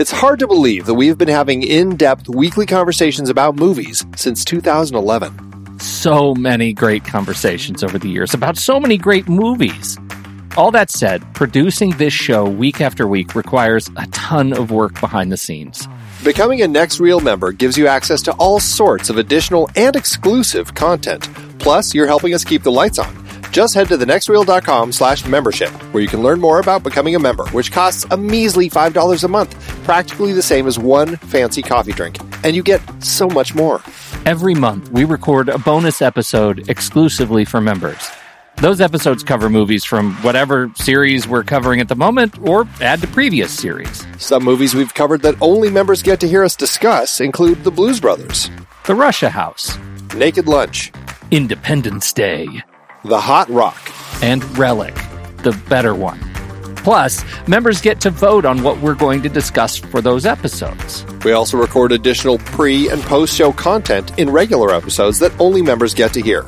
It's 0.00 0.10
hard 0.10 0.38
to 0.40 0.46
believe 0.46 0.86
that 0.86 0.94
we've 0.94 1.16
been 1.16 1.28
having 1.28 1.62
in 1.62 1.96
depth 1.96 2.28
weekly 2.28 2.66
conversations 2.66 3.28
about 3.28 3.54
movies 3.56 4.04
since 4.16 4.44
2011. 4.44 5.78
So 5.78 6.34
many 6.34 6.72
great 6.72 7.04
conversations 7.04 7.82
over 7.82 7.98
the 7.98 8.08
years 8.08 8.34
about 8.34 8.56
so 8.56 8.80
many 8.80 8.96
great 8.96 9.28
movies. 9.28 9.98
All 10.56 10.70
that 10.72 10.90
said, 10.90 11.22
producing 11.34 11.90
this 11.92 12.12
show 12.12 12.48
week 12.48 12.80
after 12.80 13.06
week 13.06 13.34
requires 13.34 13.88
a 13.96 14.06
ton 14.08 14.52
of 14.52 14.70
work 14.70 14.98
behind 15.00 15.30
the 15.30 15.36
scenes. 15.36 15.86
Becoming 16.24 16.60
a 16.62 16.68
Next 16.68 16.98
Reel 16.98 17.20
member 17.20 17.52
gives 17.52 17.78
you 17.78 17.86
access 17.86 18.20
to 18.22 18.32
all 18.32 18.58
sorts 18.58 19.10
of 19.10 19.16
additional 19.16 19.70
and 19.76 19.96
exclusive 19.96 20.74
content. 20.74 21.28
Plus, 21.58 21.94
you're 21.94 22.06
helping 22.06 22.34
us 22.34 22.44
keep 22.44 22.62
the 22.62 22.72
lights 22.72 22.98
on. 22.98 23.19
Just 23.50 23.74
head 23.74 23.88
to 23.88 23.96
thenextreel.com 23.96 24.92
slash 24.92 25.26
membership, 25.26 25.70
where 25.92 26.02
you 26.02 26.08
can 26.08 26.22
learn 26.22 26.40
more 26.40 26.60
about 26.60 26.84
becoming 26.84 27.16
a 27.16 27.18
member, 27.18 27.46
which 27.48 27.72
costs 27.72 28.06
a 28.10 28.16
measly 28.16 28.70
$5 28.70 29.24
a 29.24 29.28
month, 29.28 29.58
practically 29.84 30.32
the 30.32 30.42
same 30.42 30.66
as 30.68 30.78
one 30.78 31.16
fancy 31.16 31.60
coffee 31.62 31.92
drink. 31.92 32.18
And 32.44 32.54
you 32.54 32.62
get 32.62 32.80
so 33.02 33.28
much 33.28 33.54
more. 33.54 33.82
Every 34.24 34.54
month, 34.54 34.90
we 34.92 35.04
record 35.04 35.48
a 35.48 35.58
bonus 35.58 36.00
episode 36.00 36.68
exclusively 36.68 37.44
for 37.44 37.60
members. 37.60 38.08
Those 38.56 38.80
episodes 38.80 39.24
cover 39.24 39.48
movies 39.48 39.84
from 39.84 40.12
whatever 40.16 40.70
series 40.76 41.26
we're 41.26 41.44
covering 41.44 41.80
at 41.80 41.88
the 41.88 41.96
moment 41.96 42.38
or 42.46 42.68
add 42.80 43.00
to 43.00 43.08
previous 43.08 43.50
series. 43.50 44.06
Some 44.18 44.44
movies 44.44 44.74
we've 44.74 44.92
covered 44.92 45.22
that 45.22 45.34
only 45.40 45.70
members 45.70 46.02
get 46.02 46.20
to 46.20 46.28
hear 46.28 46.44
us 46.44 46.54
discuss 46.54 47.20
include 47.20 47.64
The 47.64 47.70
Blues 47.70 48.00
Brothers, 48.00 48.50
The 48.84 48.94
Russia 48.94 49.30
House, 49.30 49.78
Naked 50.14 50.46
Lunch, 50.46 50.92
Independence 51.30 52.12
Day, 52.12 52.62
The 53.02 53.18
Hot 53.18 53.48
Rock, 53.48 53.80
and 54.22 54.44
Relic, 54.58 54.94
the 55.38 55.58
better 55.70 55.94
one. 55.94 56.20
Plus, 56.76 57.24
members 57.48 57.80
get 57.80 57.98
to 58.02 58.10
vote 58.10 58.44
on 58.44 58.62
what 58.62 58.78
we're 58.82 58.94
going 58.94 59.22
to 59.22 59.30
discuss 59.30 59.78
for 59.78 60.02
those 60.02 60.26
episodes. 60.26 61.06
We 61.24 61.32
also 61.32 61.56
record 61.56 61.92
additional 61.92 62.36
pre 62.36 62.90
and 62.90 63.00
post 63.00 63.34
show 63.34 63.52
content 63.52 64.18
in 64.18 64.28
regular 64.28 64.74
episodes 64.74 65.18
that 65.20 65.32
only 65.40 65.62
members 65.62 65.94
get 65.94 66.12
to 66.12 66.20
hear, 66.20 66.42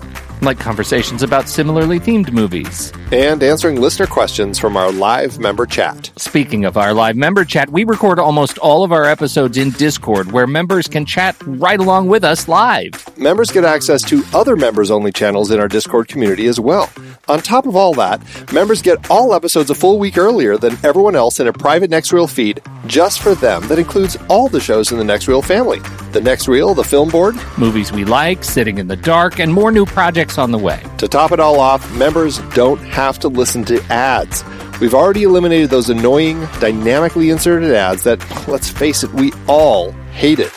like 0.45 0.59
conversations 0.59 1.23
about 1.23 1.49
similarly 1.49 1.99
themed 2.01 2.33
movies. 2.33 2.93
and 3.13 3.43
answering 3.43 3.81
listener 3.81 4.07
questions 4.07 4.59
from 4.59 4.77
our 4.77 4.91
live 4.91 5.39
member 5.39 5.67
chat. 5.67 6.11
Speaking 6.17 6.65
of 6.65 6.77
our 6.77 6.95
live 6.95 7.17
member 7.17 7.45
chat, 7.45 7.71
we 7.71 7.85
record 7.85 8.19
almost 8.19 8.59
all 8.59 8.85
of 8.85 8.93
our 8.93 9.05
episodes 9.05 9.57
in 9.59 9.71
Discord 9.71 10.33
where 10.33 10.47
members 10.47 10.89
can 10.89 11.05
chat 11.05 11.37
right 11.47 11.79
along 11.79 12.09
with 12.09 12.25
us 12.25 12.49
live. 12.49 12.93
Members 13.19 13.51
get 13.51 13.65
access 13.65 14.03
to 14.05 14.23
other 14.33 14.57
members 14.57 14.91
only 14.91 15.13
channels 15.13 15.51
in 15.51 15.61
our 15.61 15.69
Discord 15.69 16.09
community 16.09 16.47
as 16.47 16.59
well. 16.59 16.91
On 17.29 17.39
top 17.41 17.67
of 17.67 17.77
all 17.77 17.95
that, 17.95 18.21
members 18.53 18.83
get 18.83 19.11
all 19.11 19.35
episodes 19.35 19.71
a 19.71 19.75
full 19.75 19.99
week 19.99 20.19
earlier 20.19 20.57
than 20.57 20.77
everyone 20.85 21.15
else 21.15 21.39
in 21.39 21.47
a 21.47 21.53
private 21.53 21.91
Next 21.91 22.13
Reel 22.13 22.27
feed 22.27 22.61
just 22.87 23.21
for 23.21 23.35
them 23.35 23.67
that 23.69 23.79
includes 23.79 24.17
all 24.29 24.49
the 24.49 24.59
shows 24.61 24.91
in 24.91 24.99
the 24.99 25.05
Next 25.05 25.29
Reel 25.29 25.43
family. 25.43 25.79
The 26.13 26.21
Next 26.21 26.49
Reel, 26.49 26.75
the 26.75 26.83
film 26.83 27.11
board. 27.11 27.37
Movies 27.59 27.93
we 27.93 28.05
like, 28.05 28.43
Sitting 28.43 28.79
in 28.79 28.89
the 28.89 28.97
Dark, 28.97 29.39
and 29.39 29.53
more 29.53 29.71
new 29.71 29.87
projects 29.87 30.32
on 30.39 30.51
the 30.51 30.59
way. 30.59 30.83
To 30.99 31.09
top 31.09 31.33
it 31.33 31.41
all 31.41 31.61
off, 31.61 31.91
members 31.97 32.39
don't 32.55 32.81
have 32.81 33.19
to 33.21 33.29
listen 33.29 33.65
to 33.67 33.83
ads. 33.93 34.45
We've 34.81 34.95
already 34.95 35.23
eliminated 35.23 35.71
those 35.71 35.91
annoying, 35.91 36.41
dynamically 36.61 37.31
inserted 37.31 37.73
ads 37.73 38.03
that, 38.05 38.21
let's 38.49 38.69
face 38.69 39.03
it, 39.03 39.13
we 39.15 39.33
all 39.47 39.93
hate 40.13 40.39
it. 40.39 40.53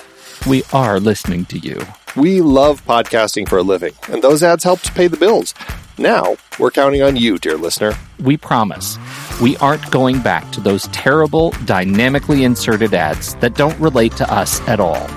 We 0.47 0.63
are 0.73 0.99
listening 0.99 1.45
to 1.45 1.59
you. 1.59 1.79
We 2.15 2.41
love 2.41 2.85
podcasting 2.85 3.47
for 3.49 3.57
a 3.57 3.63
living, 3.63 3.93
and 4.09 4.21
those 4.21 4.41
ads 4.41 4.63
help 4.63 4.79
to 4.81 4.91
pay 4.93 5.07
the 5.07 5.17
bills. 5.17 5.53
Now, 5.97 6.37
we're 6.59 6.71
counting 6.71 7.01
on 7.01 7.15
you, 7.15 7.37
dear 7.37 7.57
listener. 7.57 7.93
We 8.19 8.37
promise 8.37 8.97
we 9.41 9.57
aren't 9.57 9.91
going 9.91 10.21
back 10.21 10.51
to 10.53 10.61
those 10.61 10.87
terrible, 10.87 11.51
dynamically 11.65 12.43
inserted 12.43 12.93
ads 12.93 13.35
that 13.35 13.55
don't 13.55 13.79
relate 13.79 14.13
to 14.17 14.33
us 14.33 14.59
at 14.67 14.79
all. 14.79 15.07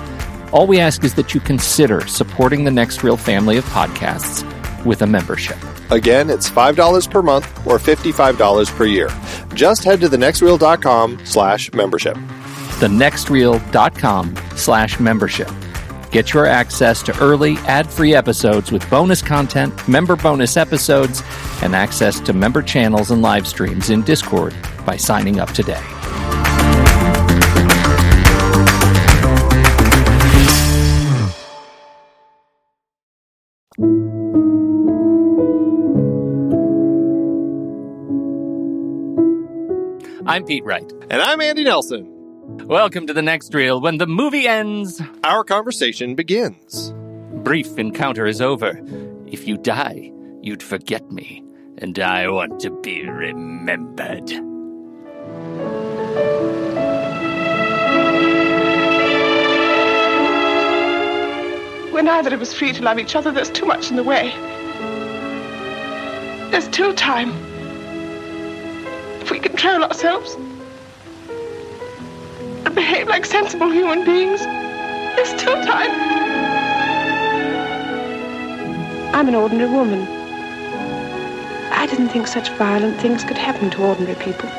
All 0.51 0.65
we 0.65 0.79
ask 0.79 1.03
is 1.03 1.13
that 1.15 1.33
you 1.33 1.39
consider 1.39 2.07
supporting 2.07 2.63
the 2.63 2.71
Next 2.71 3.03
Reel 3.03 3.17
family 3.17 3.57
of 3.57 3.65
podcasts 3.65 4.43
with 4.83 5.01
a 5.03 5.07
membership. 5.07 5.57
Again, 5.91 6.29
it's 6.29 6.49
$5 6.49 7.11
per 7.11 7.21
month 7.21 7.45
or 7.67 7.77
$55 7.77 8.75
per 8.75 8.85
year. 8.85 9.09
Just 9.53 9.83
head 9.83 10.01
to 10.01 10.09
thenextreel.com 10.09 11.25
slash 11.25 11.71
membership. 11.73 12.15
thenextreel.com 12.79 14.35
slash 14.55 14.99
membership. 14.99 15.49
Get 16.11 16.33
your 16.33 16.47
access 16.47 17.03
to 17.03 17.19
early 17.19 17.57
ad-free 17.59 18.15
episodes 18.15 18.71
with 18.71 18.89
bonus 18.89 19.21
content, 19.21 19.87
member 19.87 20.15
bonus 20.15 20.57
episodes, 20.57 21.21
and 21.61 21.75
access 21.75 22.19
to 22.21 22.33
member 22.33 22.63
channels 22.63 23.11
and 23.11 23.21
live 23.21 23.47
streams 23.47 23.91
in 23.91 24.01
Discord 24.01 24.55
by 24.85 24.97
signing 24.97 25.39
up 25.39 25.51
today. 25.51 25.83
I'm 40.29 40.45
Pete 40.45 40.63
Wright. 40.63 40.91
And 41.09 41.21
I'm 41.23 41.41
Andy 41.41 41.63
Nelson. 41.63 42.05
Welcome 42.67 43.07
to 43.07 43.13
the 43.13 43.21
next 43.23 43.51
reel. 43.53 43.81
When 43.81 43.97
the 43.97 44.05
movie 44.05 44.47
ends, 44.47 45.01
Our 45.23 45.43
conversation 45.43 46.13
begins. 46.13 46.93
brief 47.43 47.79
encounter 47.79 48.27
is 48.27 48.39
over. 48.39 48.79
If 49.25 49.47
you 49.47 49.57
die, 49.57 50.11
you'd 50.43 50.61
forget 50.61 51.09
me, 51.11 51.43
and 51.79 51.97
I 51.97 52.27
want 52.29 52.59
to 52.61 52.69
be 52.81 53.07
remembered. 53.09 54.29
We're 61.91 62.03
neither 62.03 62.33
of 62.33 62.41
us 62.41 62.53
free 62.53 62.71
to 62.73 62.83
love 62.83 62.99
each 62.99 63.15
other. 63.15 63.31
There's 63.31 63.49
too 63.49 63.65
much 63.65 63.89
in 63.89 63.95
the 63.97 64.03
way. 64.03 64.31
There's 66.51 66.65
still 66.65 66.93
time. 66.93 67.31
If 69.29 69.33
we 69.33 69.39
control 69.41 69.83
ourselves 69.83 70.33
and 72.65 72.73
behave 72.73 73.07
like 73.07 73.25
sensible 73.25 73.69
human 73.69 74.03
beings, 74.03 74.39
there's 74.41 75.29
still 75.39 75.53
time. 75.65 75.91
I'm 79.13 79.27
an 79.27 79.35
ordinary 79.35 79.69
woman. 79.69 80.01
I 81.71 81.85
didn't 81.85 82.09
think 82.09 82.25
such 82.25 82.49
violent 82.53 82.99
things 82.99 83.23
could 83.23 83.37
happen 83.37 83.69
to 83.69 83.83
ordinary 83.83 84.15
people. 84.15 84.49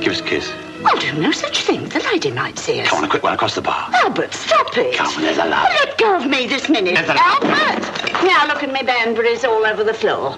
Give 0.00 0.12
us 0.12 0.20
a 0.20 0.24
kiss. 0.24 0.65
I'll 0.86 0.98
do 1.00 1.12
no 1.20 1.30
such 1.32 1.62
thing. 1.62 1.88
The 1.88 2.00
lady 2.00 2.30
might 2.30 2.58
see 2.58 2.80
us. 2.80 2.88
Come 2.88 2.98
on, 2.98 3.04
a 3.04 3.08
quick 3.08 3.22
one 3.22 3.32
across 3.34 3.54
the 3.54 3.62
bar. 3.62 3.88
Albert, 4.04 4.32
stop 4.34 4.76
it. 4.78 4.94
Come 4.96 5.06
on, 5.14 5.22
there's 5.22 5.38
a 5.38 5.44
love. 5.46 5.68
Let 5.68 5.98
go 5.98 6.16
of 6.16 6.26
me 6.26 6.46
this 6.46 6.68
minute. 6.68 6.94
There's 6.94 7.08
a- 7.08 7.16
Albert! 7.18 8.22
Now 8.24 8.46
look 8.46 8.62
at 8.62 8.72
me 8.72 8.82
bandages 8.82 9.44
all 9.44 9.64
over 9.66 9.82
the 9.84 9.94
floor. 9.94 10.36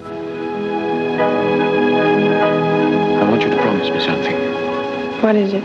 I 3.19 3.23
want 3.29 3.41
you 3.43 3.49
to 3.49 3.57
promise 3.57 3.89
me 3.89 3.99
something. 3.99 4.35
What 5.21 5.35
is 5.35 5.53
it? 5.53 5.63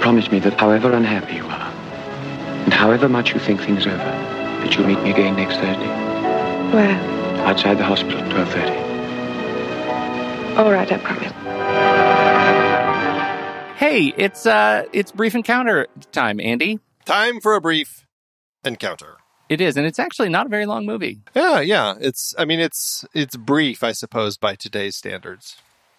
Promise 0.00 0.30
me 0.32 0.38
that 0.40 0.58
however 0.58 0.92
unhappy 0.92 1.34
you 1.36 1.44
are, 1.46 1.70
and 2.64 2.72
however 2.72 3.06
much 3.08 3.32
you 3.34 3.40
think 3.40 3.60
things 3.60 3.86
over, 3.86 3.96
that 3.98 4.74
you'll 4.74 4.86
meet 4.86 5.00
me 5.02 5.10
again 5.10 5.36
next 5.36 5.56
Thursday, 5.56 5.86
Where? 6.72 6.98
outside 7.46 7.76
the 7.78 7.84
hospital 7.84 8.18
at 8.20 8.30
12.30. 8.30 8.86
All 10.58 10.72
right, 10.72 10.90
I 10.90 10.96
promise. 10.98 11.32
Hey, 13.78 14.12
it's 14.16 14.44
uh 14.44 14.86
it's 14.92 15.12
brief 15.12 15.36
encounter 15.36 15.86
time, 16.10 16.40
Andy. 16.40 16.80
Time 17.04 17.40
for 17.40 17.54
a 17.54 17.60
brief 17.60 18.08
encounter. 18.64 19.18
It 19.48 19.60
is, 19.60 19.76
and 19.76 19.86
it's 19.86 20.00
actually 20.00 20.30
not 20.30 20.46
a 20.46 20.48
very 20.48 20.66
long 20.66 20.84
movie. 20.84 21.20
Yeah, 21.32 21.60
yeah. 21.60 21.94
It's 22.00 22.34
I 22.36 22.44
mean 22.44 22.58
it's 22.58 23.04
it's 23.14 23.36
brief, 23.36 23.84
I 23.84 23.92
suppose, 23.92 24.36
by 24.36 24.56
today's 24.56 24.96
standards. 24.96 25.58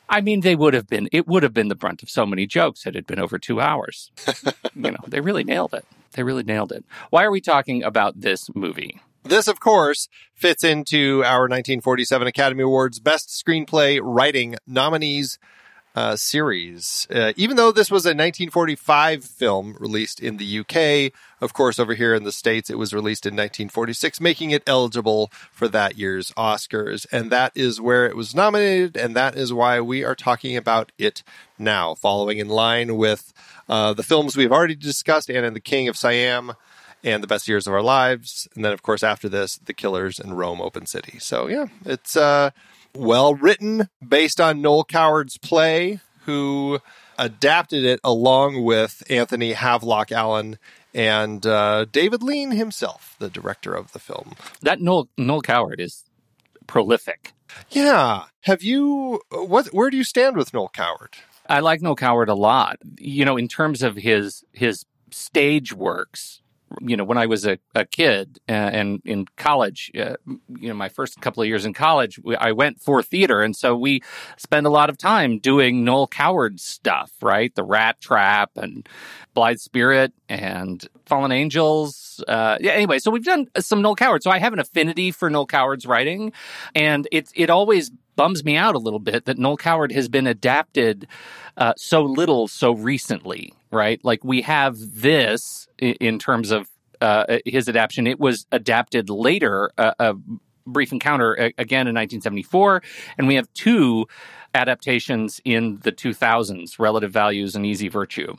I 0.10 0.20
mean, 0.20 0.42
they 0.42 0.58
would 0.58 0.74
have 0.74 0.88
been 0.88 1.08
it 1.14 1.26
would 1.26 1.42
have 1.42 1.54
been 1.54 1.70
the 1.70 1.76
brunt 1.76 2.04
of 2.04 2.10
so 2.10 2.26
many 2.26 2.46
jokes 2.46 2.84
had 2.84 2.98
it 2.98 3.08
been 3.08 3.18
over 3.18 3.40
two 3.40 3.62
hours. 3.62 4.12
you 4.76 4.92
know, 4.92 4.98
they 5.08 5.22
really 5.22 5.46
nailed 5.46 5.74
it. 5.74 5.86
They 6.12 6.24
really 6.24 6.44
nailed 6.44 6.74
it. 6.74 6.84
Why 7.12 7.24
are 7.24 7.32
we 7.32 7.40
talking 7.40 7.82
about 7.82 8.20
this 8.20 8.54
movie? 8.54 9.00
This, 9.24 9.48
of 9.48 9.62
course, 9.62 10.10
fits 10.36 10.66
into 10.66 11.24
our 11.24 11.44
1947 11.44 12.28
Academy 12.28 12.64
Awards 12.64 13.00
Best 13.00 13.30
Screenplay 13.30 14.02
Writing 14.04 14.58
nominees 14.68 15.40
uh, 15.96 16.16
series. 16.16 17.08
Uh, 17.14 17.34
even 17.36 17.58
though 17.58 17.72
this 17.72 17.90
was 17.90 18.06
a 18.06 18.10
1945 18.10 19.24
film 19.24 19.76
released 19.80 20.20
in 20.20 20.38
the 20.38 20.60
UK, 20.60 21.12
of 21.42 21.54
course, 21.54 21.80
over 21.80 21.94
here 21.94 22.14
in 22.14 22.24
the 22.24 22.32
States, 22.32 22.70
it 22.70 22.78
was 22.78 22.94
released 22.94 23.26
in 23.26 23.34
1946, 23.34 24.22
making 24.22 24.52
it 24.52 24.64
eligible 24.68 25.32
for 25.52 25.68
that 25.68 25.98
year's 25.98 26.32
Oscars. 26.32 27.06
And 27.12 27.32
that 27.32 27.52
is 27.56 27.82
where 27.82 28.06
it 28.06 28.16
was 28.16 28.36
nominated, 28.36 28.96
and 28.96 29.16
that 29.16 29.36
is 29.36 29.52
why 29.52 29.82
we 29.82 30.04
are 30.04 30.16
talking 30.16 30.56
about 30.56 30.92
it 30.98 31.24
now, 31.58 31.96
following 31.96 32.38
in 32.38 32.50
line 32.50 32.96
with 32.96 33.34
uh, 33.68 33.94
the 33.94 34.04
films 34.04 34.38
we've 34.38 34.52
already 34.52 34.76
discussed 34.76 35.30
Anna 35.30 35.48
and 35.48 35.56
the 35.56 35.62
King 35.62 35.88
of 35.88 35.98
Siam 35.98 36.54
and 37.04 37.24
the 37.24 37.28
best 37.28 37.48
years 37.48 37.66
of 37.66 37.74
our 37.74 37.82
lives 37.82 38.48
and 38.56 38.66
then 38.66 38.74
of 38.74 38.82
course 38.82 39.04
after 39.04 39.30
this 39.30 39.58
the 39.58 39.74
killers 39.74 40.20
and 40.20 40.38
rome 40.38 40.60
open 40.60 40.86
city 40.86 41.18
so 41.18 41.48
yeah 41.48 41.66
it's 41.86 42.18
uh 42.18 42.50
well 42.96 43.34
written, 43.36 43.90
based 44.06 44.40
on 44.42 44.62
Noel 44.62 44.84
Coward's 44.84 45.38
play, 45.38 46.00
who 46.26 46.80
adapted 47.18 47.84
it 47.84 48.00
along 48.04 48.64
with 48.64 49.04
Anthony 49.10 49.54
Havelock-Allan 49.54 50.58
and 50.94 51.46
uh, 51.46 51.86
David 51.92 52.24
Lean 52.24 52.52
himself, 52.52 53.16
the 53.20 53.30
director 53.30 53.74
of 53.74 53.92
the 53.92 54.00
film. 54.00 54.34
That 54.62 54.82
Noel 54.82 55.10
Noel 55.18 55.42
Coward 55.42 55.80
is 55.80 56.06
prolific. 56.68 57.34
Yeah. 57.70 58.24
Have 58.42 58.64
you 58.64 59.22
what 59.30 59.68
where 59.68 59.90
do 59.90 59.98
you 59.98 60.04
stand 60.04 60.38
with 60.38 60.54
Noel 60.54 60.70
Coward? 60.70 61.16
I 61.48 61.60
like 61.60 61.82
Noel 61.82 61.96
Coward 61.96 62.30
a 62.30 62.36
lot. 62.36 62.78
You 63.00 63.26
know, 63.26 63.38
in 63.38 63.48
terms 63.48 63.84
of 63.84 63.96
his 63.96 64.44
his 64.54 64.86
stage 65.12 65.74
works, 65.74 66.42
you 66.82 66.96
know, 66.96 67.04
when 67.04 67.18
I 67.18 67.26
was 67.26 67.46
a, 67.46 67.58
a 67.76 67.86
kid 67.86 68.40
uh, 68.48 68.52
and 68.52 69.02
in 69.06 69.26
college, 69.38 69.92
uh, 69.98 70.16
you 70.28 70.70
know, 70.70 70.74
my 70.74 70.90
first 70.90 71.20
couple 71.22 71.42
of 71.42 71.48
years 71.48 71.66
in 71.66 71.74
college, 71.74 72.20
we, 72.24 72.36
I 72.36 72.52
went 72.52 72.82
for 72.82 73.02
theater. 73.02 73.42
And 73.42 73.56
so 73.56 73.76
we 73.76 74.02
spend 74.38 74.66
a 74.66 74.70
lot 74.70 74.90
of 74.90 74.98
time 74.98 75.40
doing 75.40 75.84
Noel 75.84 76.08
Coward 76.08 76.60
stuff, 76.60 77.12
right? 77.22 77.54
The 77.56 77.64
Rat 77.64 78.00
Trap 78.02 78.52
and 78.56 78.88
Blithe 79.34 79.60
Spirit 79.60 80.14
and 80.28 80.88
Fallen 81.06 81.32
Angels. 81.32 82.24
Uh, 82.28 82.58
yeah, 82.60 82.72
anyway, 82.72 83.00
so 83.00 83.12
we've 83.12 83.24
done 83.24 83.48
some 83.58 83.82
Noel 83.82 83.96
Coward. 83.96 84.24
So 84.24 84.32
I 84.32 84.40
have 84.40 84.54
an 84.54 84.60
affinity 84.60 85.12
for 85.12 85.30
Noel 85.30 85.46
Coward's 85.46 85.86
writing. 85.86 86.34
And 86.76 87.08
it, 87.12 87.30
it 87.36 87.50
always 87.50 87.92
bums 88.20 88.44
me 88.44 88.58
out 88.58 88.76
a 88.76 88.80
little 88.80 89.00
bit 89.00 89.24
that 89.24 89.38
Noel 89.38 89.56
Coward 89.56 89.94
has 89.94 90.10
been 90.10 90.28
adapted 90.28 91.08
uh, 91.56 91.74
so 91.78 92.02
little 92.02 92.50
so 92.50 92.74
recently, 92.74 93.54
right? 93.72 94.04
Like 94.04 94.26
we 94.26 94.42
have 94.42 94.76
this 94.78 95.70
in, 95.78 95.94
in 96.02 96.20
terms 96.20 96.52
of 96.52 96.70
uh, 97.00 97.38
his 97.46 97.70
adaptation. 97.70 98.08
It 98.08 98.20
was 98.20 98.46
adapted 98.52 99.10
later, 99.10 99.72
uh, 99.78 99.94
a 100.00 100.16
brief 100.68 100.92
encounter 100.92 101.34
again 101.58 101.88
in 101.88 101.96
1974, 101.96 102.84
and 103.18 103.26
we 103.26 103.36
have 103.36 103.48
two 103.54 104.06
adaptations 104.54 105.40
in 105.46 105.80
the 105.84 105.94
2000s, 105.94 106.78
Relative 106.78 107.14
Values 107.14 107.56
and 107.56 107.66
Easy 107.66 107.88
Virtue 107.88 108.36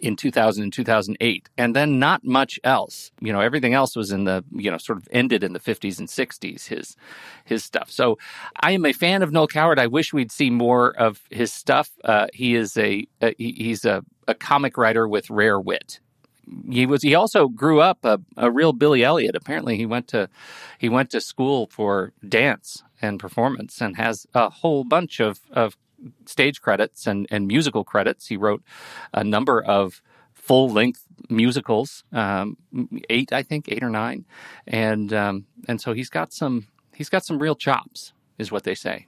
in 0.00 0.16
2000 0.16 0.62
and 0.62 0.72
2008 0.72 1.48
and 1.56 1.74
then 1.74 1.98
not 1.98 2.24
much 2.24 2.58
else. 2.64 3.10
You 3.20 3.32
know 3.32 3.40
everything 3.40 3.74
else 3.74 3.96
was 3.96 4.10
in 4.10 4.24
the 4.24 4.44
you 4.52 4.70
know 4.70 4.78
sort 4.78 4.98
of 4.98 5.08
ended 5.10 5.44
in 5.44 5.52
the 5.52 5.60
50s 5.60 5.98
and 5.98 6.08
60s 6.08 6.66
his 6.66 6.96
his 7.44 7.64
stuff. 7.64 7.90
So 7.90 8.18
i 8.60 8.72
am 8.72 8.84
a 8.84 8.92
fan 8.92 9.22
of 9.22 9.32
noel 9.32 9.46
coward. 9.46 9.78
I 9.78 9.86
wish 9.86 10.12
we'd 10.12 10.32
see 10.32 10.50
more 10.50 10.90
of 10.98 11.20
his 11.30 11.52
stuff. 11.52 11.90
Uh, 12.04 12.26
he 12.32 12.54
is 12.54 12.76
a, 12.76 13.06
a 13.20 13.34
he's 13.38 13.84
a, 13.84 14.04
a 14.26 14.34
comic 14.34 14.76
writer 14.76 15.08
with 15.08 15.30
rare 15.30 15.60
wit. 15.60 16.00
He 16.70 16.86
was 16.86 17.02
he 17.02 17.14
also 17.14 17.48
grew 17.48 17.80
up 17.80 18.04
a, 18.04 18.20
a 18.36 18.50
real 18.50 18.72
Billy 18.72 19.04
Elliot. 19.04 19.36
Apparently, 19.36 19.76
he 19.76 19.86
went 19.86 20.08
to 20.08 20.28
he 20.78 20.88
went 20.88 21.10
to 21.10 21.20
school 21.20 21.68
for 21.70 22.12
dance 22.26 22.82
and 23.00 23.20
performance 23.20 23.80
and 23.80 23.96
has 23.96 24.26
a 24.34 24.50
whole 24.50 24.84
bunch 24.84 25.20
of, 25.20 25.40
of 25.52 25.76
stage 26.26 26.60
credits 26.60 27.06
and, 27.06 27.26
and 27.30 27.46
musical 27.46 27.84
credits. 27.84 28.26
He 28.26 28.36
wrote 28.36 28.62
a 29.12 29.24
number 29.24 29.62
of 29.62 30.02
full 30.32 30.68
length 30.70 31.04
musicals, 31.28 32.04
um, 32.12 32.56
eight, 33.10 33.32
I 33.32 33.42
think, 33.42 33.68
eight 33.68 33.82
or 33.82 33.90
nine, 33.90 34.24
and 34.66 35.12
um, 35.12 35.46
and 35.66 35.80
so 35.80 35.92
he's 35.92 36.08
got 36.08 36.32
some 36.32 36.68
he's 36.94 37.08
got 37.08 37.24
some 37.24 37.38
real 37.38 37.54
chops, 37.54 38.12
is 38.38 38.50
what 38.50 38.64
they 38.64 38.74
say 38.74 39.06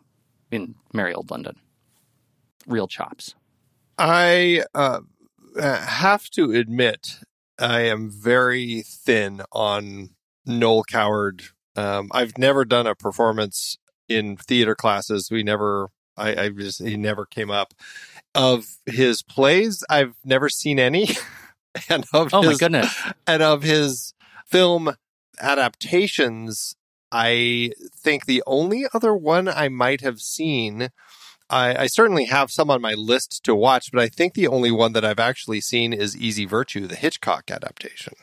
in 0.50 0.74
merry 0.92 1.14
old 1.14 1.30
London. 1.30 1.56
Real 2.66 2.88
chops. 2.88 3.34
I 3.98 4.64
uh, 4.74 5.00
have 5.60 6.30
to 6.30 6.52
admit, 6.52 7.20
I 7.58 7.82
am 7.82 8.10
very 8.10 8.82
thin 8.82 9.42
on 9.52 10.10
Noel 10.46 10.84
Coward. 10.84 11.44
Um, 11.76 12.08
I've 12.12 12.36
never 12.38 12.64
done 12.64 12.86
a 12.86 12.94
performance 12.94 13.78
in 14.08 14.36
theater 14.36 14.74
classes. 14.74 15.28
We 15.30 15.42
never 15.42 15.90
I, 16.20 16.44
I 16.44 16.48
just 16.50 16.82
he 16.82 16.96
never 16.96 17.26
came 17.26 17.50
up. 17.50 17.74
Of 18.34 18.66
his 18.86 19.22
plays, 19.22 19.82
I've 19.90 20.14
never 20.24 20.48
seen 20.48 20.78
any. 20.78 21.08
and 21.88 22.04
of 22.12 22.32
oh 22.32 22.42
his, 22.42 22.52
my 22.52 22.56
goodness! 22.58 23.02
And 23.26 23.42
of 23.42 23.62
his 23.62 24.14
film 24.46 24.94
adaptations, 25.40 26.76
I 27.10 27.72
think 27.96 28.26
the 28.26 28.42
only 28.46 28.86
other 28.92 29.14
one 29.14 29.48
I 29.48 29.68
might 29.68 30.00
have 30.02 30.20
seen. 30.20 30.90
I, 31.48 31.82
I, 31.82 31.86
certainly 31.88 32.26
have 32.26 32.52
some 32.52 32.70
on 32.70 32.80
my 32.80 32.94
list 32.94 33.42
to 33.42 33.56
watch, 33.56 33.90
but 33.92 34.00
I 34.00 34.08
think 34.08 34.34
the 34.34 34.46
only 34.46 34.70
one 34.70 34.92
that 34.92 35.04
I've 35.04 35.18
actually 35.18 35.60
seen 35.60 35.92
is 35.92 36.16
Easy 36.16 36.44
Virtue, 36.44 36.86
the 36.86 36.94
Hitchcock 36.94 37.50
adaptation. 37.50 38.14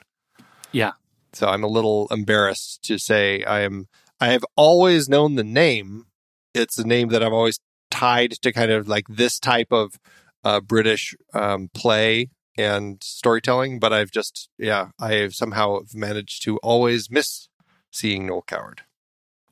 Yeah. 0.72 0.94
So 1.34 1.48
I'm 1.48 1.64
a 1.64 1.68
little 1.68 2.08
embarrassed 2.10 2.84
to 2.84 2.98
say 2.98 3.44
I 3.44 3.62
am. 3.62 3.90
I 4.22 4.28
have 4.28 4.46
always 4.56 5.10
known 5.10 5.36
the 5.36 5.44
name. 5.44 6.06
It's 6.54 6.78
a 6.78 6.88
name 6.88 7.10
that 7.10 7.22
I've 7.22 7.34
always 7.34 7.60
tied 8.00 8.32
to 8.32 8.52
kind 8.52 8.72
of 8.72 8.88
like 8.88 9.06
this 9.08 9.40
type 9.40 9.72
of 9.72 10.00
uh, 10.44 10.60
British 10.62 11.16
um, 11.34 11.70
play 11.74 12.30
and 12.58 13.04
storytelling, 13.04 13.80
but 13.80 13.94
I've 13.94 14.12
just, 14.12 14.50
yeah, 14.58 14.90
I 15.00 15.14
have 15.16 15.34
somehow 15.34 15.80
managed 15.94 16.44
to 16.44 16.58
always 16.58 17.10
miss 17.12 17.50
seeing 17.92 18.26
Noel 18.26 18.44
Coward. 18.44 18.82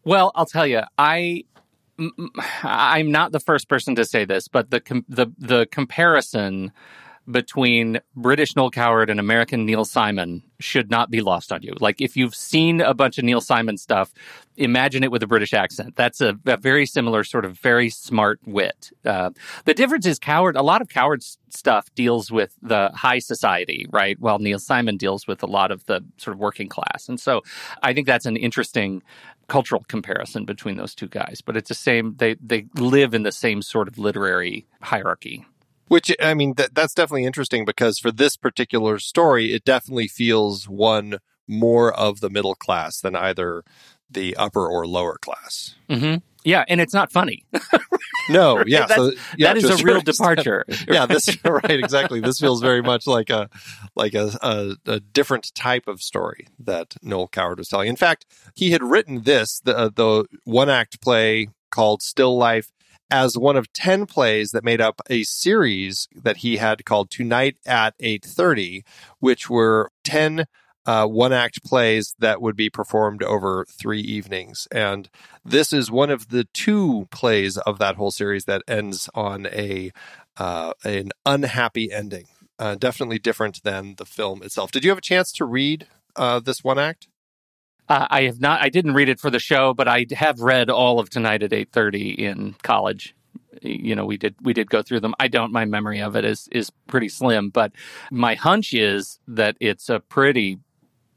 Well, 0.04 0.32
I'll 0.36 0.46
tell 0.46 0.68
you, 0.68 0.82
I 0.98 1.44
I'm 2.64 3.12
not 3.12 3.32
the 3.32 3.40
first 3.40 3.70
person 3.70 3.96
to 3.96 4.06
say 4.06 4.26
this, 4.26 4.48
but 4.48 4.70
the 4.70 4.82
the 5.08 5.28
the 5.38 5.66
comparison 5.72 6.72
between 7.30 8.00
British 8.16 8.56
Noel 8.56 8.70
Coward 8.70 9.10
and 9.10 9.20
American 9.20 9.66
Neil 9.66 9.86
Simon 9.86 10.44
should 10.60 10.90
not 10.90 11.10
be 11.10 11.22
lost 11.22 11.52
on 11.52 11.62
you. 11.62 11.74
Like 11.80 12.02
if 12.02 12.16
you've 12.16 12.36
seen 12.36 12.82
a 12.82 12.94
bunch 12.94 13.18
of 13.18 13.24
Neil 13.24 13.42
Simon 13.42 13.78
stuff, 13.78 14.14
imagine 14.58 15.04
it 15.04 15.12
with 15.12 15.24
a 15.24 15.28
British 15.28 15.54
accent. 15.54 15.96
That's 15.96 16.22
a, 16.22 16.38
a 16.46 16.58
very 16.58 16.86
similar 16.86 17.24
sort 17.24 17.46
of 17.46 17.58
very 17.60 17.90
smart 17.90 18.40
wit. 18.46 18.92
Uh, 19.04 19.32
the 19.66 19.74
difference 19.74 20.06
is 20.06 20.20
Coward. 20.20 20.56
A 20.56 20.62
lot 20.62 20.82
of 20.82 20.90
Coward's 20.90 21.38
stuff 21.50 21.94
deals 21.96 22.32
with 22.32 22.56
the 22.62 22.90
high 22.94 23.20
society, 23.20 23.88
right? 23.92 24.20
While 24.20 24.40
Neil 24.40 24.60
Simon 24.60 24.98
deals 24.98 25.28
with 25.28 25.44
a 25.44 25.48
lot 25.48 25.72
of 25.72 25.86
the 25.86 26.02
sort 26.18 26.36
of 26.36 26.40
working 26.40 26.70
class. 26.70 27.10
And 27.10 27.20
so 27.20 27.42
I 27.82 27.94
think 27.94 28.08
that's 28.08 28.26
an 28.26 28.38
interesting 28.38 29.02
cultural 29.48 29.84
comparison 29.88 30.46
between 30.46 30.78
those 30.78 30.96
two 30.96 31.08
guys. 31.08 31.42
But 31.46 31.58
it's 31.58 31.70
the 31.70 31.76
same. 31.76 32.16
They 32.18 32.36
they 32.36 32.66
live 32.76 33.14
in 33.14 33.24
the 33.24 33.32
same 33.32 33.62
sort 33.62 33.88
of 33.88 33.98
literary 33.98 34.66
hierarchy. 34.82 35.46
Which 35.88 36.12
I 36.22 36.34
mean, 36.34 36.56
that, 36.56 36.74
that's 36.74 36.94
definitely 36.94 37.26
interesting 37.26 37.66
because 37.66 38.00
for 38.00 38.12
this 38.12 38.38
particular 38.38 38.98
story, 39.00 39.54
it 39.54 39.64
definitely 39.64 40.08
feels 40.08 40.68
one 40.68 41.20
more 41.48 41.94
of 41.94 42.22
the 42.22 42.30
middle 42.30 42.56
class 42.56 43.00
than 43.00 43.16
either 43.16 43.64
the 44.10 44.36
upper 44.36 44.68
or 44.68 44.88
lower 44.88 45.18
class. 45.18 45.76
Mm-hmm. 45.90 46.18
Yeah, 46.44 46.64
and 46.68 46.80
it's 46.80 46.94
not 46.94 47.12
funny. 47.12 47.44
no, 48.30 48.64
yeah, 48.68 48.86
so, 48.86 49.12
yeah, 49.36 49.54
that 49.54 49.58
is 49.58 49.82
a 49.82 49.84
real 49.84 50.02
departure. 50.02 50.64
yeah, 50.88 51.08
this 51.08 51.28
right 51.44 51.72
exactly. 51.72 52.20
This 52.20 52.40
feels 52.40 52.62
very 52.62 52.84
much 52.84 53.08
like 53.08 53.32
a 53.32 53.50
like 53.96 54.14
a, 54.14 54.32
a, 54.42 54.76
a 54.86 55.00
different 55.00 55.54
type 55.56 55.88
of 55.88 56.02
story 56.02 56.48
that 56.60 56.96
Noel 57.02 57.28
Coward 57.28 57.58
was 57.58 57.68
telling. 57.68 57.90
In 57.90 57.96
fact, 57.96 58.28
he 58.54 58.72
had 58.72 58.84
written 58.84 59.24
this 59.24 59.60
the 59.66 59.92
the 59.94 60.26
one 60.44 60.70
act 60.70 61.02
play 61.02 61.50
called 61.72 62.04
Still 62.04 62.38
Life 62.38 62.72
as 63.12 63.38
one 63.38 63.56
of 63.56 63.72
10 63.74 64.06
plays 64.06 64.52
that 64.52 64.64
made 64.64 64.82
up 64.82 65.02
a 65.10 65.24
series 65.24 66.08
that 66.16 66.38
he 66.38 66.58
had 66.58 66.86
called 66.86 67.10
Tonight 67.10 67.58
at 67.66 67.98
8:30 68.00 68.84
which 69.20 69.50
were 69.50 69.92
10 70.04 70.46
uh, 70.86 71.08
one 71.08 71.34
act 71.34 71.64
plays 71.64 72.16
that 72.20 72.42
would 72.42 72.56
be 72.56 72.70
performed 72.70 73.24
over 73.24 73.66
three 73.70 74.02
evenings. 74.02 74.68
And 74.72 75.10
this 75.44 75.74
is 75.74 75.90
one 75.90 76.12
of 76.12 76.30
the 76.30 76.46
two 76.54 77.08
plays 77.12 77.58
of 77.58 77.80
that 77.80 77.96
whole 77.96 78.12
series 78.12 78.46
that 78.46 78.62
ends 78.68 79.10
on 79.16 79.48
a 79.48 79.92
uh, 80.38 80.74
an 80.84 81.12
unhappy 81.26 81.92
ending. 81.92 82.28
Uh, 82.60 82.76
definitely 82.76 83.20
different 83.20 83.64
than 83.64 83.96
the 83.96 84.06
film 84.06 84.44
itself. 84.44 84.72
Did 84.72 84.84
you 84.84 84.92
have 84.92 84.98
a 84.98 85.02
chance 85.02 85.32
to 85.34 85.46
read 85.46 85.88
uh, 86.16 86.40
this 86.40 86.64
one 86.64 86.80
act? 86.80 87.08
Uh, 87.88 88.08
I 88.10 88.24
have 88.24 88.42
not. 88.42 88.62
I 88.62 88.70
didn't 88.70 88.94
read 88.94 89.10
it 89.10 89.20
for 89.20 89.30
the 89.30 89.40
show, 89.40 89.74
but 89.74 89.88
I 89.88 90.08
have 90.16 90.40
read 90.40 90.70
all 90.70 91.00
of 91.00 91.10
Tonight 91.10 91.44
at 91.44 91.54
eight 91.54 91.72
thirty 91.72 92.12
in 92.12 92.56
college. 92.64 93.16
You 93.62 93.96
know, 93.96 94.06
we 94.06 94.18
did 94.18 94.36
we 94.42 94.54
did 94.54 94.70
go 94.70 94.82
through 94.82 95.02
them. 95.02 95.14
I 95.20 95.28
don't. 95.28 95.52
My 95.52 95.66
memory 95.66 96.02
of 96.02 96.16
it 96.16 96.26
is 96.26 96.48
is 96.52 96.72
pretty 96.88 97.10
slim, 97.10 97.50
but 97.50 97.72
my 98.12 98.36
hunch 98.36 98.74
is 98.74 99.20
that 99.28 99.56
it's 99.60 99.90
a 99.90 100.00
pretty 100.00 100.60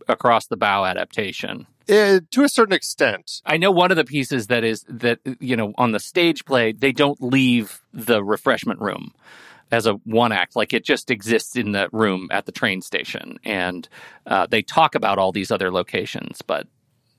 across 0.08 0.46
the 0.46 0.56
bow 0.56 0.84
adaptation. 0.84 1.66
Uh, 1.88 2.20
to 2.30 2.44
a 2.44 2.48
certain 2.50 2.74
extent. 2.74 3.40
I 3.46 3.56
know 3.56 3.70
one 3.70 3.90
of 3.90 3.96
the 3.96 4.04
pieces 4.04 4.48
that 4.48 4.62
is 4.62 4.84
that 4.90 5.20
you 5.40 5.56
know 5.56 5.72
on 5.78 5.92
the 5.92 6.00
stage 6.00 6.44
play 6.44 6.72
they 6.72 6.92
don't 6.92 7.22
leave 7.22 7.80
the 7.94 8.22
refreshment 8.22 8.80
room 8.80 9.14
as 9.70 9.86
a 9.86 9.94
one 10.04 10.32
act 10.32 10.56
like 10.56 10.72
it 10.72 10.84
just 10.84 11.10
exists 11.10 11.56
in 11.56 11.72
the 11.72 11.88
room 11.92 12.28
at 12.30 12.46
the 12.46 12.52
train 12.52 12.82
station. 12.82 13.38
And 13.44 13.88
uh, 14.26 14.46
they 14.46 14.62
talk 14.62 14.94
about 14.94 15.18
all 15.18 15.32
these 15.32 15.50
other 15.50 15.70
locations 15.70 16.42
but 16.42 16.66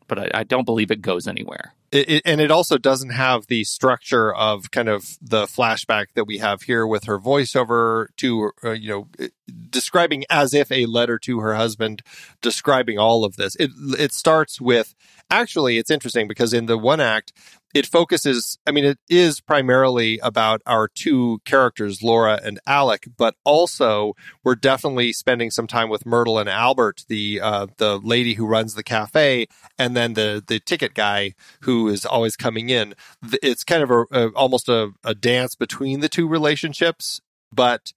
but 0.10 0.20
I, 0.20 0.40
I 0.40 0.44
don't 0.44 0.66
believe 0.66 0.92
it 0.92 1.02
goes 1.02 1.28
anywhere. 1.28 1.74
It, 1.92 2.10
it, 2.10 2.22
and 2.26 2.42
it 2.42 2.52
also 2.52 2.78
doesn't 2.78 3.12
have 3.12 3.48
the 3.48 3.64
structure 3.64 4.34
of 4.34 4.70
kind 4.72 4.90
of 4.90 5.18
the 5.22 5.46
flashback 5.46 6.08
that 6.16 6.26
we 6.26 6.40
have 6.40 6.64
here 6.64 6.86
with 6.86 7.06
her 7.06 7.18
voiceover 7.18 8.08
to 8.18 8.52
uh, 8.64 8.72
you 8.72 8.90
know 8.90 9.28
describing 9.70 10.26
as 10.30 10.54
if 10.54 10.72
a 10.72 10.88
letter 10.88 11.18
to 11.20 11.40
her 11.40 11.56
husband 11.56 12.02
describing 12.42 13.00
all 13.00 13.24
of 13.24 13.38
this. 13.38 13.56
It 13.56 13.72
it 13.98 14.12
starts 14.12 14.60
with 14.60 14.94
actually 15.32 15.78
it's 15.78 15.92
interesting 15.92 16.28
because 16.28 16.54
in 16.54 16.66
the 16.66 16.78
one 16.78 17.00
act 17.00 17.32
it 17.74 17.86
focuses, 17.86 18.58
I 18.66 18.72
mean, 18.72 18.86
it 18.86 18.98
is 19.10 19.42
primarily 19.42 20.20
about 20.20 20.62
our 20.66 20.88
two 20.88 21.40
characters, 21.46 22.02
Laura 22.02 22.40
and 22.44 22.60
Alec, 22.66 23.08
but 23.18 23.36
also 23.44 24.14
we're 24.44 24.56
definitely 24.56 25.14
spending 25.14 25.52
some 25.52 25.68
time 25.68 25.90
with 25.90 26.06
Myrtle 26.06 26.40
and 26.40 26.50
Albert, 26.50 27.04
the, 27.08 27.40
uh, 27.42 27.68
the 27.78 28.00
lady 28.00 28.34
who 28.34 28.46
runs 28.46 28.74
the 28.74 28.84
cafe, 28.84 29.48
and 29.78 29.96
then 29.96 30.14
the, 30.14 30.44
the 30.46 30.60
ticket 30.60 30.94
guy 30.94 31.34
who 31.62 31.88
is 31.88 32.06
always 32.06 32.36
coming 32.36 32.70
in. 32.70 32.96
It's 33.44 33.64
kind 33.64 33.84
of 33.84 33.92
a, 33.92 34.06
a 34.12 34.28
almost 34.30 34.68
a, 34.68 34.92
a 35.04 35.14
dance 35.14 35.56
between 35.56 36.00
the 36.00 36.10
two 36.10 36.28
relationships, 36.28 37.22
but 37.52 37.94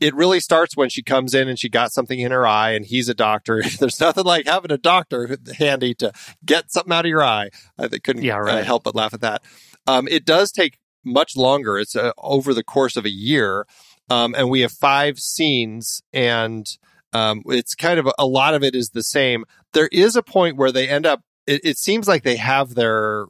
it 0.00 0.14
really 0.14 0.40
starts 0.40 0.76
when 0.76 0.88
she 0.88 1.02
comes 1.02 1.34
in 1.34 1.48
and 1.48 1.58
she 1.58 1.68
got 1.68 1.92
something 1.92 2.18
in 2.18 2.32
her 2.32 2.46
eye 2.46 2.72
and 2.72 2.84
he's 2.84 3.08
a 3.08 3.14
doctor. 3.14 3.62
There's 3.78 4.00
nothing 4.00 4.24
like 4.24 4.46
having 4.46 4.70
a 4.70 4.78
doctor 4.78 5.38
handy 5.58 5.94
to 5.96 6.12
get 6.44 6.70
something 6.70 6.92
out 6.92 7.04
of 7.04 7.08
your 7.08 7.24
eye. 7.24 7.50
I 7.78 7.88
couldn't 7.88 8.22
yeah, 8.22 8.36
right. 8.36 8.58
uh, 8.58 8.64
help 8.64 8.84
but 8.84 8.94
laugh 8.94 9.14
at 9.14 9.20
that. 9.22 9.42
Um, 9.86 10.08
it 10.08 10.24
does 10.24 10.52
take 10.52 10.78
much 11.04 11.36
longer. 11.36 11.78
It's 11.78 11.96
uh, 11.96 12.12
over 12.18 12.52
the 12.52 12.64
course 12.64 12.96
of 12.96 13.04
a 13.04 13.10
year. 13.10 13.66
Um, 14.10 14.34
and 14.36 14.50
we 14.50 14.60
have 14.60 14.72
five 14.72 15.18
scenes 15.18 16.02
and 16.12 16.66
um, 17.12 17.42
it's 17.46 17.74
kind 17.74 17.98
of 17.98 18.06
a, 18.06 18.12
a 18.18 18.26
lot 18.26 18.54
of 18.54 18.62
it 18.62 18.74
is 18.74 18.90
the 18.90 19.02
same. 19.02 19.44
There 19.72 19.88
is 19.90 20.16
a 20.16 20.22
point 20.22 20.56
where 20.56 20.70
they 20.70 20.88
end 20.88 21.06
up, 21.06 21.22
it, 21.46 21.62
it 21.64 21.78
seems 21.78 22.06
like 22.06 22.22
they 22.22 22.36
have 22.36 22.74
their 22.74 23.26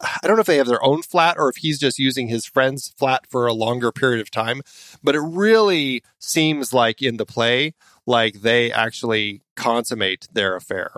I 0.00 0.26
don't 0.26 0.36
know 0.36 0.40
if 0.40 0.46
they 0.46 0.56
have 0.56 0.66
their 0.66 0.84
own 0.84 1.02
flat 1.02 1.36
or 1.38 1.48
if 1.48 1.56
he's 1.56 1.78
just 1.78 1.98
using 1.98 2.28
his 2.28 2.46
friend's 2.46 2.88
flat 2.96 3.26
for 3.28 3.46
a 3.46 3.52
longer 3.52 3.92
period 3.92 4.20
of 4.20 4.30
time, 4.30 4.62
but 5.02 5.14
it 5.14 5.20
really 5.20 6.02
seems 6.18 6.72
like 6.72 7.02
in 7.02 7.18
the 7.18 7.26
play, 7.26 7.74
like 8.06 8.40
they 8.40 8.72
actually 8.72 9.42
consummate 9.56 10.28
their 10.32 10.56
affair. 10.56 10.90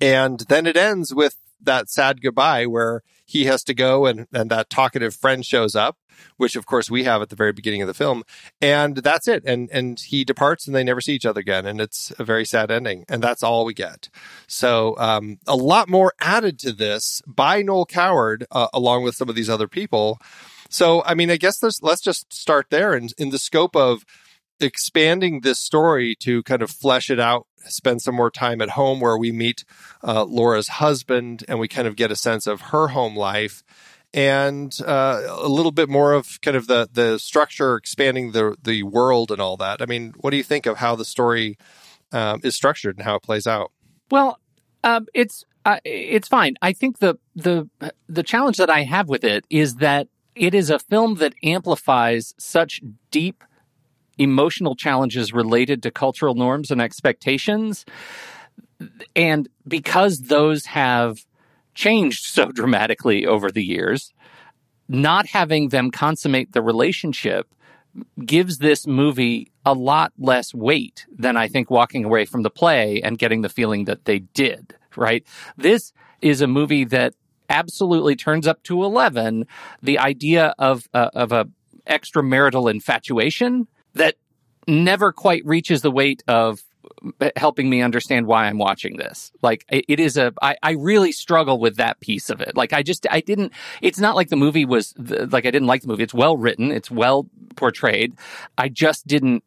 And 0.00 0.40
then 0.40 0.66
it 0.66 0.76
ends 0.76 1.14
with 1.14 1.36
that 1.60 1.88
sad 1.88 2.22
goodbye 2.22 2.66
where 2.66 3.02
he 3.24 3.44
has 3.44 3.62
to 3.64 3.74
go 3.74 4.06
and, 4.06 4.26
and 4.32 4.50
that 4.50 4.68
talkative 4.68 5.14
friend 5.14 5.46
shows 5.46 5.76
up, 5.76 5.96
which 6.36 6.56
of 6.56 6.66
course 6.66 6.90
we 6.90 7.04
have 7.04 7.22
at 7.22 7.28
the 7.28 7.36
very 7.36 7.52
beginning 7.52 7.82
of 7.82 7.88
the 7.88 7.94
film. 7.94 8.24
And 8.60 8.96
that's 8.96 9.28
it. 9.28 9.42
And, 9.46 9.68
and 9.72 9.98
he 10.00 10.24
departs 10.24 10.66
and 10.66 10.74
they 10.74 10.84
never 10.84 11.00
see 11.00 11.14
each 11.14 11.26
other 11.26 11.40
again. 11.40 11.66
And 11.66 11.80
it's 11.80 12.12
a 12.18 12.24
very 12.24 12.44
sad 12.44 12.70
ending. 12.70 13.04
And 13.08 13.22
that's 13.22 13.42
all 13.42 13.64
we 13.64 13.74
get. 13.74 14.08
So, 14.46 14.96
um, 14.98 15.38
a 15.46 15.56
lot 15.56 15.88
more 15.88 16.12
added 16.20 16.58
to 16.60 16.72
this 16.72 17.22
by 17.26 17.62
Noel 17.62 17.86
Coward, 17.86 18.46
uh, 18.50 18.68
along 18.72 19.04
with 19.04 19.14
some 19.14 19.28
of 19.28 19.34
these 19.34 19.50
other 19.50 19.68
people. 19.68 20.18
So, 20.68 21.02
I 21.04 21.14
mean, 21.14 21.30
I 21.30 21.36
guess 21.36 21.62
let's 21.82 22.00
just 22.00 22.32
start 22.32 22.68
there. 22.70 22.94
And 22.94 23.12
in 23.18 23.30
the 23.30 23.38
scope 23.38 23.76
of 23.76 24.04
expanding 24.62 25.40
this 25.40 25.58
story 25.58 26.14
to 26.20 26.42
kind 26.44 26.62
of 26.62 26.70
flesh 26.70 27.10
it 27.10 27.20
out, 27.20 27.46
spend 27.64 28.02
some 28.02 28.14
more 28.14 28.30
time 28.30 28.60
at 28.60 28.70
home 28.70 29.00
where 29.00 29.16
we 29.18 29.32
meet 29.32 29.64
uh, 30.02 30.24
Laura's 30.24 30.68
husband 30.68 31.44
and 31.48 31.58
we 31.58 31.68
kind 31.68 31.86
of 31.86 31.96
get 31.96 32.10
a 32.10 32.16
sense 32.16 32.46
of 32.46 32.60
her 32.60 32.88
home 32.88 33.16
life 33.16 33.62
and 34.14 34.76
uh, 34.86 35.22
a 35.28 35.48
little 35.48 35.72
bit 35.72 35.88
more 35.88 36.12
of 36.12 36.40
kind 36.40 36.56
of 36.56 36.66
the 36.66 36.88
the 36.92 37.18
structure, 37.18 37.76
expanding 37.76 38.32
the 38.32 38.56
the 38.62 38.82
world 38.82 39.30
and 39.30 39.40
all 39.40 39.56
that. 39.58 39.80
I 39.80 39.86
mean, 39.86 40.14
what 40.18 40.30
do 40.30 40.36
you 40.36 40.42
think 40.42 40.66
of 40.66 40.78
how 40.78 40.96
the 40.96 41.04
story 41.04 41.56
um, 42.12 42.40
is 42.44 42.54
structured 42.54 42.96
and 42.96 43.04
how 43.04 43.16
it 43.16 43.22
plays 43.22 43.46
out? 43.46 43.72
Well, 44.10 44.38
um, 44.84 45.06
it's 45.14 45.44
uh, 45.64 45.78
it's 45.84 46.28
fine. 46.28 46.56
I 46.60 46.72
think 46.72 46.98
the 46.98 47.16
the 47.34 47.68
the 48.08 48.22
challenge 48.22 48.58
that 48.58 48.70
I 48.70 48.82
have 48.82 49.08
with 49.08 49.24
it 49.24 49.44
is 49.48 49.76
that 49.76 50.08
it 50.34 50.54
is 50.54 50.70
a 50.70 50.78
film 50.78 51.16
that 51.16 51.34
amplifies 51.42 52.34
such 52.38 52.80
deep 53.10 53.44
emotional 54.18 54.76
challenges 54.76 55.32
related 55.32 55.82
to 55.82 55.90
cultural 55.90 56.34
norms 56.34 56.70
and 56.70 56.80
expectations. 56.80 57.84
And 59.14 59.48
because 59.66 60.22
those 60.22 60.66
have 60.66 61.18
changed 61.74 62.24
so 62.24 62.46
dramatically 62.46 63.26
over 63.26 63.50
the 63.50 63.64
years, 63.64 64.12
not 64.88 65.26
having 65.26 65.68
them 65.68 65.90
consummate 65.90 66.52
the 66.52 66.62
relationship 66.62 67.48
gives 68.24 68.58
this 68.58 68.86
movie 68.86 69.52
a 69.64 69.74
lot 69.74 70.12
less 70.18 70.54
weight 70.54 71.06
than 71.14 71.36
I 71.36 71.48
think 71.48 71.70
walking 71.70 72.04
away 72.04 72.24
from 72.24 72.42
the 72.42 72.50
play 72.50 73.00
and 73.02 73.18
getting 73.18 73.42
the 73.42 73.48
feeling 73.48 73.84
that 73.84 74.06
they 74.06 74.20
did, 74.20 74.74
right? 74.96 75.24
This 75.56 75.92
is 76.20 76.40
a 76.40 76.46
movie 76.46 76.84
that 76.84 77.14
absolutely 77.50 78.16
turns 78.16 78.46
up 78.46 78.62
to 78.62 78.82
11 78.82 79.46
the 79.82 79.98
idea 79.98 80.54
of, 80.58 80.88
uh, 80.94 81.10
of 81.12 81.32
a 81.32 81.48
extramarital 81.86 82.70
infatuation 82.70 83.66
that 83.94 84.14
never 84.66 85.12
quite 85.12 85.44
reaches 85.44 85.82
the 85.82 85.90
weight 85.90 86.22
of 86.28 86.62
helping 87.36 87.68
me 87.68 87.82
understand 87.82 88.26
why 88.26 88.46
I'm 88.46 88.58
watching 88.58 88.96
this. 88.96 89.32
Like 89.42 89.64
it 89.68 90.00
is 90.00 90.16
a, 90.16 90.32
I, 90.40 90.56
I 90.62 90.72
really 90.72 91.12
struggle 91.12 91.58
with 91.58 91.76
that 91.76 92.00
piece 92.00 92.30
of 92.30 92.40
it. 92.40 92.56
Like 92.56 92.72
I 92.72 92.82
just, 92.82 93.06
I 93.10 93.20
didn't, 93.20 93.52
it's 93.80 93.98
not 93.98 94.16
like 94.16 94.28
the 94.28 94.36
movie 94.36 94.64
was 94.64 94.94
like 94.96 95.46
I 95.46 95.50
didn't 95.50 95.66
like 95.66 95.82
the 95.82 95.88
movie. 95.88 96.02
It's 96.02 96.14
well 96.14 96.36
written. 96.36 96.70
It's 96.70 96.90
well 96.90 97.28
portrayed. 97.56 98.14
I 98.58 98.68
just 98.68 99.06
didn't 99.06 99.44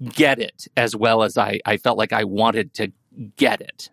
get 0.00 0.38
it 0.38 0.66
as 0.76 0.94
well 0.94 1.22
as 1.22 1.36
I, 1.38 1.60
I 1.64 1.76
felt 1.76 1.98
like 1.98 2.12
I 2.12 2.24
wanted 2.24 2.74
to 2.74 2.92
get 3.36 3.60
it. 3.60 3.90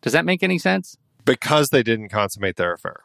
Does 0.00 0.12
that 0.12 0.24
make 0.24 0.42
any 0.42 0.58
sense? 0.58 0.96
Because 1.24 1.68
they 1.70 1.82
didn't 1.82 2.08
consummate 2.08 2.56
their 2.56 2.72
affair. 2.72 3.00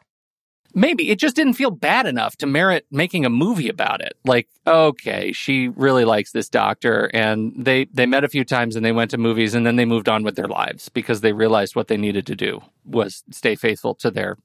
Maybe 0.74 1.10
it 1.10 1.18
just 1.18 1.34
didn't 1.36 1.54
feel 1.54 1.70
bad 1.70 2.06
enough 2.06 2.36
to 2.36 2.46
merit 2.46 2.86
making 2.90 3.24
a 3.24 3.30
movie 3.30 3.68
about 3.68 4.00
it. 4.00 4.14
Like, 4.24 4.48
okay, 4.66 5.32
she 5.32 5.68
really 5.68 6.04
likes 6.04 6.32
this 6.32 6.48
doctor 6.48 7.10
and 7.14 7.52
they 7.56 7.86
they 7.86 8.06
met 8.06 8.24
a 8.24 8.28
few 8.28 8.44
times 8.44 8.76
and 8.76 8.84
they 8.84 8.92
went 8.92 9.10
to 9.12 9.18
movies 9.18 9.54
and 9.54 9.66
then 9.66 9.76
they 9.76 9.84
moved 9.84 10.08
on 10.08 10.22
with 10.24 10.36
their 10.36 10.48
lives 10.48 10.88
because 10.88 11.20
they 11.20 11.32
realized 11.32 11.74
what 11.74 11.88
they 11.88 11.96
needed 11.96 12.26
to 12.26 12.36
do 12.36 12.60
was 12.84 13.24
stay 13.30 13.54
faithful 13.54 13.94
to 13.96 14.10
their 14.10 14.36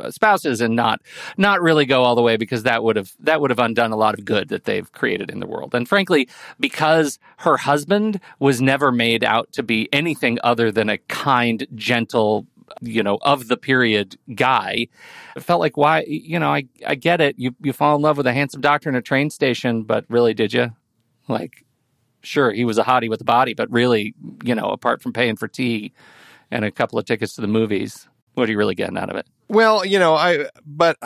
uh, 0.00 0.10
spouses 0.10 0.60
and 0.60 0.74
not 0.76 1.00
not 1.36 1.60
really 1.60 1.84
go 1.84 2.04
all 2.04 2.14
the 2.14 2.22
way 2.22 2.36
because 2.36 2.62
that 2.62 2.82
would 2.82 2.96
have 2.96 3.12
that 3.20 3.40
would 3.40 3.50
have 3.50 3.58
undone 3.58 3.92
a 3.92 3.96
lot 3.96 4.18
of 4.18 4.24
good 4.24 4.48
that 4.48 4.64
they've 4.64 4.90
created 4.92 5.30
in 5.30 5.40
the 5.40 5.46
world. 5.46 5.74
And 5.74 5.88
frankly, 5.88 6.28
because 6.58 7.18
her 7.38 7.56
husband 7.56 8.20
was 8.38 8.62
never 8.62 8.92
made 8.92 9.24
out 9.24 9.52
to 9.52 9.62
be 9.62 9.88
anything 9.92 10.38
other 10.42 10.70
than 10.70 10.88
a 10.88 10.98
kind, 10.98 11.66
gentle, 11.74 12.46
you 12.80 13.02
know, 13.02 13.18
of 13.22 13.48
the 13.48 13.56
period 13.56 14.16
guy. 14.34 14.88
It 15.36 15.42
felt 15.42 15.60
like 15.60 15.76
why, 15.76 16.04
you 16.06 16.38
know, 16.38 16.50
I 16.50 16.66
I 16.86 16.94
get 16.94 17.20
it. 17.20 17.38
You 17.38 17.54
you 17.60 17.72
fall 17.72 17.96
in 17.96 18.02
love 18.02 18.16
with 18.16 18.26
a 18.26 18.32
handsome 18.32 18.60
doctor 18.60 18.88
in 18.88 18.94
a 18.94 19.02
train 19.02 19.30
station, 19.30 19.82
but 19.82 20.04
really, 20.08 20.34
did 20.34 20.52
you? 20.52 20.72
Like, 21.28 21.64
sure, 22.22 22.52
he 22.52 22.64
was 22.64 22.78
a 22.78 22.84
hottie 22.84 23.08
with 23.08 23.20
a 23.20 23.24
body, 23.24 23.54
but 23.54 23.70
really, 23.70 24.14
you 24.44 24.54
know, 24.54 24.70
apart 24.70 25.02
from 25.02 25.12
paying 25.12 25.36
for 25.36 25.48
tea 25.48 25.92
and 26.50 26.64
a 26.64 26.70
couple 26.70 26.98
of 26.98 27.04
tickets 27.04 27.34
to 27.34 27.40
the 27.40 27.46
movies, 27.46 28.08
what 28.34 28.48
are 28.48 28.52
you 28.52 28.58
really 28.58 28.74
getting 28.74 28.98
out 28.98 29.10
of 29.10 29.16
it? 29.16 29.26
Well, 29.48 29.84
you 29.84 29.98
know, 29.98 30.14
I 30.14 30.46
but. 30.64 30.96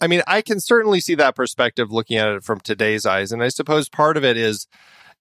I 0.00 0.06
mean, 0.06 0.22
I 0.28 0.42
can 0.42 0.60
certainly 0.60 1.00
see 1.00 1.16
that 1.16 1.34
perspective 1.34 1.90
looking 1.90 2.18
at 2.18 2.28
it 2.28 2.44
from 2.44 2.60
today's 2.60 3.04
eyes, 3.04 3.32
and 3.32 3.42
I 3.42 3.48
suppose 3.48 3.88
part 3.88 4.16
of 4.16 4.24
it 4.24 4.36
is 4.36 4.68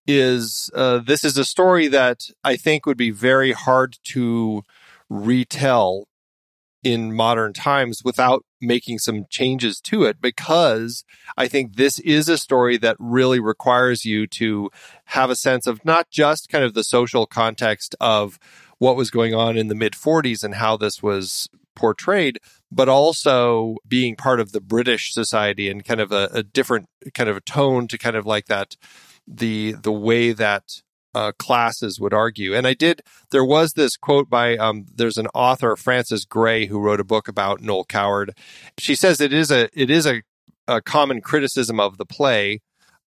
is 0.08 0.72
uh, 0.74 1.00
this 1.00 1.24
is 1.24 1.38
a 1.38 1.46
story 1.46 1.88
that 1.90 2.30
I 2.44 2.56
think 2.56 2.86
would 2.86 2.98
be 2.98 3.12
very 3.12 3.52
hard 3.52 3.98
to 4.06 4.64
retell 5.10 6.08
in 6.84 7.14
modern 7.14 7.54
times 7.54 8.02
without 8.04 8.46
making 8.62 9.00
some 9.00 9.26
changes 9.30 9.82
to 9.82 10.04
it 10.04 10.22
because 10.22 11.04
I 11.36 11.48
think 11.48 11.76
this 11.76 12.00
is 12.00 12.30
a 12.30 12.38
story 12.38 12.78
that 12.78 12.96
really 13.00 13.40
requires 13.40 14.06
you 14.06 14.28
to 14.28 14.70
have 15.06 15.30
a 15.30 15.36
sense 15.36 15.68
of 15.68 15.84
not 15.84 16.10
just 16.10 16.50
kind 16.50 16.64
of 16.64 16.74
the 16.74 16.84
social 16.84 17.26
context 17.26 17.96
of 18.00 18.40
what 18.78 18.96
was 18.96 19.10
going 19.10 19.34
on 19.34 19.58
in 19.58 19.68
the 19.68 19.76
mid 19.76 19.94
40s 19.94 20.44
and 20.44 20.56
how 20.56 20.78
this 20.78 21.02
was 21.02 21.50
portrayed, 21.76 22.40
but 22.72 22.90
also 22.90 23.78
being 23.88 24.16
part 24.16 24.40
of 24.40 24.52
the 24.52 24.62
British 24.62 25.14
society 25.14 25.70
and 25.70 25.86
kind 25.86 26.00
of 26.00 26.12
a, 26.12 26.30
a 26.32 26.44
different 26.44 26.88
kind 27.14 27.30
of 27.30 27.38
a 27.38 27.42
tone 27.42 27.88
to 27.88 27.98
kind 27.98 28.16
of 28.16 28.26
like 28.26 28.46
that 28.46 28.76
the 29.28 29.74
the 29.74 29.92
way 29.92 30.32
that 30.32 30.82
uh, 31.18 31.32
classes 31.40 32.00
would 32.00 32.14
argue. 32.14 32.54
And 32.54 32.68
I 32.68 32.76
did, 32.76 33.02
there 33.32 33.44
was 33.44 33.74
this 33.74 33.98
quote 33.98 34.30
by, 34.30 34.56
um, 34.58 34.86
there's 34.94 35.18
an 35.18 35.28
author, 35.34 35.76
Frances 35.76 36.26
Gray, 36.26 36.68
who 36.68 36.80
wrote 36.80 37.00
a 37.00 37.04
book 37.14 37.28
about 37.28 37.62
Noel 37.62 37.86
Coward. 37.86 38.38
She 38.78 38.94
says 38.94 39.20
it 39.20 39.34
is 39.34 39.50
a, 39.50 39.68
it 39.74 39.90
is 39.90 40.06
a, 40.06 40.22
a 40.68 40.80
common 40.80 41.22
criticism 41.22 41.80
of 41.80 41.98
the 41.98 42.06
play 42.06 42.62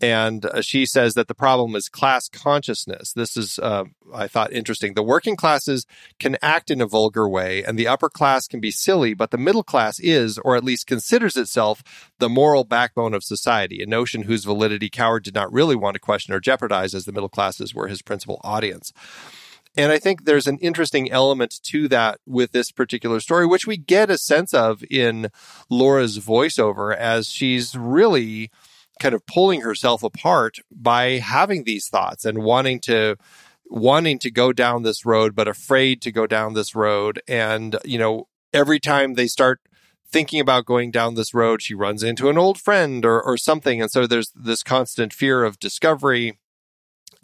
and 0.05 0.45
uh, 0.45 0.61
she 0.61 0.85
says 0.85 1.15
that 1.15 1.29
the 1.29 1.35
problem 1.35 1.75
is 1.75 1.89
class 1.89 2.29
consciousness. 2.29 3.15
This 3.15 3.39
is, 3.39 3.59
uh, 3.59 3.85
I 4.13 4.29
thought, 4.29 4.53
interesting. 4.53 4.93
The 4.93 5.03
working 5.03 5.35
classes 5.35 5.87
can 6.21 6.37
act 6.43 6.71
in 6.71 6.83
a 6.83 6.87
vulgar 6.87 7.27
way, 7.27 7.65
and 7.65 7.79
the 7.79 7.89
upper 7.89 8.11
class 8.11 8.47
can 8.47 8.61
be 8.61 8.71
silly, 8.71 9.15
but 9.15 9.31
the 9.31 9.39
middle 9.39 9.63
class 9.63 9.99
is, 9.99 10.37
or 10.37 10.57
at 10.57 10.63
least 10.63 10.87
considers 10.87 11.39
itself, 11.39 11.83
the 12.19 12.29
moral 12.29 12.65
backbone 12.65 13.15
of 13.15 13.25
society, 13.25 13.83
a 13.83 13.87
notion 13.87 14.25
whose 14.25 14.45
validity 14.45 14.91
Coward 14.91 15.23
did 15.23 15.35
not 15.35 15.51
really 15.51 15.75
want 15.75 15.95
to 15.95 16.01
question 16.01 16.35
or 16.35 16.41
jeopardize, 16.41 16.95
as 16.95 17.07
the 17.07 17.13
middle 17.13 17.31
classes 17.31 17.75
were 17.75 17.89
his 17.89 18.03
principal 18.03 18.43
audience. 18.45 18.93
And 19.75 19.91
I 19.91 19.99
think 19.99 20.27
there's 20.27 20.47
an 20.47 20.59
interesting 20.59 21.11
element 21.11 21.61
to 21.65 21.89
that 21.89 22.21
with 22.27 22.53
this 22.53 22.71
particular 22.71 23.21
story, 23.21 23.47
which 23.47 23.67
we 23.67 23.79
get 23.79 24.11
a 24.11 24.19
sense 24.19 24.53
of 24.53 24.85
in 24.91 25.31
Laura's 25.71 26.19
voiceover 26.19 26.95
as 26.95 27.29
she's 27.29 27.75
really 27.75 28.51
kind 29.05 29.15
of 29.15 29.27
pulling 29.27 29.61
herself 29.61 30.03
apart 30.03 30.61
by 30.71 31.19
having 31.19 31.65
these 31.65 31.89
thoughts 31.89 32.25
and 32.25 32.39
wanting 32.39 32.81
to 32.81 33.17
wanting 33.67 34.19
to 34.19 34.31
go 34.31 34.51
down 34.51 34.83
this 34.83 35.05
road 35.05 35.35
but 35.35 35.47
afraid 35.47 36.01
to 36.01 36.11
go 36.11 36.27
down 36.27 36.55
this 36.55 36.75
road 36.75 37.21
and 37.29 37.77
you 37.85 37.99
know 37.99 38.27
every 38.55 38.81
time 38.81 39.13
they 39.13 39.27
start 39.27 39.61
thinking 40.09 40.41
about 40.41 40.65
going 40.65 40.93
down 40.93 41.17
this 41.17 41.35
road, 41.35 41.61
she 41.61 41.75
runs 41.75 42.05
into 42.05 42.29
an 42.29 42.39
old 42.39 42.57
friend 42.57 43.05
or, 43.05 43.21
or 43.21 43.37
something. 43.37 43.83
And 43.83 43.91
so 43.91 44.07
there's 44.07 44.31
this 44.33 44.63
constant 44.63 45.13
fear 45.13 45.43
of 45.43 45.59
discovery. 45.59 46.39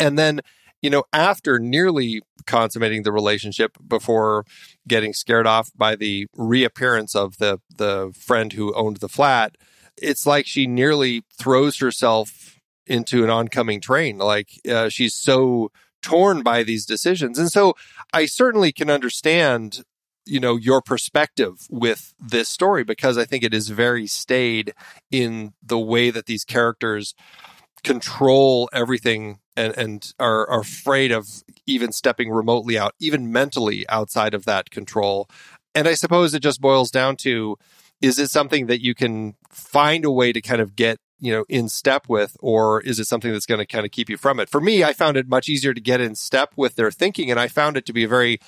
And 0.01 0.19
then, 0.19 0.41
you 0.83 0.91
know, 0.91 1.05
after 1.13 1.61
nearly 1.61 2.21
consummating 2.47 3.05
the 3.05 3.13
relationship 3.13 3.77
before 3.87 4.45
getting 4.89 5.13
scared 5.13 5.47
off 5.47 5.71
by 5.77 5.95
the 5.95 6.27
reappearance 6.35 7.15
of 7.15 7.39
the, 7.39 7.61
the 7.77 8.13
friend 8.19 8.55
who 8.55 8.75
owned 8.75 8.97
the 8.97 9.09
flat, 9.09 9.57
it's 9.97 10.27
like 10.27 10.47
she 10.47 10.67
nearly 10.67 11.25
throws 11.39 11.79
herself 11.79 12.59
into 12.87 13.25
an 13.25 13.31
oncoming 13.31 13.81
train. 13.81 14.19
Like 14.19 14.49
uh, 14.69 14.89
she's 14.89 15.15
so 15.15 15.71
torn 16.03 16.43
by 16.43 16.63
these 16.63 16.87
decisions. 16.87 17.39
And 17.39 17.51
so 17.51 17.75
I 18.13 18.27
certainly 18.27 18.73
can 18.73 18.91
understand 18.91 19.83
you 20.27 20.39
know 20.39 20.57
your 20.57 20.83
perspective 20.83 21.67
with 21.71 22.15
this 22.21 22.49
story 22.49 22.85
because 22.85 23.19
I 23.19 23.25
think 23.25 23.43
it 23.43 23.55
is 23.55 23.69
very 23.69 24.07
staid 24.07 24.75
in 25.11 25.55
the 25.63 25.79
way 25.79 26.11
that 26.11 26.27
these 26.27 26.45
characters 26.45 27.15
control 27.83 28.69
everything 28.73 29.39
and, 29.57 29.77
and 29.77 30.13
are, 30.21 30.49
are 30.49 30.61
afraid 30.61 31.11
of 31.11 31.27
even 31.67 31.93
stepping 31.93 32.31
remotely 32.31 32.79
out, 32.79 32.95
even 33.01 33.33
mentally 33.33 33.89
outside 33.89 34.35
of 34.35 34.45
that 34.45 34.71
control. 34.71 35.29
And 35.75 35.89
I 35.89 35.95
suppose 35.95 36.35
it 36.35 36.43
just 36.43 36.61
boils 36.61 36.91
down 36.91 37.17
to 37.19 37.57
is 38.01 38.19
it 38.19 38.31
something 38.31 38.67
that 38.67 38.83
you 38.83 38.95
can 38.95 39.35
find 39.51 40.05
a 40.05 40.11
way 40.11 40.33
to 40.33 40.41
kind 40.41 40.61
of 40.61 40.77
get 40.77 40.99
you 41.19 41.33
know 41.33 41.45
in 41.49 41.69
step 41.69 42.09
with 42.09 42.37
or 42.41 42.81
is 42.83 42.99
it 42.99 43.07
something 43.07 43.33
that's 43.33 43.47
going 43.47 43.59
to 43.59 43.67
kind 43.67 43.85
of 43.85 43.93
keep 43.93 44.09
you 44.09 44.17
from 44.17 44.41
it 44.41 44.49
for 44.49 44.61
me 44.61 44.83
i 44.83 44.93
found 44.93 45.17
it 45.17 45.29
much 45.29 45.49
easier 45.49 45.75
to 45.75 45.81
get 45.81 46.01
in 46.01 46.15
step 46.15 46.53
with 46.57 46.77
their 46.77 46.91
thinking 46.91 47.31
and 47.31 47.39
i 47.39 47.47
found 47.47 47.77
it 47.77 47.85
to 47.85 47.93
be 47.93 48.05
a 48.05 48.09
very 48.09 48.39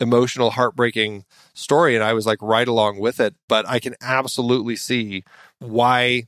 emotional, 0.00 0.50
heartbreaking 0.50 1.24
story. 1.54 1.94
And 1.94 2.04
I 2.04 2.12
was 2.12 2.26
like 2.26 2.38
right 2.40 2.68
along 2.68 2.98
with 2.98 3.20
it. 3.20 3.34
But 3.48 3.68
I 3.68 3.78
can 3.78 3.94
absolutely 4.00 4.76
see 4.76 5.24
why 5.58 6.24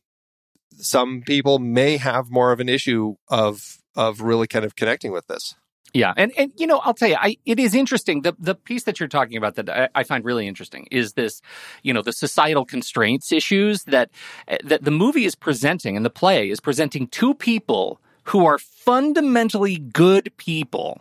some 0.77 1.23
people 1.23 1.59
may 1.59 1.97
have 1.97 2.31
more 2.31 2.53
of 2.53 2.61
an 2.61 2.69
issue 2.69 3.17
of 3.29 3.79
of 3.97 4.21
really 4.21 4.47
kind 4.47 4.65
of 4.65 4.77
connecting 4.77 5.13
with 5.13 5.27
this. 5.27 5.55
Yeah, 5.93 6.13
and 6.17 6.33
and 6.39 6.53
you 6.57 6.67
know, 6.67 6.79
I'll 6.79 6.95
tell 6.95 7.09
you, 7.09 7.17
I 7.19 7.37
it 7.45 7.59
is 7.59 7.75
interesting. 7.75 8.23
The 8.23 8.35
the 8.39 8.55
piece 8.55 8.85
that 8.85 9.01
you're 9.01 9.09
talking 9.09 9.37
about 9.37 9.57
that 9.57 9.69
I, 9.69 9.89
I, 9.95 10.05
find 10.05 10.25
really 10.25 10.47
interesting 10.47 10.87
is 10.91 11.15
this, 11.15 11.43
you 11.83 11.93
know, 11.93 12.03
the 12.03 12.13
societal 12.13 12.65
constraints 12.65 13.33
issues 13.33 13.85
that 13.85 14.11
eh, 14.47 14.59
that 14.65 14.85
the 14.85 14.93
movie 14.93 15.25
is 15.25 15.35
presenting 15.35 15.97
and 15.97 16.07
the 16.07 16.11
play 16.11 16.49
is 16.49 16.61
presenting 16.61 17.09
two 17.09 17.35
people 17.35 18.01
who 18.25 18.47
are 18.47 18.59
fundamentally 18.59 19.79
good 19.79 20.33
people 20.37 21.01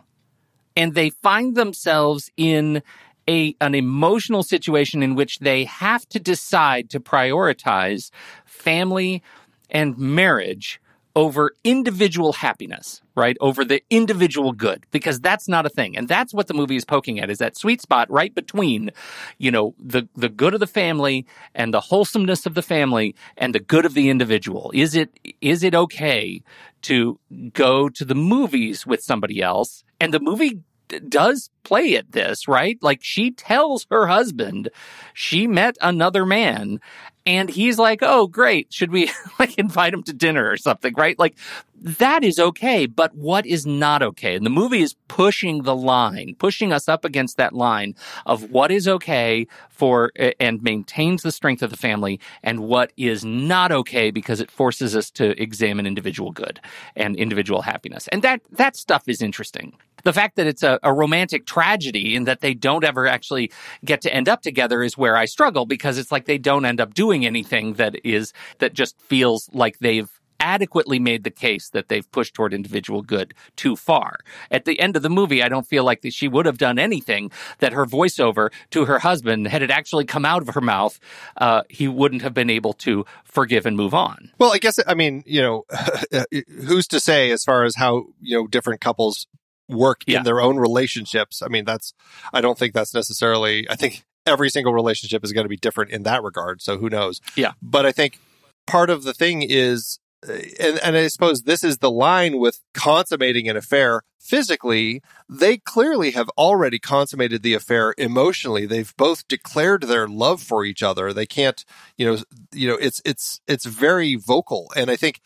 and 0.76 0.94
they 0.94 1.10
find 1.10 1.56
themselves 1.56 2.30
in 2.36 2.82
a 3.28 3.54
an 3.60 3.74
emotional 3.74 4.42
situation 4.42 5.02
in 5.02 5.14
which 5.14 5.38
they 5.38 5.64
have 5.64 6.08
to 6.08 6.18
decide 6.18 6.90
to 6.90 6.98
prioritize 6.98 8.10
family 8.44 9.22
and 9.70 9.96
marriage 9.98 10.80
over 11.20 11.52
individual 11.64 12.32
happiness, 12.32 13.02
right? 13.14 13.36
Over 13.42 13.62
the 13.62 13.82
individual 13.90 14.52
good, 14.52 14.86
because 14.90 15.20
that's 15.20 15.48
not 15.48 15.66
a 15.66 15.68
thing. 15.68 15.94
And 15.94 16.08
that's 16.08 16.32
what 16.32 16.46
the 16.46 16.54
movie 16.54 16.76
is 16.76 16.86
poking 16.86 17.20
at 17.20 17.28
is 17.28 17.36
that 17.38 17.58
sweet 17.58 17.82
spot 17.82 18.10
right 18.10 18.34
between, 18.34 18.90
you 19.36 19.50
know, 19.50 19.74
the, 19.78 20.08
the 20.16 20.30
good 20.30 20.54
of 20.54 20.60
the 20.60 20.66
family 20.66 21.26
and 21.54 21.74
the 21.74 21.80
wholesomeness 21.80 22.46
of 22.46 22.54
the 22.54 22.62
family 22.62 23.14
and 23.36 23.54
the 23.54 23.60
good 23.60 23.84
of 23.84 23.92
the 23.92 24.08
individual. 24.08 24.70
Is 24.72 24.94
it, 24.94 25.10
is 25.42 25.62
it 25.62 25.74
okay 25.74 26.42
to 26.88 27.20
go 27.52 27.90
to 27.90 28.04
the 28.06 28.14
movies 28.14 28.86
with 28.86 29.02
somebody 29.02 29.42
else? 29.42 29.84
And 30.00 30.14
the 30.14 30.20
movie 30.20 30.62
does 31.06 31.50
play 31.62 31.96
at 31.96 32.12
this, 32.12 32.48
right? 32.48 32.78
Like 32.82 33.00
she 33.02 33.30
tells 33.30 33.86
her 33.90 34.06
husband 34.06 34.70
she 35.14 35.46
met 35.46 35.76
another 35.80 36.24
man 36.26 36.80
and 37.26 37.50
he's 37.50 37.78
like, 37.78 38.00
"Oh, 38.02 38.26
great. 38.26 38.72
Should 38.72 38.90
we 38.90 39.10
like 39.38 39.58
invite 39.58 39.94
him 39.94 40.02
to 40.04 40.12
dinner 40.12 40.50
or 40.50 40.56
something?" 40.56 40.94
Right? 40.96 41.18
Like 41.18 41.36
that 41.82 42.24
is 42.24 42.38
okay, 42.38 42.86
but 42.86 43.14
what 43.14 43.46
is 43.46 43.66
not 43.66 44.02
okay? 44.02 44.36
And 44.36 44.44
the 44.44 44.50
movie 44.50 44.82
is 44.82 44.94
pushing 45.08 45.62
the 45.62 45.74
line, 45.74 46.34
pushing 46.38 46.72
us 46.72 46.88
up 46.88 47.04
against 47.04 47.36
that 47.38 47.54
line 47.54 47.94
of 48.26 48.50
what 48.50 48.70
is 48.70 48.86
okay 48.86 49.46
for 49.70 50.12
and 50.38 50.62
maintains 50.62 51.22
the 51.22 51.32
strength 51.32 51.62
of 51.62 51.70
the 51.70 51.76
family 51.76 52.20
and 52.42 52.60
what 52.60 52.92
is 52.96 53.24
not 53.24 53.72
okay 53.72 54.10
because 54.10 54.40
it 54.40 54.50
forces 54.50 54.94
us 54.94 55.10
to 55.12 55.40
examine 55.40 55.86
individual 55.86 56.32
good 56.32 56.60
and 56.96 57.16
individual 57.16 57.62
happiness. 57.62 58.08
And 58.08 58.22
that 58.22 58.42
that 58.50 58.76
stuff 58.76 59.08
is 59.08 59.22
interesting 59.22 59.72
the 60.02 60.12
fact 60.12 60.36
that 60.36 60.46
it's 60.46 60.62
a, 60.62 60.78
a, 60.82 60.92
romantic 60.92 61.46
tragedy 61.50 62.14
and 62.14 62.28
that 62.28 62.42
they 62.42 62.54
don't 62.54 62.84
ever 62.84 63.08
actually 63.08 63.50
get 63.84 64.00
to 64.02 64.14
end 64.14 64.28
up 64.28 64.40
together 64.40 64.84
is 64.84 64.96
where 64.96 65.16
I 65.16 65.24
struggle 65.24 65.66
because 65.66 65.98
it's 65.98 66.12
like 66.12 66.26
they 66.26 66.38
don't 66.38 66.64
end 66.64 66.80
up 66.80 66.94
doing 66.94 67.26
anything 67.26 67.74
that 67.74 67.96
is 68.04 68.32
that 68.58 68.72
just 68.72 68.96
feels 69.00 69.50
like 69.52 69.80
they've 69.80 70.08
adequately 70.38 71.00
made 71.00 71.24
the 71.24 71.30
case 71.30 71.68
that 71.70 71.88
they've 71.88 72.10
pushed 72.12 72.34
toward 72.34 72.54
individual 72.54 73.02
good 73.02 73.34
too 73.56 73.74
far. 73.74 74.20
At 74.48 74.64
the 74.64 74.78
end 74.78 74.94
of 74.94 75.02
the 75.02 75.10
movie, 75.10 75.42
I 75.42 75.48
don't 75.48 75.66
feel 75.66 75.82
like 75.84 76.00
she 76.10 76.28
would 76.28 76.46
have 76.46 76.56
done 76.56 76.78
anything 76.78 77.32
that 77.58 77.72
her 77.72 77.84
voiceover 77.84 78.50
to 78.70 78.84
her 78.84 79.00
husband, 79.00 79.48
had 79.48 79.60
it 79.60 79.70
actually 79.70 80.04
come 80.04 80.24
out 80.24 80.42
of 80.42 80.54
her 80.54 80.60
mouth, 80.60 81.00
uh, 81.36 81.62
he 81.68 81.88
wouldn't 81.88 82.22
have 82.22 82.32
been 82.32 82.48
able 82.48 82.72
to 82.74 83.04
forgive 83.24 83.66
and 83.66 83.76
move 83.76 83.92
on. 83.92 84.30
Well, 84.38 84.52
I 84.52 84.58
guess, 84.58 84.78
I 84.86 84.94
mean, 84.94 85.24
you 85.26 85.42
know, 85.42 85.64
who's 86.64 86.86
to 86.88 87.00
say 87.00 87.32
as 87.32 87.42
far 87.42 87.64
as 87.64 87.74
how, 87.76 88.06
you 88.20 88.38
know, 88.38 88.46
different 88.46 88.80
couples 88.80 89.26
work 89.70 90.02
yeah. 90.06 90.18
in 90.18 90.24
their 90.24 90.40
own 90.40 90.56
relationships. 90.56 91.42
I 91.42 91.48
mean, 91.48 91.64
that's, 91.64 91.94
I 92.32 92.40
don't 92.40 92.58
think 92.58 92.74
that's 92.74 92.94
necessarily, 92.94 93.68
I 93.70 93.76
think 93.76 94.04
every 94.26 94.50
single 94.50 94.74
relationship 94.74 95.24
is 95.24 95.32
going 95.32 95.44
to 95.44 95.48
be 95.48 95.56
different 95.56 95.90
in 95.90 96.02
that 96.02 96.22
regard. 96.22 96.60
So 96.60 96.78
who 96.78 96.90
knows? 96.90 97.20
Yeah. 97.36 97.52
But 97.62 97.86
I 97.86 97.92
think 97.92 98.18
part 98.66 98.90
of 98.90 99.04
the 99.04 99.14
thing 99.14 99.42
is, 99.42 99.98
uh, 100.28 100.34
and, 100.58 100.78
and 100.80 100.96
I 100.96 101.08
suppose 101.08 101.42
this 101.42 101.64
is 101.64 101.78
the 101.78 101.90
line 101.90 102.38
with 102.38 102.60
consummating 102.74 103.48
an 103.48 103.56
affair 103.56 104.02
physically. 104.18 105.00
They 105.28 105.56
clearly 105.56 106.10
have 106.10 106.28
already 106.36 106.78
consummated 106.78 107.42
the 107.42 107.54
affair 107.54 107.94
emotionally. 107.96 108.66
They've 108.66 108.94
both 108.96 109.26
declared 109.28 109.84
their 109.84 110.06
love 110.06 110.42
for 110.42 110.64
each 110.64 110.82
other. 110.82 111.12
They 111.12 111.26
can't, 111.26 111.64
you 111.96 112.06
know, 112.06 112.18
you 112.52 112.68
know, 112.68 112.76
it's, 112.76 113.00
it's, 113.04 113.40
it's 113.46 113.64
very 113.64 114.16
vocal. 114.16 114.70
And 114.76 114.90
I 114.90 114.96
think 114.96 115.20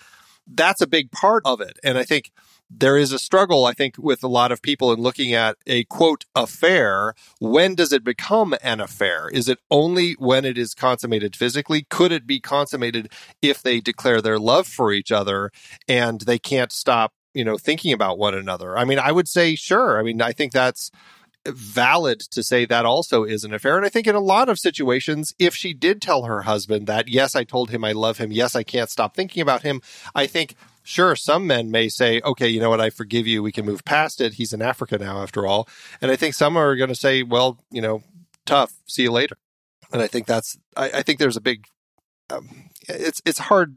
that's 0.46 0.80
a 0.80 0.86
big 0.86 1.10
part 1.10 1.42
of 1.44 1.60
it. 1.60 1.78
And 1.82 1.98
I 1.98 2.04
think, 2.04 2.30
there 2.78 2.96
is 2.96 3.12
a 3.12 3.18
struggle, 3.18 3.64
I 3.66 3.72
think, 3.72 3.96
with 3.98 4.22
a 4.22 4.28
lot 4.28 4.52
of 4.52 4.62
people 4.62 4.92
in 4.92 5.00
looking 5.00 5.32
at 5.32 5.56
a 5.66 5.84
quote 5.84 6.24
affair. 6.34 7.14
When 7.40 7.74
does 7.74 7.92
it 7.92 8.04
become 8.04 8.54
an 8.62 8.80
affair? 8.80 9.28
Is 9.28 9.48
it 9.48 9.58
only 9.70 10.12
when 10.14 10.44
it 10.44 10.58
is 10.58 10.74
consummated 10.74 11.36
physically? 11.36 11.86
Could 11.90 12.12
it 12.12 12.26
be 12.26 12.40
consummated 12.40 13.12
if 13.42 13.62
they 13.62 13.80
declare 13.80 14.20
their 14.20 14.38
love 14.38 14.66
for 14.66 14.92
each 14.92 15.12
other 15.12 15.50
and 15.88 16.22
they 16.22 16.38
can't 16.38 16.72
stop, 16.72 17.12
you 17.32 17.44
know, 17.44 17.56
thinking 17.56 17.92
about 17.92 18.18
one 18.18 18.34
another? 18.34 18.76
I 18.76 18.84
mean, 18.84 18.98
I 18.98 19.12
would 19.12 19.28
say 19.28 19.54
sure. 19.54 19.98
I 19.98 20.02
mean, 20.02 20.20
I 20.20 20.32
think 20.32 20.52
that's 20.52 20.90
valid 21.46 22.20
to 22.20 22.42
say 22.42 22.64
that 22.64 22.86
also 22.86 23.24
is 23.24 23.44
an 23.44 23.52
affair. 23.52 23.76
And 23.76 23.84
I 23.84 23.88
think 23.88 24.06
in 24.06 24.14
a 24.14 24.20
lot 24.20 24.48
of 24.48 24.58
situations, 24.58 25.34
if 25.38 25.54
she 25.54 25.74
did 25.74 26.00
tell 26.00 26.24
her 26.24 26.42
husband 26.42 26.86
that, 26.86 27.08
yes, 27.08 27.34
I 27.34 27.44
told 27.44 27.70
him 27.70 27.84
I 27.84 27.92
love 27.92 28.18
him, 28.18 28.32
yes, 28.32 28.56
I 28.56 28.62
can't 28.62 28.90
stop 28.90 29.14
thinking 29.14 29.42
about 29.42 29.62
him, 29.62 29.80
I 30.14 30.26
think 30.26 30.54
sure, 30.84 31.16
some 31.16 31.46
men 31.46 31.70
may 31.70 31.88
say, 31.88 32.20
okay, 32.24 32.48
you 32.48 32.60
know 32.60 32.70
what, 32.70 32.80
I 32.80 32.90
forgive 32.90 33.26
you. 33.26 33.42
We 33.42 33.52
can 33.52 33.66
move 33.66 33.84
past 33.84 34.20
it. 34.20 34.34
He's 34.34 34.52
in 34.52 34.62
Africa 34.62 34.98
now, 34.98 35.22
after 35.22 35.46
all. 35.46 35.66
And 36.00 36.10
I 36.10 36.16
think 36.16 36.34
some 36.34 36.56
are 36.56 36.76
going 36.76 36.90
to 36.90 36.94
say, 36.94 37.22
well, 37.22 37.58
you 37.70 37.80
know, 37.82 38.02
tough. 38.46 38.74
See 38.86 39.02
you 39.02 39.10
later. 39.10 39.36
And 39.92 40.02
I 40.02 40.06
think 40.06 40.26
that's, 40.26 40.58
I, 40.76 40.90
I 40.90 41.02
think 41.02 41.18
there's 41.18 41.36
a 41.36 41.40
big, 41.40 41.66
um, 42.30 42.70
it's, 42.88 43.22
it's 43.24 43.38
hard 43.38 43.76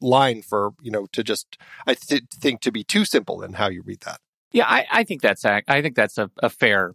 line 0.00 0.42
for, 0.42 0.72
you 0.80 0.90
know, 0.90 1.06
to 1.12 1.22
just, 1.24 1.58
I 1.86 1.94
th- 1.94 2.22
think 2.32 2.60
to 2.62 2.72
be 2.72 2.84
too 2.84 3.04
simple 3.04 3.42
in 3.42 3.54
how 3.54 3.68
you 3.68 3.82
read 3.82 4.00
that. 4.00 4.20
Yeah, 4.52 4.66
I, 4.68 4.86
I 4.90 5.04
think 5.04 5.22
that's, 5.22 5.44
I 5.44 5.62
think 5.82 5.96
that's 5.96 6.18
a, 6.18 6.30
a 6.38 6.48
fair 6.48 6.94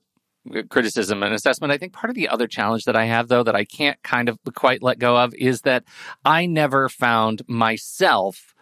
criticism 0.69 1.23
and 1.23 1.33
assessment. 1.33 1.71
I 1.71 1.77
think 1.77 1.93
part 1.93 2.09
of 2.09 2.15
the 2.15 2.29
other 2.29 2.47
challenge 2.47 2.85
that 2.85 2.95
I 2.95 3.05
have, 3.05 3.27
though, 3.27 3.43
that 3.43 3.55
I 3.55 3.65
can't 3.65 4.01
kind 4.03 4.29
of 4.29 4.38
quite 4.55 4.83
let 4.83 4.99
go 4.99 5.17
of 5.17 5.33
is 5.35 5.62
that 5.62 5.83
I 6.25 6.45
never 6.45 6.89
found 6.89 7.41
myself 7.47 8.53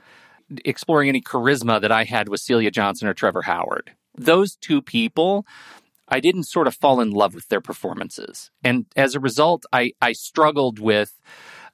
exploring 0.63 1.09
any 1.09 1.21
charisma 1.21 1.81
that 1.81 1.91
I 1.91 2.03
had 2.03 2.29
with 2.29 2.41
Celia 2.41 2.71
Johnson 2.71 3.07
or 3.07 3.13
Trevor 3.13 3.43
Howard. 3.43 3.91
Those 4.15 4.55
two 4.55 4.81
people, 4.81 5.45
I 6.07 6.19
didn't 6.19 6.43
sort 6.43 6.67
of 6.67 6.75
fall 6.75 7.01
in 7.01 7.11
love 7.11 7.35
with 7.35 7.49
their 7.49 7.61
performances. 7.61 8.49
And 8.63 8.85
as 8.95 9.15
a 9.15 9.19
result, 9.19 9.65
I, 9.73 9.91
I 10.01 10.13
struggled 10.13 10.79
with 10.79 11.13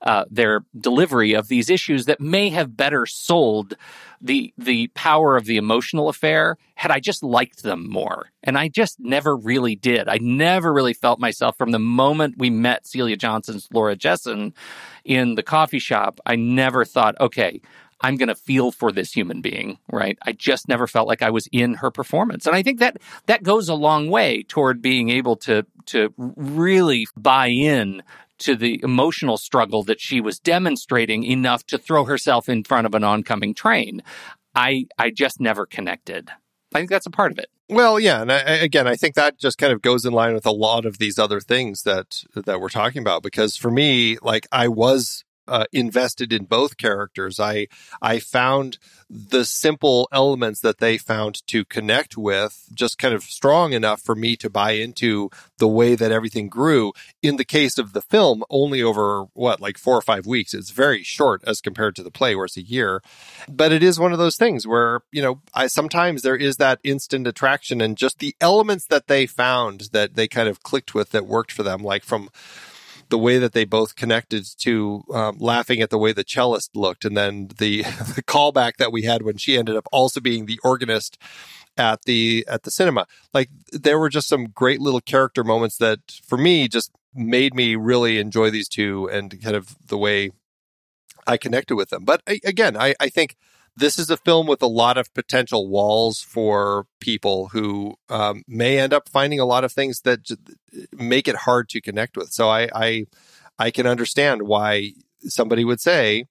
uh, 0.04 0.26
their 0.30 0.66
delivery 0.78 1.34
of 1.34 1.48
these 1.48 1.70
issues 1.70 2.06
that 2.06 2.20
may 2.20 2.50
have 2.50 2.78
better 2.78 3.06
sold 3.06 3.76
the 4.22 4.54
the 4.58 4.88
power 4.96 5.36
of 5.36 5.46
the 5.46 5.58
emotional 5.58 6.08
affair 6.10 6.58
had 6.76 6.92
I 6.92 7.00
just 7.00 7.24
liked 7.24 7.64
them 7.64 7.90
more. 7.90 8.30
And 8.42 8.58
I 8.58 8.70
just 8.70 9.00
never 9.00 9.36
really 9.36 9.76
did. 9.76 10.08
I 10.08 10.18
never 10.22 10.72
really 10.74 10.94
felt 10.94 11.20
myself 11.20 11.58
from 11.58 11.72
the 11.72 11.80
moment 11.80 12.36
we 12.38 12.50
met 12.50 12.88
Celia 12.88 13.18
Johnson's 13.18 13.68
Laura 13.72 13.96
Jesson 13.96 14.54
in 15.04 15.36
the 15.36 15.44
coffee 15.44 15.80
shop. 15.80 16.20
I 16.26 16.36
never 16.36 16.86
thought, 16.86 17.20
okay, 17.20 17.62
I'm 18.04 18.18
going 18.18 18.28
to 18.28 18.36
feel 18.36 18.72
for 18.72 18.92
this 18.92 19.14
human 19.14 19.42
being, 19.42 19.78
right? 19.90 20.18
I 20.22 20.34
just 20.34 20.68
never 20.68 20.88
felt 20.88 21.08
like 21.08 21.22
I 21.22 21.30
was 21.30 21.48
in 21.54 21.76
her 21.76 21.90
performance. 21.90 22.46
And 22.46 22.56
I 22.56 22.62
think 22.62 22.80
that 22.80 22.98
that 23.28 23.44
goes 23.44 23.70
a 23.70 23.76
long 23.76 24.10
way 24.10 24.44
toward 24.44 24.82
being 24.82 25.10
able 25.10 25.38
to 25.38 25.66
to 25.88 26.14
really 26.18 27.08
buy 27.16 27.48
in 27.48 28.04
to 28.40 28.56
the 28.56 28.80
emotional 28.84 29.38
struggle 29.38 29.84
that 29.84 30.02
she 30.02 30.22
was 30.22 30.40
demonstrating 30.40 31.24
enough 31.24 31.66
to 31.68 31.78
throw 31.78 32.06
herself 32.06 32.50
in 32.50 32.64
front 32.64 32.86
of 32.86 32.96
an 32.96 33.04
oncoming 33.04 33.54
train. 33.54 34.02
I 34.56 34.86
I 34.98 35.10
just 35.10 35.40
never 35.40 35.66
connected. 35.66 36.30
I 36.74 36.80
think 36.80 36.90
that's 36.90 37.06
a 37.06 37.12
part 37.12 37.32
of 37.32 37.40
it. 37.40 37.48
Well, 37.70 38.00
yeah, 38.00 38.22
and 38.22 38.32
I, 38.32 38.40
again, 38.40 38.88
I 38.88 38.96
think 38.96 39.16
that 39.16 39.40
just 39.40 39.58
kind 39.58 39.72
of 39.72 39.82
goes 39.82 40.06
in 40.06 40.14
line 40.14 40.34
with 40.34 40.46
a 40.46 40.52
lot 40.52 40.86
of 40.86 40.98
these 40.98 41.18
other 41.18 41.40
things 41.40 41.84
that 41.84 42.24
that 42.36 42.60
we're 42.60 42.70
talking 42.70 43.02
about. 43.02 43.24
Because 43.24 43.56
for 43.56 43.72
me, 43.72 44.18
like 44.22 44.48
I 44.52 44.68
was 44.68 45.24
uh, 45.48 45.66
invested 45.72 46.32
in 46.32 46.46
both 46.46 46.78
characters. 46.78 47.40
I 47.40 47.68
I 48.02 48.20
found 48.20 48.78
the 49.10 49.46
simple 49.46 50.08
elements 50.12 50.62
that 50.62 50.80
they 50.80 50.98
found 50.98 51.46
to 51.48 51.64
connect 51.66 52.18
with 52.18 52.68
just 52.74 52.98
kind 52.98 53.14
of 53.14 53.24
strong 53.24 53.74
enough 53.74 54.02
for 54.02 54.16
me 54.16 54.36
to 54.38 54.50
buy 54.50 54.72
into 54.72 55.30
the 55.58 55.68
way 55.68 55.96
that 55.96 56.12
everything 56.12 56.50
grew. 56.50 56.94
In 57.22 57.38
the 57.38 57.46
case 57.46 57.78
of 57.78 57.94
the 57.94 58.02
film, 58.02 58.44
only 58.50 58.82
over 58.82 59.26
what 59.34 59.62
like 59.62 59.78
four 59.78 59.98
or 59.98 60.02
five 60.02 60.26
weeks. 60.26 60.54
It's 60.54 60.72
very 60.72 61.04
short 61.04 61.44
as 61.46 61.62
compared 61.62 61.96
to 61.98 62.04
the 62.04 62.12
play, 62.12 62.36
where 62.36 62.46
it's 62.46 62.58
a 62.58 62.62
year. 62.62 63.02
But 63.48 63.72
it 63.72 63.84
is 63.84 64.00
one 64.00 64.14
of 64.14 64.20
those 64.20 64.38
things 64.38 64.66
where 64.66 65.02
you 65.12 65.22
know 65.22 65.42
I 65.54 65.68
sometimes 65.68 66.22
there 66.22 66.36
is 66.36 66.58
that 66.58 66.80
instant 66.84 67.28
attraction 67.28 67.82
and 67.82 67.98
just 67.98 68.20
the 68.20 68.36
elements 68.42 68.86
that 68.88 69.08
they 69.08 69.26
found 69.26 69.90
that 69.92 70.16
they 70.16 70.28
kind 70.28 70.48
of 70.48 70.64
clicked 70.64 70.96
with 70.96 71.12
that 71.12 71.26
worked 71.26 71.52
for 71.52 71.64
them, 71.64 71.84
like 71.84 72.04
from 72.04 72.30
the 73.10 73.18
way 73.18 73.38
that 73.38 73.54
they 73.54 73.66
both 73.66 73.96
connected 73.96 74.46
to 74.60 75.04
um, 75.14 75.38
laughing 75.40 75.82
at 75.82 75.90
the 75.90 75.98
way 75.98 76.12
the 76.12 76.24
cellist 76.24 76.76
looked, 76.76 77.06
and 77.06 77.16
then 77.18 77.50
the 77.58 77.84
the 78.16 78.24
callback 78.24 78.78
that 78.78 78.92
we 78.92 79.04
had 79.04 79.22
when 79.24 79.38
she 79.38 79.58
ended 79.58 79.76
up 79.76 79.88
also 79.92 80.20
being 80.20 80.46
the 80.46 80.60
organist 80.64 81.18
at 81.78 82.04
the 82.04 82.46
at 82.48 82.64
the 82.64 82.72
cinema. 82.72 83.08
Like 83.34 83.50
there 83.72 84.00
were 84.00 84.10
just 84.10 84.28
some 84.28 84.48
great 84.48 84.80
little 84.80 85.02
character 85.02 85.44
moments 85.44 85.78
that 85.78 86.00
for 86.26 86.38
me 86.38 86.68
just 86.68 86.92
made 87.16 87.54
me 87.54 87.76
really 87.76 88.20
enjoy 88.20 88.50
these 88.50 88.68
two 88.68 89.10
and 89.10 89.42
kind 89.42 89.56
of 89.56 89.76
the 89.88 89.98
way 89.98 90.32
I 91.28 91.38
connected 91.38 91.76
with 91.76 91.90
them. 91.90 92.06
But 92.06 92.22
I, 92.28 92.40
again, 92.44 92.76
I, 92.76 92.96
I 93.00 93.10
think 93.10 93.36
this 93.76 93.98
is 93.98 94.10
a 94.10 94.18
film 94.18 94.48
with 94.48 94.62
a 94.62 94.68
lot 94.68 94.98
of 94.98 95.14
potential 95.14 95.68
walls 95.68 96.20
for 96.20 96.86
people 97.00 97.50
who 97.50 97.96
um, 98.10 98.44
may 98.48 98.80
end 98.80 98.94
up 98.94 99.10
finding 99.10 99.40
a 99.40 99.46
lot 99.46 99.64
of 99.64 99.72
things 99.72 100.02
that 100.02 100.30
make 100.92 101.28
it 101.28 101.36
hard 101.38 101.70
to 101.70 101.82
connect 101.82 102.16
with. 102.16 102.30
So 102.32 102.50
I, 102.50 102.70
I, 102.74 103.06
I 103.58 103.72
can 103.72 103.88
understand 103.88 104.44
why 104.44 104.92
somebody 105.22 105.66
would 105.66 105.82
say, 105.82 106.26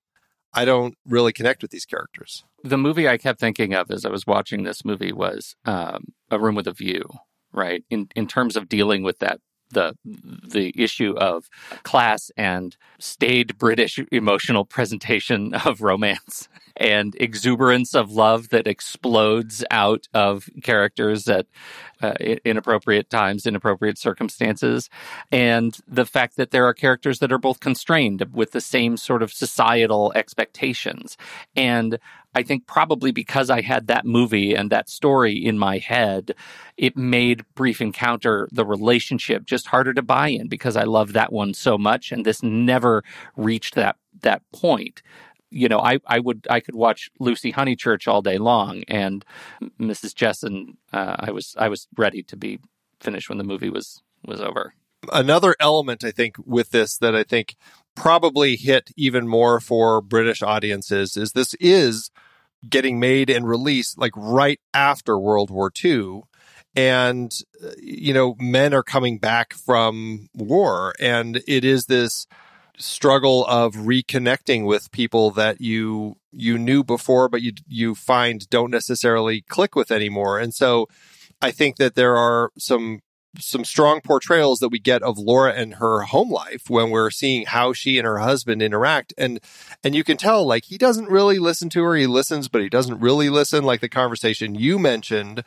I 0.54 0.64
don't 0.64 0.94
really 1.06 1.32
connect 1.32 1.62
with 1.62 1.70
these 1.70 1.86
characters. 1.86 2.44
The 2.62 2.78
movie 2.78 3.08
I 3.08 3.16
kept 3.16 3.40
thinking 3.40 3.74
of 3.74 3.90
as 3.90 4.04
I 4.04 4.10
was 4.10 4.26
watching 4.26 4.62
this 4.62 4.84
movie 4.84 5.12
was 5.12 5.56
um, 5.64 6.12
A 6.30 6.38
Room 6.38 6.54
with 6.54 6.66
a 6.66 6.72
View, 6.72 7.08
right? 7.52 7.84
In 7.90 8.08
in 8.14 8.26
terms 8.28 8.56
of 8.56 8.68
dealing 8.68 9.02
with 9.02 9.18
that 9.20 9.40
the 9.72 9.94
the 10.04 10.72
issue 10.76 11.14
of 11.16 11.48
class 11.82 12.30
and 12.36 12.76
staid 12.98 13.58
British 13.58 13.98
emotional 14.10 14.64
presentation 14.64 15.54
of 15.66 15.80
romance 15.80 16.48
and 16.76 17.14
exuberance 17.20 17.94
of 17.94 18.10
love 18.10 18.48
that 18.48 18.66
explodes 18.66 19.64
out 19.70 20.08
of 20.14 20.48
characters 20.62 21.28
at 21.28 21.46
uh, 22.00 22.14
inappropriate 22.44 23.10
times, 23.10 23.46
inappropriate 23.46 23.98
circumstances, 23.98 24.88
and 25.30 25.78
the 25.86 26.06
fact 26.06 26.36
that 26.36 26.50
there 26.50 26.64
are 26.66 26.74
characters 26.74 27.18
that 27.18 27.30
are 27.30 27.38
both 27.38 27.60
constrained 27.60 28.26
with 28.32 28.52
the 28.52 28.60
same 28.60 28.96
sort 28.96 29.22
of 29.22 29.32
societal 29.32 30.12
expectations. 30.14 31.16
And 31.54 31.98
I 32.34 32.42
think 32.42 32.66
probably 32.66 33.12
because 33.12 33.50
I 33.50 33.60
had 33.60 33.86
that 33.88 34.04
movie 34.04 34.54
and 34.54 34.70
that 34.70 34.88
story 34.88 35.34
in 35.34 35.58
my 35.58 35.78
head, 35.78 36.34
it 36.76 36.96
made 36.96 37.44
Brief 37.54 37.80
Encounter, 37.80 38.48
the 38.50 38.64
relationship, 38.64 39.44
just 39.44 39.66
harder 39.66 39.92
to 39.94 40.02
buy 40.02 40.28
in 40.28 40.48
because 40.48 40.76
I 40.76 40.84
love 40.84 41.12
that 41.12 41.32
one 41.32 41.54
so 41.54 41.76
much. 41.76 42.10
And 42.12 42.24
this 42.24 42.42
never 42.42 43.04
reached 43.36 43.74
that 43.74 43.96
that 44.20 44.42
point 44.52 45.02
you 45.52 45.68
know, 45.68 45.78
I, 45.78 45.98
I 46.06 46.18
would 46.18 46.46
I 46.48 46.60
could 46.60 46.74
watch 46.74 47.10
Lucy 47.20 47.52
Honeychurch 47.52 48.08
all 48.08 48.22
day 48.22 48.38
long, 48.38 48.84
and 48.88 49.24
Mrs. 49.78 50.14
Jesson, 50.14 50.78
uh, 50.92 51.16
I 51.18 51.30
was 51.30 51.54
I 51.58 51.68
was 51.68 51.88
ready 51.96 52.22
to 52.24 52.36
be 52.36 52.58
finished 53.00 53.28
when 53.28 53.38
the 53.38 53.44
movie 53.44 53.68
was 53.68 54.02
was 54.24 54.40
over. 54.40 54.74
Another 55.12 55.54
element 55.60 56.04
I 56.04 56.10
think 56.10 56.36
with 56.44 56.70
this 56.70 56.96
that 56.98 57.14
I 57.14 57.22
think 57.22 57.56
probably 57.94 58.56
hit 58.56 58.90
even 58.96 59.28
more 59.28 59.60
for 59.60 60.00
British 60.00 60.42
audiences 60.42 61.16
is 61.16 61.32
this 61.32 61.54
is 61.54 62.10
getting 62.68 63.00
made 63.00 63.28
and 63.28 63.46
released 63.46 63.98
like 63.98 64.12
right 64.16 64.60
after 64.72 65.18
World 65.18 65.50
War 65.50 65.70
II. 65.84 66.22
And, 66.74 67.36
uh, 67.62 67.72
you 67.82 68.14
know, 68.14 68.34
men 68.38 68.72
are 68.72 68.82
coming 68.82 69.18
back 69.18 69.52
from 69.52 70.28
war. 70.34 70.94
And 70.98 71.42
it 71.46 71.64
is 71.64 71.86
this 71.86 72.26
struggle 72.78 73.44
of 73.46 73.74
reconnecting 73.74 74.66
with 74.66 74.90
people 74.92 75.30
that 75.32 75.60
you 75.60 76.16
you 76.32 76.58
knew 76.58 76.82
before 76.82 77.28
but 77.28 77.42
you 77.42 77.52
you 77.68 77.94
find 77.94 78.48
don't 78.48 78.70
necessarily 78.70 79.42
click 79.42 79.76
with 79.76 79.90
anymore 79.90 80.38
and 80.38 80.54
so 80.54 80.88
i 81.42 81.50
think 81.50 81.76
that 81.76 81.94
there 81.94 82.16
are 82.16 82.50
some 82.58 83.00
some 83.38 83.64
strong 83.64 84.00
portrayals 84.00 84.58
that 84.58 84.68
we 84.68 84.78
get 84.78 85.02
of 85.02 85.18
Laura 85.18 85.52
and 85.52 85.74
her 85.74 86.02
home 86.02 86.30
life 86.30 86.68
when 86.68 86.90
we're 86.90 87.10
seeing 87.10 87.46
how 87.46 87.72
she 87.72 87.98
and 87.98 88.06
her 88.06 88.18
husband 88.18 88.62
interact. 88.62 89.14
And 89.16 89.40
and 89.82 89.94
you 89.94 90.04
can 90.04 90.16
tell 90.16 90.46
like 90.46 90.64
he 90.64 90.78
doesn't 90.78 91.08
really 91.08 91.38
listen 91.38 91.68
to 91.70 91.82
her. 91.84 91.94
He 91.94 92.06
listens 92.06 92.48
but 92.48 92.60
he 92.60 92.68
doesn't 92.68 93.00
really 93.00 93.30
listen. 93.30 93.64
Like 93.64 93.80
the 93.80 93.88
conversation 93.88 94.54
you 94.54 94.78
mentioned 94.78 95.44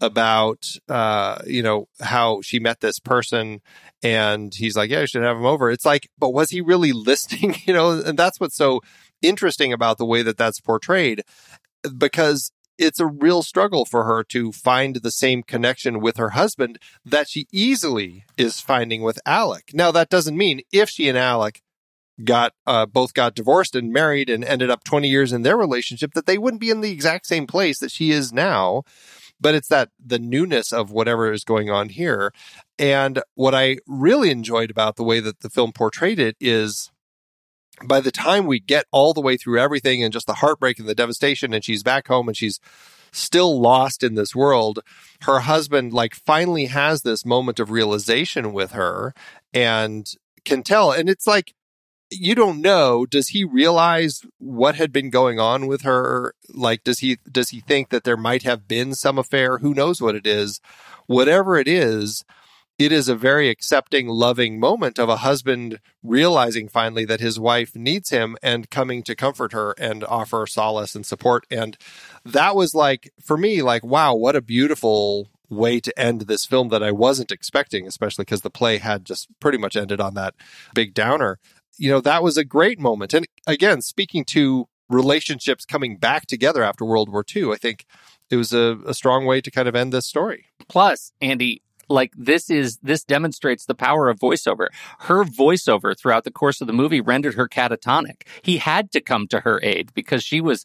about 0.00 0.64
uh, 0.88 1.38
you 1.46 1.62
know 1.62 1.88
how 2.00 2.40
she 2.42 2.58
met 2.58 2.80
this 2.80 2.98
person 2.98 3.60
and 4.02 4.52
he's 4.54 4.76
like 4.76 4.90
yeah 4.90 5.00
you 5.00 5.06
should 5.06 5.22
have 5.22 5.36
him 5.36 5.46
over. 5.46 5.70
It's 5.70 5.84
like 5.84 6.08
but 6.18 6.30
was 6.30 6.50
he 6.50 6.60
really 6.60 6.92
listening? 6.92 7.56
You 7.66 7.74
know 7.74 8.00
and 8.00 8.18
that's 8.18 8.38
what's 8.38 8.56
so 8.56 8.80
interesting 9.22 9.72
about 9.72 9.98
the 9.98 10.06
way 10.06 10.22
that 10.22 10.36
that's 10.36 10.60
portrayed 10.60 11.22
because 11.98 12.52
it's 12.78 13.00
a 13.00 13.06
real 13.06 13.42
struggle 13.42 13.84
for 13.84 14.04
her 14.04 14.24
to 14.24 14.52
find 14.52 14.96
the 14.96 15.10
same 15.10 15.42
connection 15.42 16.00
with 16.00 16.16
her 16.16 16.30
husband 16.30 16.78
that 17.04 17.28
she 17.28 17.46
easily 17.52 18.24
is 18.36 18.60
finding 18.60 19.02
with 19.02 19.18
Alec. 19.26 19.70
Now 19.72 19.90
that 19.92 20.08
doesn't 20.08 20.36
mean 20.36 20.60
if 20.72 20.88
she 20.88 21.08
and 21.08 21.18
Alec 21.18 21.62
got 22.22 22.52
uh, 22.66 22.86
both 22.86 23.12
got 23.12 23.34
divorced 23.34 23.74
and 23.74 23.92
married 23.92 24.30
and 24.30 24.44
ended 24.44 24.70
up 24.70 24.84
20 24.84 25.08
years 25.08 25.32
in 25.32 25.42
their 25.42 25.56
relationship 25.56 26.14
that 26.14 26.26
they 26.26 26.38
wouldn't 26.38 26.60
be 26.60 26.70
in 26.70 26.80
the 26.80 26.92
exact 26.92 27.26
same 27.26 27.46
place 27.46 27.80
that 27.80 27.90
she 27.90 28.12
is 28.12 28.32
now 28.32 28.84
but 29.40 29.54
it's 29.54 29.68
that 29.68 29.90
the 30.04 30.18
newness 30.18 30.72
of 30.72 30.90
whatever 30.90 31.30
is 31.30 31.44
going 31.44 31.70
on 31.70 31.90
here. 31.90 32.32
And 32.78 33.22
what 33.34 33.54
I 33.54 33.76
really 33.86 34.30
enjoyed 34.30 34.70
about 34.70 34.96
the 34.96 35.04
way 35.04 35.20
that 35.20 35.40
the 35.40 35.50
film 35.50 35.72
portrayed 35.72 36.18
it 36.18 36.36
is 36.40 36.90
by 37.82 38.00
the 38.00 38.12
time 38.12 38.46
we 38.46 38.60
get 38.60 38.86
all 38.92 39.12
the 39.12 39.20
way 39.20 39.36
through 39.36 39.60
everything 39.60 40.02
and 40.02 40.12
just 40.12 40.26
the 40.26 40.34
heartbreak 40.34 40.78
and 40.78 40.88
the 40.88 40.94
devastation, 40.94 41.52
and 41.52 41.64
she's 41.64 41.82
back 41.82 42.08
home 42.08 42.28
and 42.28 42.36
she's 42.36 42.60
still 43.12 43.60
lost 43.60 44.02
in 44.02 44.14
this 44.14 44.34
world, 44.34 44.80
her 45.22 45.40
husband 45.40 45.92
like 45.92 46.14
finally 46.14 46.66
has 46.66 47.02
this 47.02 47.24
moment 47.24 47.60
of 47.60 47.70
realization 47.70 48.52
with 48.52 48.72
her 48.72 49.14
and 49.52 50.14
can 50.44 50.62
tell. 50.62 50.92
And 50.92 51.08
it's 51.08 51.26
like 51.26 51.54
you 52.10 52.34
don't 52.34 52.60
know. 52.60 53.06
Does 53.06 53.28
he 53.28 53.44
realize 53.44 54.20
what 54.38 54.76
had 54.76 54.92
been 54.92 55.10
going 55.10 55.40
on 55.40 55.66
with 55.66 55.82
her? 55.82 56.34
Like 56.52 56.84
does 56.84 57.00
he 57.00 57.18
does 57.30 57.50
he 57.50 57.60
think 57.60 57.90
that 57.90 58.04
there 58.04 58.16
might 58.16 58.42
have 58.42 58.68
been 58.68 58.94
some 58.94 59.18
affair? 59.18 59.58
Who 59.58 59.74
knows 59.74 60.00
what 60.00 60.14
it 60.14 60.26
is? 60.26 60.60
Whatever 61.06 61.56
it 61.56 61.68
is 61.68 62.24
it 62.78 62.92
is 62.92 63.08
a 63.08 63.14
very 63.14 63.48
accepting 63.48 64.08
loving 64.08 64.58
moment 64.58 64.98
of 64.98 65.08
a 65.08 65.18
husband 65.18 65.80
realizing 66.02 66.68
finally 66.68 67.04
that 67.04 67.20
his 67.20 67.38
wife 67.38 67.74
needs 67.74 68.10
him 68.10 68.36
and 68.42 68.70
coming 68.70 69.02
to 69.02 69.14
comfort 69.14 69.52
her 69.52 69.74
and 69.78 70.04
offer 70.04 70.46
solace 70.46 70.94
and 70.94 71.06
support 71.06 71.46
and 71.50 71.76
that 72.24 72.56
was 72.56 72.74
like 72.74 73.10
for 73.20 73.36
me 73.36 73.62
like 73.62 73.84
wow 73.84 74.14
what 74.14 74.36
a 74.36 74.42
beautiful 74.42 75.28
way 75.50 75.78
to 75.78 75.96
end 75.96 76.22
this 76.22 76.46
film 76.46 76.70
that 76.70 76.82
I 76.82 76.90
wasn't 76.90 77.30
expecting, 77.30 77.86
especially 77.86 78.24
because 78.24 78.40
the 78.40 78.50
play 78.50 78.78
had 78.78 79.04
just 79.04 79.28
pretty 79.40 79.58
much 79.58 79.76
ended 79.76 80.00
on 80.00 80.14
that 80.14 80.34
big 80.72 80.94
downer 80.94 81.38
you 81.78 81.90
know, 81.90 82.00
that 82.00 82.22
was 82.22 82.36
a 82.36 82.44
great 82.44 82.78
moment. 82.78 83.14
And 83.14 83.26
again, 83.46 83.82
speaking 83.82 84.24
to 84.26 84.68
relationships 84.88 85.64
coming 85.64 85.96
back 85.96 86.26
together 86.26 86.62
after 86.62 86.84
World 86.84 87.10
War 87.10 87.24
II, 87.34 87.52
I 87.52 87.56
think 87.56 87.84
it 88.30 88.36
was 88.36 88.52
a, 88.52 88.78
a 88.86 88.94
strong 88.94 89.26
way 89.26 89.40
to 89.40 89.50
kind 89.50 89.68
of 89.68 89.74
end 89.74 89.92
this 89.92 90.06
story. 90.06 90.46
Plus, 90.68 91.12
Andy, 91.20 91.62
like 91.88 92.12
this 92.16 92.50
is 92.50 92.78
this 92.82 93.04
demonstrates 93.04 93.66
the 93.66 93.74
power 93.74 94.08
of 94.08 94.18
voiceover. 94.18 94.68
Her 95.00 95.24
voiceover 95.24 95.98
throughout 95.98 96.24
the 96.24 96.30
course 96.30 96.60
of 96.60 96.66
the 96.66 96.72
movie 96.72 97.00
rendered 97.00 97.34
her 97.34 97.48
catatonic. 97.48 98.22
He 98.42 98.58
had 98.58 98.90
to 98.92 99.00
come 99.00 99.26
to 99.28 99.40
her 99.40 99.60
aid 99.62 99.92
because 99.94 100.22
she 100.22 100.40
was 100.40 100.64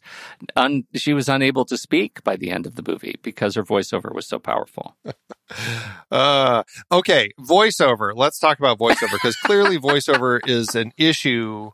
un, 0.56 0.84
she 0.94 1.12
was 1.12 1.28
unable 1.28 1.64
to 1.66 1.76
speak 1.76 2.22
by 2.24 2.36
the 2.36 2.50
end 2.50 2.66
of 2.66 2.76
the 2.76 2.84
movie 2.86 3.16
because 3.22 3.54
her 3.54 3.64
voiceover 3.64 4.14
was 4.14 4.26
so 4.26 4.38
powerful. 4.38 4.96
uh, 6.10 6.62
okay, 6.90 7.30
voiceover. 7.40 8.12
Let's 8.14 8.38
talk 8.38 8.58
about 8.58 8.78
voiceover 8.78 9.12
because 9.12 9.36
clearly 9.36 9.78
voiceover 9.90 10.40
is 10.46 10.74
an 10.74 10.92
issue 10.96 11.70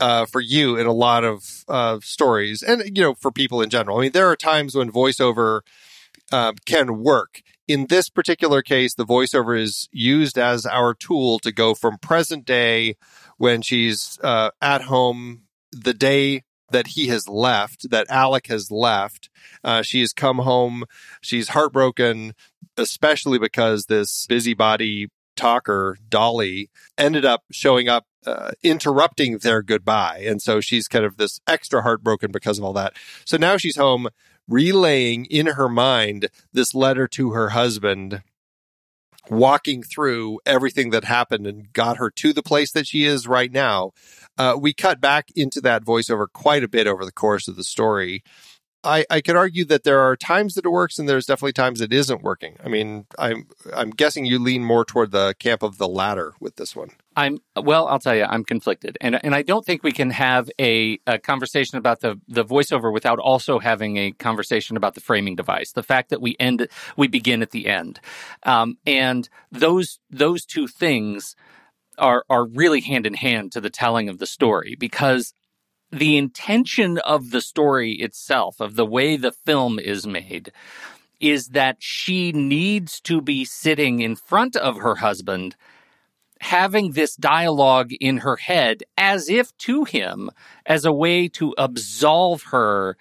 uh, 0.00 0.26
for 0.26 0.40
you 0.40 0.76
in 0.76 0.86
a 0.86 0.92
lot 0.92 1.24
of 1.24 1.64
uh, 1.68 1.98
stories 2.02 2.62
and 2.62 2.82
you 2.96 3.02
know 3.02 3.14
for 3.14 3.30
people 3.30 3.62
in 3.62 3.70
general. 3.70 3.98
I 3.98 4.02
mean, 4.02 4.12
there 4.12 4.28
are 4.28 4.36
times 4.36 4.74
when 4.74 4.90
voiceover 4.90 5.60
uh, 6.32 6.52
can 6.66 7.02
work 7.02 7.42
in 7.66 7.86
this 7.86 8.08
particular 8.08 8.62
case, 8.62 8.94
the 8.94 9.06
voiceover 9.06 9.58
is 9.58 9.88
used 9.92 10.38
as 10.38 10.66
our 10.66 10.94
tool 10.94 11.38
to 11.40 11.52
go 11.52 11.74
from 11.74 11.98
present 11.98 12.44
day 12.44 12.96
when 13.38 13.62
she's 13.62 14.18
uh, 14.22 14.50
at 14.60 14.82
home 14.82 15.42
the 15.72 15.94
day 15.94 16.42
that 16.70 16.88
he 16.88 17.08
has 17.08 17.28
left, 17.28 17.90
that 17.90 18.06
Alec 18.10 18.46
has 18.48 18.70
left. 18.70 19.30
Uh, 19.62 19.82
she 19.82 20.00
has 20.00 20.12
come 20.12 20.38
home. 20.38 20.84
She's 21.20 21.50
heartbroken, 21.50 22.34
especially 22.76 23.38
because 23.38 23.86
this 23.86 24.26
busybody 24.26 25.08
talker, 25.36 25.96
Dolly, 26.08 26.70
ended 26.96 27.24
up 27.24 27.42
showing 27.50 27.88
up, 27.88 28.06
uh, 28.26 28.52
interrupting 28.62 29.38
their 29.38 29.62
goodbye. 29.62 30.22
And 30.26 30.40
so 30.40 30.60
she's 30.60 30.88
kind 30.88 31.04
of 31.04 31.16
this 31.16 31.40
extra 31.46 31.82
heartbroken 31.82 32.30
because 32.30 32.58
of 32.58 32.64
all 32.64 32.72
that. 32.74 32.94
So 33.24 33.36
now 33.36 33.56
she's 33.56 33.76
home 33.76 34.08
relaying 34.48 35.26
in 35.26 35.46
her 35.46 35.68
mind 35.68 36.28
this 36.52 36.74
letter 36.74 37.08
to 37.08 37.30
her 37.32 37.50
husband 37.50 38.22
walking 39.30 39.82
through 39.82 40.38
everything 40.44 40.90
that 40.90 41.04
happened 41.04 41.46
and 41.46 41.72
got 41.72 41.96
her 41.96 42.10
to 42.10 42.32
the 42.32 42.42
place 42.42 42.72
that 42.72 42.86
she 42.86 43.04
is 43.04 43.26
right 43.26 43.52
now. 43.52 43.92
Uh, 44.36 44.56
we 44.60 44.72
cut 44.72 45.00
back 45.00 45.28
into 45.34 45.60
that 45.60 45.84
voiceover 45.84 46.26
quite 46.32 46.62
a 46.62 46.68
bit 46.68 46.86
over 46.86 47.04
the 47.04 47.12
course 47.12 47.48
of 47.48 47.56
the 47.56 47.64
story. 47.64 48.22
I, 48.82 49.06
I 49.08 49.20
could 49.22 49.36
argue 49.36 49.64
that 49.66 49.84
there 49.84 50.00
are 50.00 50.14
times 50.14 50.54
that 50.54 50.66
it 50.66 50.70
works 50.70 50.98
and 50.98 51.08
there's 51.08 51.26
definitely 51.26 51.54
times 51.54 51.80
it 51.80 51.92
isn't 51.92 52.22
working. 52.22 52.56
I 52.62 52.68
mean, 52.68 53.06
I'm 53.18 53.48
I'm 53.74 53.90
guessing 53.90 54.26
you 54.26 54.38
lean 54.38 54.62
more 54.62 54.84
toward 54.84 55.10
the 55.10 55.34
camp 55.38 55.62
of 55.62 55.78
the 55.78 55.88
latter 55.88 56.34
with 56.38 56.56
this 56.56 56.76
one. 56.76 56.90
I'm 57.16 57.38
well. 57.56 57.86
I'll 57.88 57.98
tell 57.98 58.14
you, 58.14 58.24
I'm 58.24 58.44
conflicted, 58.44 58.98
and 59.00 59.22
and 59.24 59.34
I 59.34 59.42
don't 59.42 59.64
think 59.64 59.82
we 59.82 59.92
can 59.92 60.10
have 60.10 60.50
a, 60.60 60.98
a 61.06 61.18
conversation 61.18 61.78
about 61.78 62.00
the 62.00 62.20
the 62.28 62.44
voiceover 62.44 62.92
without 62.92 63.18
also 63.18 63.58
having 63.58 63.96
a 63.96 64.12
conversation 64.12 64.76
about 64.76 64.94
the 64.94 65.00
framing 65.00 65.36
device. 65.36 65.72
The 65.72 65.82
fact 65.82 66.10
that 66.10 66.20
we 66.20 66.36
end, 66.40 66.68
we 66.96 67.08
begin 67.08 67.42
at 67.42 67.52
the 67.52 67.66
end, 67.66 68.00
um, 68.42 68.78
and 68.86 69.28
those 69.52 69.98
those 70.10 70.44
two 70.44 70.66
things 70.66 71.36
are 71.98 72.24
are 72.28 72.46
really 72.46 72.80
hand 72.80 73.06
in 73.06 73.14
hand 73.14 73.52
to 73.52 73.60
the 73.60 73.70
telling 73.70 74.08
of 74.08 74.18
the 74.18 74.26
story 74.26 74.76
because 74.78 75.32
the 75.92 76.16
intention 76.16 76.98
of 76.98 77.30
the 77.30 77.40
story 77.40 77.92
itself, 77.92 78.60
of 78.60 78.74
the 78.74 78.86
way 78.86 79.16
the 79.16 79.32
film 79.32 79.78
is 79.78 80.06
made, 80.06 80.50
is 81.20 81.48
that 81.48 81.76
she 81.78 82.32
needs 82.32 83.00
to 83.00 83.20
be 83.20 83.44
sitting 83.44 84.00
in 84.00 84.16
front 84.16 84.56
of 84.56 84.78
her 84.78 84.96
husband, 84.96 85.54
having 86.44 86.92
this 86.92 87.16
dialogue 87.16 87.90
in 88.00 88.18
her 88.18 88.36
head 88.36 88.82
as 88.98 89.30
if 89.30 89.56
to 89.56 89.84
him 89.84 90.30
as 90.66 90.84
a 90.84 90.92
way 90.92 91.26
to 91.26 91.54
absolve 91.56 92.42
her 92.42 92.98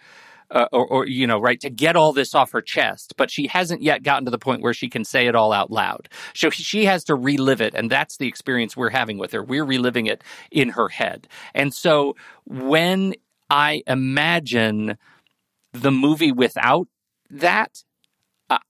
uh, 0.49 0.67
or, 0.71 0.85
or, 0.85 1.07
you 1.07 1.27
know, 1.27 1.39
right, 1.39 1.59
to 1.59 1.69
get 1.69 1.97
all 1.97 2.13
this 2.13 2.33
off 2.33 2.51
her 2.51 2.61
chest, 2.61 3.15
but 3.17 3.29
she 3.29 3.47
hasn't 3.47 3.81
yet 3.81 4.01
gotten 4.03 4.23
to 4.23 4.31
the 4.31 4.37
point 4.37 4.61
where 4.61 4.73
she 4.73 4.87
can 4.87 5.03
say 5.03 5.27
it 5.27 5.35
all 5.35 5.51
out 5.51 5.71
loud. 5.71 6.07
So 6.33 6.51
she 6.51 6.85
has 6.85 7.03
to 7.05 7.15
relive 7.15 7.59
it, 7.59 7.73
and 7.73 7.89
that's 7.89 8.17
the 8.17 8.27
experience 8.27 8.77
we're 8.77 8.91
having 8.91 9.17
with 9.17 9.31
her. 9.33 9.43
We're 9.43 9.65
reliving 9.65 10.05
it 10.05 10.23
in 10.51 10.69
her 10.69 10.87
head. 10.87 11.27
And 11.53 11.73
so 11.73 12.15
when 12.45 13.15
I 13.49 13.81
imagine 13.87 14.97
the 15.73 15.91
movie 15.91 16.31
without 16.31 16.87
that, 17.29 17.83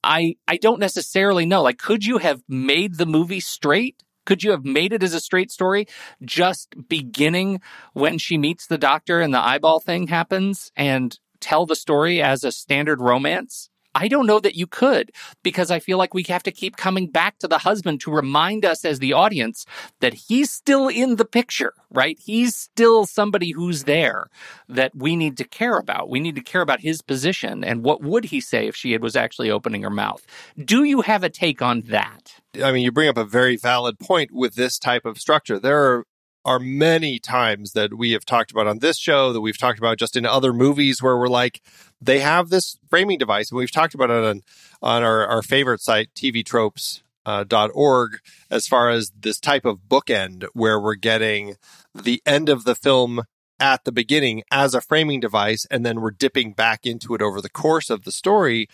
I 0.04 0.36
I 0.48 0.58
don't 0.58 0.80
necessarily 0.80 1.46
know. 1.46 1.62
Like, 1.62 1.78
could 1.78 2.06
you 2.06 2.18
have 2.20 2.42
made 2.48 2.96
the 2.96 3.06
movie 3.06 3.42
straight? 3.42 4.02
Could 4.26 4.44
you 4.44 4.52
have 4.52 4.66
made 4.66 4.94
it 4.94 5.04
as 5.04 5.14
a 5.14 5.20
straight 5.20 5.52
story, 5.52 5.88
just 6.24 6.88
beginning 6.88 7.62
when 7.94 8.18
she 8.18 8.38
meets 8.38 8.68
the 8.68 8.78
doctor 8.78 9.22
and 9.22 9.34
the 9.34 9.40
eyeball 9.40 9.80
thing 9.80 10.08
happens, 10.08 10.72
and 10.76 11.18
tell 11.40 11.66
the 11.66 11.76
story 11.76 12.22
as 12.22 12.44
a 12.44 12.52
standard 12.52 13.02
romance? 13.02 13.70
I 13.96 14.08
don't 14.08 14.26
know 14.26 14.40
that 14.40 14.56
you 14.56 14.68
could 14.68 15.12
because 15.44 15.70
I 15.70 15.80
feel 15.80 15.98
like 15.98 16.14
we 16.14 16.24
have 16.24 16.44
to 16.44 16.52
keep 16.52 16.78
coming 16.78 17.08
back 17.08 17.40
to 17.40 17.48
the 17.48 17.60
husband 17.60 18.02
to 18.02 18.12
remind 18.12 18.66
us 18.66 18.86
as 18.86 19.00
the 19.00 19.14
audience 19.14 19.66
that 20.00 20.14
he's 20.14 20.52
still 20.52 20.88
in 20.88 21.18
the 21.18 21.26
picture, 21.26 21.74
right? 21.92 22.18
He's 22.20 22.56
still 22.56 23.06
somebody 23.06 23.52
who's 23.52 23.84
there 23.84 24.28
that 24.68 24.96
we 24.96 25.16
need 25.16 25.38
to 25.38 25.44
care 25.44 25.78
about. 25.78 26.10
We 26.10 26.20
need 26.20 26.36
to 26.36 26.42
care 26.42 26.62
about 26.62 26.82
his 26.82 27.02
position 27.02 27.64
and 27.64 27.84
what 27.84 28.02
would 28.02 28.26
he 28.26 28.42
say 28.42 28.68
if 28.68 28.76
she 28.76 28.98
was 28.98 29.16
actually 29.16 29.52
opening 29.52 29.84
her 29.84 29.90
mouth. 29.90 30.26
Do 30.58 30.84
you 30.84 31.02
have 31.02 31.24
a 31.24 31.30
take 31.30 31.62
on 31.62 31.82
that? 31.82 32.36
I 32.64 32.72
mean, 32.72 32.84
you 32.84 32.92
bring 32.92 33.10
up 33.10 33.18
a 33.18 33.26
very 33.26 33.58
valid 33.58 34.00
point 34.00 34.32
with 34.32 34.56
this 34.56 34.78
type 34.78 35.06
of 35.06 35.18
structure. 35.20 35.60
There 35.60 35.84
are 35.84 36.06
are 36.46 36.60
many 36.60 37.20
times 37.20 37.72
that 37.72 37.94
we 37.94 38.12
have 38.12 38.26
talked 38.26 38.52
about 38.52 38.68
on 38.68 38.80
this 38.80 38.98
show 38.98 39.32
that 39.32 39.42
we've 39.42 39.58
talked 39.58 39.80
about 39.80 39.98
just 39.98 40.16
in 40.16 40.26
other 40.26 40.54
movies 40.54 41.02
where 41.02 41.18
we're 41.18 41.28
like 41.28 41.62
they 42.02 42.20
have 42.20 42.50
this 42.50 42.78
framing 42.90 43.18
device 43.18 43.50
and 43.50 43.58
we've 43.58 43.72
talked 43.72 43.94
about 43.94 44.10
it 44.10 44.24
on 44.24 44.42
on 44.82 45.04
our, 45.04 45.26
our 45.26 45.42
favorite 45.42 45.82
site 45.82 46.10
tvtropes.org 46.16 48.14
uh, 48.14 48.18
as 48.50 48.68
far 48.68 48.90
as 48.90 49.12
this 49.18 49.40
type 49.40 49.66
of 49.66 49.80
bookend 49.88 50.46
where 50.54 50.80
we're 50.80 50.96
getting 50.96 51.56
the 51.96 52.22
end 52.26 52.50
of 52.50 52.66
the 52.66 52.76
film 52.76 53.24
at 53.60 53.86
the 53.86 53.92
beginning 53.92 54.44
as 54.52 54.74
a 54.74 54.82
framing 54.82 55.20
device 55.20 55.66
and 55.72 55.86
then 55.86 56.02
we're 56.02 56.12
dipping 56.12 56.52
back 56.54 56.86
into 56.86 57.16
it 57.16 57.22
over 57.22 57.40
the 57.40 57.50
course 57.50 57.90
of 57.90 58.04
the 58.04 58.12
story. 58.12 58.68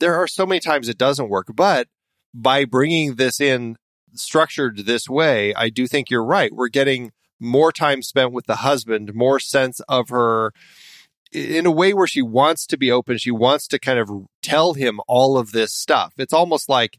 There 0.00 0.16
are 0.16 0.26
so 0.26 0.44
many 0.44 0.58
times 0.58 0.88
it 0.88 0.98
doesn't 0.98 1.28
work 1.28 1.46
but 1.54 1.86
by 2.34 2.64
bringing 2.64 3.16
this 3.16 3.40
in 3.40 3.76
structured 4.14 4.78
this 4.86 5.08
way, 5.08 5.54
I 5.54 5.68
do 5.68 5.86
think 5.86 6.10
you're 6.10 6.24
right. 6.24 6.52
We're 6.52 6.68
getting 6.68 7.12
more 7.40 7.72
time 7.72 8.02
spent 8.02 8.32
with 8.32 8.46
the 8.46 8.56
husband, 8.56 9.14
more 9.14 9.40
sense 9.40 9.80
of 9.88 10.08
her 10.10 10.52
in 11.32 11.66
a 11.66 11.70
way 11.70 11.94
where 11.94 12.06
she 12.06 12.22
wants 12.22 12.66
to 12.66 12.76
be 12.76 12.90
open. 12.90 13.18
She 13.18 13.30
wants 13.30 13.66
to 13.68 13.78
kind 13.78 13.98
of 13.98 14.10
tell 14.42 14.74
him 14.74 15.00
all 15.08 15.38
of 15.38 15.52
this 15.52 15.72
stuff. 15.72 16.12
It's 16.18 16.32
almost 16.32 16.68
like 16.68 16.98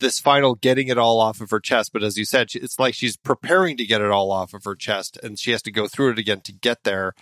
this 0.00 0.18
final 0.18 0.54
getting 0.54 0.88
it 0.88 0.98
all 0.98 1.20
off 1.20 1.40
of 1.40 1.50
her 1.50 1.60
chest. 1.60 1.92
But 1.92 2.02
as 2.02 2.16
you 2.16 2.24
said, 2.24 2.48
it's 2.54 2.78
like 2.78 2.94
she's 2.94 3.16
preparing 3.16 3.76
to 3.76 3.86
get 3.86 4.00
it 4.00 4.10
all 4.10 4.30
off 4.32 4.54
of 4.54 4.64
her 4.64 4.74
chest 4.74 5.18
and 5.22 5.38
she 5.38 5.52
has 5.52 5.62
to 5.62 5.72
go 5.72 5.86
through 5.86 6.12
it 6.12 6.18
again 6.18 6.40
to 6.42 6.52
get 6.52 6.84
there. 6.84 7.14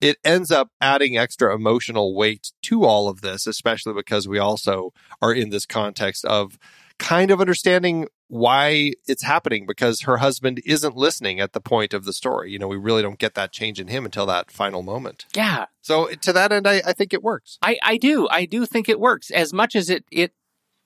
It 0.00 0.16
ends 0.24 0.50
up 0.50 0.70
adding 0.80 1.18
extra 1.18 1.54
emotional 1.54 2.14
weight 2.14 2.52
to 2.62 2.84
all 2.84 3.08
of 3.08 3.20
this, 3.20 3.46
especially 3.46 3.92
because 3.92 4.26
we 4.26 4.38
also 4.38 4.92
are 5.20 5.32
in 5.32 5.50
this 5.50 5.66
context 5.66 6.24
of 6.24 6.58
kind 7.00 7.30
of 7.30 7.40
understanding 7.40 8.06
why 8.28 8.92
it's 9.08 9.24
happening 9.24 9.66
because 9.66 10.02
her 10.02 10.18
husband 10.18 10.60
isn't 10.64 10.96
listening 10.96 11.40
at 11.40 11.52
the 11.52 11.60
point 11.60 11.92
of 11.92 12.04
the 12.04 12.12
story. 12.12 12.52
You 12.52 12.58
know, 12.58 12.68
we 12.68 12.76
really 12.76 13.02
don't 13.02 13.18
get 13.18 13.34
that 13.34 13.52
change 13.52 13.80
in 13.80 13.88
him 13.88 14.04
until 14.04 14.26
that 14.26 14.52
final 14.52 14.82
moment. 14.82 15.24
Yeah. 15.34 15.64
So 15.80 16.08
to 16.08 16.32
that 16.32 16.52
end, 16.52 16.68
I, 16.68 16.82
I 16.86 16.92
think 16.92 17.12
it 17.12 17.22
works. 17.22 17.58
I, 17.62 17.78
I 17.82 17.96
do. 17.96 18.28
I 18.30 18.44
do 18.44 18.66
think 18.66 18.88
it 18.88 19.00
works 19.00 19.30
as 19.30 19.52
much 19.52 19.74
as 19.74 19.90
it, 19.90 20.04
it 20.12 20.32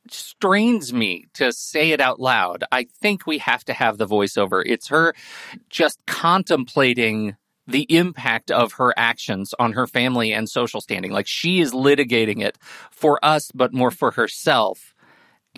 strains 0.08 0.92
me 0.92 1.26
to 1.34 1.52
say 1.52 1.90
it 1.90 2.00
out 2.00 2.20
loud. 2.20 2.64
I 2.70 2.84
think 2.84 3.26
we 3.26 3.38
have 3.38 3.64
to 3.64 3.74
have 3.74 3.98
the 3.98 4.06
voiceover. 4.06 4.62
It's 4.64 4.88
her 4.88 5.14
just 5.68 5.98
contemplating 6.06 7.36
the 7.66 7.86
impact 7.94 8.50
of 8.50 8.74
her 8.74 8.92
actions 8.96 9.54
on 9.58 9.72
her 9.72 9.86
family 9.86 10.32
and 10.32 10.48
social 10.48 10.80
standing. 10.80 11.10
Like 11.10 11.26
she 11.26 11.60
is 11.60 11.72
litigating 11.72 12.42
it 12.42 12.58
for 12.90 13.22
us, 13.24 13.50
but 13.54 13.72
more 13.72 13.90
for 13.90 14.12
herself 14.12 14.93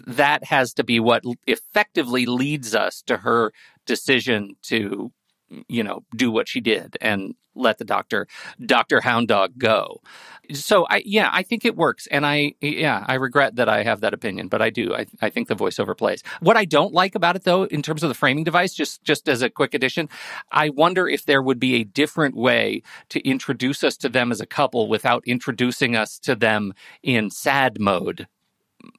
that 0.07 0.45
has 0.45 0.75
to 0.75 0.85
be 0.85 1.01
what 1.01 1.25
effectively 1.47 2.27
leads 2.27 2.75
us 2.75 3.03
to 3.03 3.19
her 3.19 3.53
decision 3.87 4.57
to 4.63 5.13
you 5.69 5.83
know 5.83 6.05
do 6.17 6.31
what 6.31 6.49
she 6.49 6.61
did 6.61 6.97
and 7.01 7.35
let 7.55 7.79
the 7.79 7.85
doctor 7.85 8.27
dr 8.65 9.01
hound 9.01 9.29
dog 9.29 9.53
go. 9.57 10.03
So 10.53 10.87
i 10.91 11.03
yeah 11.07 11.31
i 11.33 11.43
think 11.43 11.65
it 11.65 11.77
works. 11.77 12.07
And 12.09 12.27
i 12.27 12.55
yeah 12.61 13.05
i 13.09 13.15
regret 13.15 13.57
that 13.57 13.69
i 13.69 13.83
have 13.83 14.01
that 14.01 14.13
opinion 14.13 14.49
but 14.49 14.61
i 14.61 14.71
do. 14.71 14.95
I, 14.95 15.07
I 15.23 15.31
think 15.31 15.49
the 15.49 15.57
voiceover 15.57 15.97
plays. 15.97 16.23
What 16.41 16.57
i 16.57 16.65
don't 16.65 16.93
like 16.93 17.15
about 17.15 17.37
it 17.37 17.45
though 17.45 17.65
in 17.65 17.81
terms 17.83 18.03
of 18.03 18.09
the 18.09 18.15
framing 18.15 18.45
device 18.45 18.75
just 18.75 19.03
just 19.05 19.29
as 19.29 19.41
a 19.41 19.49
quick 19.51 19.73
addition 19.73 20.09
i 20.51 20.69
wonder 20.69 21.09
if 21.09 21.25
there 21.25 21.43
would 21.43 21.61
be 21.61 21.77
a 21.77 21.85
different 21.85 22.37
way 22.37 22.83
to 23.09 23.21
introduce 23.27 23.83
us 23.85 23.97
to 23.99 24.09
them 24.09 24.31
as 24.33 24.41
a 24.41 24.47
couple 24.47 24.89
without 24.89 25.23
introducing 25.27 25.97
us 25.97 26.19
to 26.19 26.35
them 26.35 26.75
in 27.03 27.31
sad 27.31 27.81
mode 27.81 28.27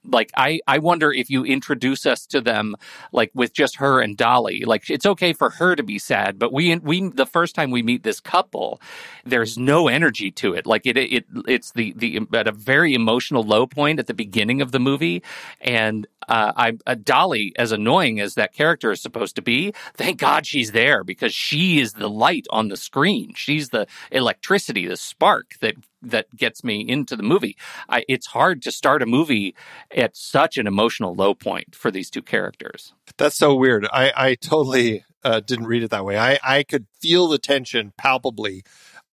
like 0.06 0.32
I 0.38 0.62
I 0.68 0.80
wonder 0.80 1.12
if 1.12 1.30
you 1.30 1.46
introduce 1.46 2.06
us 2.06 2.26
to 2.28 2.42
them 2.42 2.76
like 3.12 3.32
with 3.34 3.54
just 3.54 3.78
her 3.78 4.02
and 4.02 4.18
Dolly. 4.18 4.64
Like 4.66 4.90
it's 4.90 5.06
okay 5.06 5.34
for 5.34 5.52
her 5.52 5.76
to 5.76 5.84
be 5.84 6.00
sad, 6.00 6.40
but 6.40 6.54
we 6.54 6.76
we 6.78 7.10
the 7.10 7.26
first 7.26 7.56
time 7.56 7.72
we 7.72 7.84
meet 7.84 8.04
this 8.04 8.20
couple, 8.20 8.82
there's 9.26 9.58
no 9.58 9.88
energy 9.88 10.32
to 10.32 10.54
it. 10.54 10.66
Like 10.66 10.86
it 10.86 10.98
it 10.98 11.26
it's 11.48 11.72
the 11.74 11.94
the 11.98 12.22
at 12.34 12.48
a 12.48 12.52
very 12.52 12.94
emotional 12.94 13.44
low 13.44 13.68
point 13.68 14.00
at 14.00 14.08
the 14.08 14.14
beginning 14.14 14.62
of 14.62 14.72
the 14.72 14.80
movie, 14.80 15.24
and 15.62 16.08
uh, 16.28 16.54
I 16.56 16.78
uh, 16.86 16.96
Dolly, 17.02 17.54
as 17.58 17.72
annoying 17.72 18.20
as 18.20 18.36
that 18.36 18.54
character 18.54 18.92
is 18.92 19.02
supposed 19.02 19.36
to 19.38 19.42
be, 19.42 19.74
thank 19.96 20.20
God 20.20 20.46
she's 20.46 20.72
there 20.72 21.04
because 21.04 21.34
she 21.34 21.80
is 21.80 21.94
the 21.94 22.10
light 22.10 22.48
on 22.50 22.68
the 22.70 22.78
screen. 22.78 23.34
She's 23.36 23.70
the 23.70 23.88
electricity, 24.12 24.88
the 24.88 24.98
spark 24.98 25.56
that 25.62 25.76
that 26.02 26.36
gets 26.36 26.64
me 26.64 26.82
into 26.88 27.16
the 27.16 27.24
movie. 27.24 27.58
I, 27.90 28.06
it's 28.08 28.28
hard 28.28 28.62
to 28.64 28.72
start 28.72 29.02
a 29.02 29.06
movie 29.06 29.56
at 29.98 30.16
such 30.16 30.58
an 30.58 30.68
emotional 30.68 31.14
low 31.14 31.34
point 31.34 31.76
for 31.76 31.92
these 31.92 32.10
two 32.10 32.22
characters. 32.22 32.94
That's 33.18 33.36
so 33.36 33.56
weird. 33.56 33.88
I, 33.92 34.14
I 34.16 34.36
totally 34.36 35.04
uh, 35.24 35.40
didn't 35.40 35.66
read 35.66 35.84
it 35.84 35.90
that 35.90 36.06
way. 36.06 36.18
I, 36.18 36.40
I 36.44 36.64
could 36.64 36.86
feel 37.02 37.28
the 37.28 37.40
tension 37.40 37.94
palpably 37.98 38.64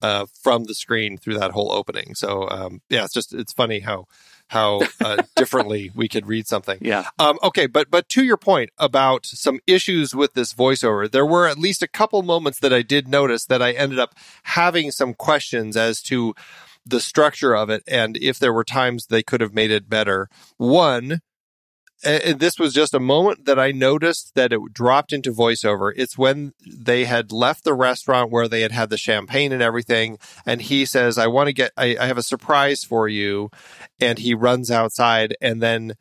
uh, 0.03 0.27
from 0.43 0.65
the 0.65 0.75
screen 0.75 1.17
through 1.17 1.39
that 1.39 1.53
whole 1.53 1.73
opening. 1.73 2.15
So 2.15 2.49
um, 2.51 2.83
yeah, 2.91 3.05
it's 3.05 3.15
just 3.15 3.33
it's 3.33 3.55
funny 3.55 3.81
how 3.81 4.07
how 4.49 4.83
uh, 5.01 5.23
differently 5.37 5.91
we 5.95 6.09
could 6.09 6.27
read 6.27 6.47
something. 6.47 6.79
Yeah. 6.83 7.09
Um, 7.19 7.39
okay, 7.43 7.67
but 7.67 7.91
but 7.91 8.11
to 8.11 8.23
your 8.23 8.37
point 8.37 8.71
about 8.77 9.25
some 9.25 9.61
issues 9.67 10.15
with 10.15 10.35
this 10.35 10.53
voiceover, 10.53 11.11
there 11.11 11.25
were 11.25 11.49
at 11.49 11.59
least 11.59 11.83
a 11.83 11.89
couple 11.89 12.23
moments 12.23 12.61
that 12.61 12.73
I 12.73 12.83
did 12.83 13.09
notice 13.09 13.47
that 13.47 13.63
I 13.63 13.73
ended 13.73 13.99
up 13.99 14.15
having 14.43 14.91
some 14.91 15.15
questions 15.15 15.75
as 15.75 16.03
to 16.03 16.35
the 16.87 17.01
structure 17.01 17.55
of 17.55 17.71
it 17.71 17.83
and 17.87 18.17
if 18.19 18.39
there 18.39 18.53
were 18.53 18.65
times 18.65 19.07
they 19.07 19.23
could 19.23 19.41
have 19.41 19.55
made 19.55 19.71
it 19.71 19.89
better. 19.89 20.29
One, 20.57 21.21
and 22.05 22.39
this 22.39 22.59
was 22.59 22.75
just 22.75 22.93
a 22.93 23.01
moment 23.01 23.47
that 23.47 23.59
I 23.59 23.73
noticed 23.73 24.33
that 24.35 24.53
it 24.53 24.61
dropped 24.73 25.13
into 25.13 25.33
voiceover. 25.33 25.93
It's 25.97 26.19
when 26.19 26.53
they 26.67 27.05
had 27.05 27.33
left 27.33 27.65
the 27.65 27.73
restaurant 27.73 28.31
where 28.31 28.47
they 28.47 28.61
had 28.61 28.73
had 28.73 28.91
the 28.91 28.99
champagne 28.99 29.53
and 29.53 29.63
everything. 29.63 30.19
And 30.45 30.61
he 30.61 30.85
says, 30.85 31.17
I 31.17 31.29
want 31.29 31.47
to 31.47 31.55
get, 31.55 31.73
I, 31.77 31.97
I 31.99 32.07
have 32.07 32.19
a 32.19 32.23
surprise 32.23 32.85
for 32.85 33.09
you. 33.09 33.51
And 34.01 34.19
he 34.19 34.35
runs 34.35 34.71
outside 34.71 35.35
and 35.41 35.63
then 35.63 35.95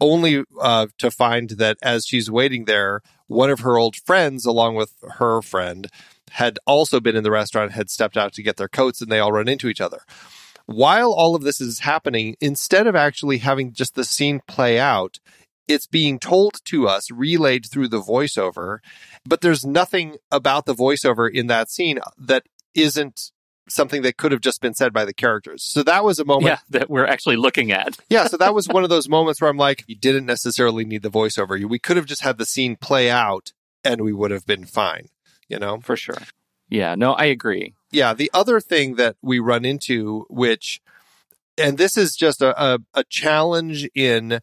only 0.00 0.44
uh, 0.60 0.88
to 0.98 1.10
find 1.10 1.50
that 1.50 1.78
as 1.82 2.04
she's 2.06 2.30
waiting 2.30 2.66
there, 2.66 3.00
one 3.26 3.50
of 3.50 3.60
her 3.60 3.78
old 3.78 3.96
friends, 3.96 4.44
along 4.44 4.74
with 4.74 4.92
her 5.18 5.42
friend, 5.42 5.88
had 6.32 6.58
also 6.66 7.00
been 7.00 7.16
in 7.16 7.24
the 7.24 7.30
restaurant, 7.30 7.72
had 7.72 7.90
stepped 7.90 8.16
out 8.16 8.32
to 8.34 8.42
get 8.42 8.56
their 8.56 8.68
coats, 8.68 9.00
and 9.00 9.10
they 9.10 9.18
all 9.18 9.32
run 9.32 9.48
into 9.48 9.68
each 9.68 9.80
other. 9.80 10.00
While 10.66 11.12
all 11.12 11.34
of 11.34 11.42
this 11.42 11.60
is 11.60 11.80
happening, 11.80 12.36
instead 12.40 12.86
of 12.86 12.94
actually 12.94 13.38
having 13.38 13.72
just 13.72 13.94
the 13.94 14.04
scene 14.04 14.40
play 14.46 14.78
out, 14.78 15.18
it's 15.66 15.86
being 15.86 16.18
told 16.18 16.64
to 16.66 16.88
us, 16.88 17.10
relayed 17.10 17.66
through 17.66 17.88
the 17.88 18.00
voiceover, 18.00 18.78
but 19.24 19.40
there's 19.40 19.64
nothing 19.64 20.16
about 20.30 20.66
the 20.66 20.74
voiceover 20.74 21.30
in 21.30 21.46
that 21.46 21.70
scene 21.70 22.00
that 22.18 22.44
isn't 22.74 23.30
something 23.68 24.02
that 24.02 24.16
could 24.16 24.32
have 24.32 24.40
just 24.40 24.60
been 24.60 24.74
said 24.74 24.92
by 24.92 25.04
the 25.04 25.12
characters. 25.12 25.62
So 25.62 25.82
that 25.82 26.04
was 26.04 26.18
a 26.18 26.24
moment. 26.24 26.46
Yeah, 26.46 26.58
that 26.70 26.90
we're 26.90 27.06
actually 27.06 27.36
looking 27.36 27.70
at. 27.70 27.98
yeah, 28.08 28.26
so 28.26 28.36
that 28.38 28.54
was 28.54 28.66
one 28.66 28.84
of 28.84 28.90
those 28.90 29.08
moments 29.10 29.40
where 29.40 29.50
I'm 29.50 29.56
like, 29.56 29.84
you 29.86 29.94
didn't 29.94 30.26
necessarily 30.26 30.84
need 30.84 31.02
the 31.02 31.10
voiceover. 31.10 31.58
You 31.58 31.68
we 31.68 31.78
could 31.78 31.96
have 31.96 32.06
just 32.06 32.22
had 32.22 32.38
the 32.38 32.46
scene 32.46 32.76
play 32.76 33.10
out 33.10 33.52
and 33.84 34.00
we 34.00 34.12
would 34.12 34.30
have 34.30 34.46
been 34.46 34.64
fine, 34.64 35.08
you 35.48 35.58
know? 35.58 35.80
For 35.80 35.96
sure. 35.96 36.18
Yeah, 36.68 36.94
no, 36.94 37.12
I 37.14 37.26
agree. 37.26 37.74
Yeah, 37.90 38.14
the 38.14 38.30
other 38.34 38.60
thing 38.60 38.96
that 38.96 39.16
we 39.22 39.38
run 39.38 39.64
into, 39.64 40.26
which, 40.28 40.80
and 41.56 41.78
this 41.78 41.96
is 41.96 42.14
just 42.14 42.42
a, 42.42 42.62
a, 42.62 42.78
a 42.94 43.04
challenge 43.04 43.88
in 43.94 44.40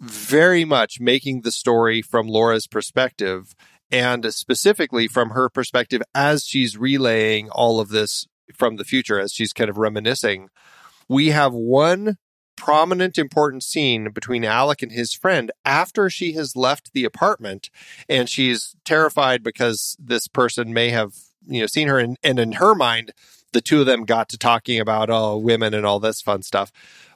very 0.00 0.64
much 0.64 0.98
making 1.00 1.42
the 1.42 1.52
story 1.52 2.00
from 2.00 2.26
Laura's 2.26 2.66
perspective 2.66 3.54
and 3.90 4.32
specifically 4.32 5.06
from 5.06 5.30
her 5.30 5.48
perspective 5.48 6.00
as 6.14 6.44
she's 6.44 6.78
relaying 6.78 7.50
all 7.50 7.80
of 7.80 7.90
this 7.90 8.26
from 8.54 8.76
the 8.76 8.84
future, 8.84 9.20
as 9.20 9.32
she's 9.32 9.52
kind 9.52 9.68
of 9.68 9.76
reminiscing. 9.76 10.48
We 11.08 11.28
have 11.28 11.52
one 11.52 12.16
prominent, 12.60 13.16
important 13.16 13.64
scene 13.64 14.10
between 14.10 14.44
Alec 14.44 14.82
and 14.82 14.92
his 14.92 15.14
friend 15.14 15.50
after 15.64 16.10
she 16.10 16.34
has 16.34 16.54
left 16.54 16.92
the 16.92 17.04
apartment 17.04 17.70
and 18.06 18.28
she's 18.28 18.76
terrified 18.84 19.42
because 19.42 19.96
this 19.98 20.28
person 20.28 20.74
may 20.74 20.90
have, 20.90 21.14
you 21.48 21.60
know, 21.60 21.66
seen 21.66 21.88
her 21.88 21.98
and, 21.98 22.18
and 22.22 22.38
in 22.38 22.52
her 22.52 22.74
mind, 22.74 23.12
the 23.54 23.62
two 23.62 23.80
of 23.80 23.86
them 23.86 24.04
got 24.04 24.28
to 24.28 24.36
talking 24.36 24.78
about 24.78 25.08
oh 25.08 25.38
women 25.38 25.72
and 25.72 25.86
all 25.86 25.98
this 25.98 26.20
fun 26.20 26.42
stuff. 26.42 26.70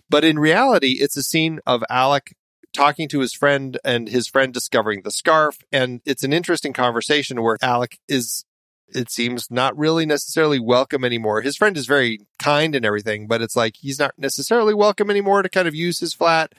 But 0.09 0.24
in 0.24 0.38
reality, 0.38 0.96
it's 1.00 1.16
a 1.16 1.22
scene 1.22 1.61
of 1.66 1.85
Alec 1.90 2.35
talking 2.72 3.07
to 3.09 3.20
his 3.20 3.35
friend 3.35 3.78
and 3.85 4.09
his 4.09 4.26
friend 4.26 4.52
discovering 4.52 5.02
the 5.02 5.11
scarf. 5.11 5.59
And 5.70 6.00
it's 6.07 6.24
an 6.24 6.33
interesting 6.33 6.72
conversation 6.72 7.42
where 7.42 7.59
Alec 7.61 7.98
is, 8.09 8.46
it 8.88 9.11
seems, 9.11 9.51
not 9.51 9.77
really 9.77 10.07
necessarily 10.07 10.59
welcome 10.59 11.05
anymore. 11.05 11.40
His 11.40 11.57
friend 11.57 11.77
is 11.77 11.87
very 11.87 12.20
kind 12.38 12.75
and 12.75 12.85
everything, 12.85 13.27
but 13.27 13.42
it's 13.42 13.57
like 13.57 13.77
he's 13.77 13.99
not 13.99 14.12
necessarily 14.18 14.75
welcome 14.75 15.11
anymore 15.11 15.42
to 15.42 15.49
kind 15.49 15.68
of 15.68 15.75
use 15.75 16.01
his 16.01 16.14
flat. 16.14 16.53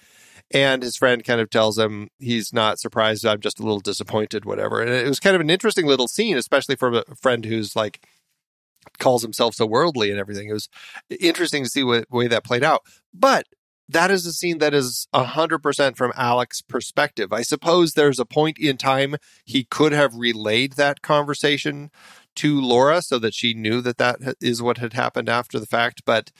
And 0.51 0.83
his 0.83 0.95
friend 0.95 1.23
kind 1.23 1.41
of 1.41 1.49
tells 1.49 1.77
him 1.77 2.09
he's 2.19 2.53
not 2.53 2.79
surprised. 2.79 3.25
I'm 3.25 3.39
just 3.39 3.59
a 3.59 3.63
little 3.63 3.79
disappointed, 3.79 4.45
whatever. 4.45 4.81
And 4.81 4.91
it 4.91 5.07
was 5.07 5.19
kind 5.19 5.35
of 5.35 5.41
an 5.41 5.49
interesting 5.49 5.87
little 5.87 6.07
scene, 6.07 6.37
especially 6.37 6.75
for 6.75 6.99
a 6.99 7.15
friend 7.15 7.43
who's 7.45 7.75
like, 7.75 8.05
calls 8.99 9.23
himself 9.23 9.55
so 9.55 9.65
worldly 9.65 10.11
and 10.11 10.19
everything. 10.19 10.49
It 10.49 10.53
was 10.53 10.69
interesting 11.19 11.63
to 11.63 11.69
see 11.69 11.83
what 11.83 12.09
way 12.11 12.27
that 12.27 12.43
played 12.43 12.63
out. 12.63 12.81
But 13.13 13.47
that 13.89 14.11
is 14.11 14.25
a 14.25 14.33
scene 14.33 14.57
that 14.59 14.73
is 14.73 15.07
100% 15.13 15.95
from 15.95 16.13
Alec's 16.15 16.61
perspective. 16.61 17.31
I 17.31 17.41
suppose 17.43 17.93
there's 17.93 18.19
a 18.19 18.25
point 18.25 18.57
in 18.57 18.77
time 18.77 19.15
he 19.45 19.63
could 19.63 19.91
have 19.91 20.15
relayed 20.15 20.73
that 20.73 21.01
conversation 21.01 21.91
to 22.35 22.59
Laura 22.59 23.01
so 23.01 23.19
that 23.19 23.33
she 23.33 23.53
knew 23.53 23.81
that 23.81 23.97
that 23.97 24.19
is 24.41 24.61
what 24.61 24.79
had 24.79 24.93
happened 24.93 25.29
after 25.29 25.59
the 25.59 25.65
fact, 25.65 26.03
but 26.05 26.31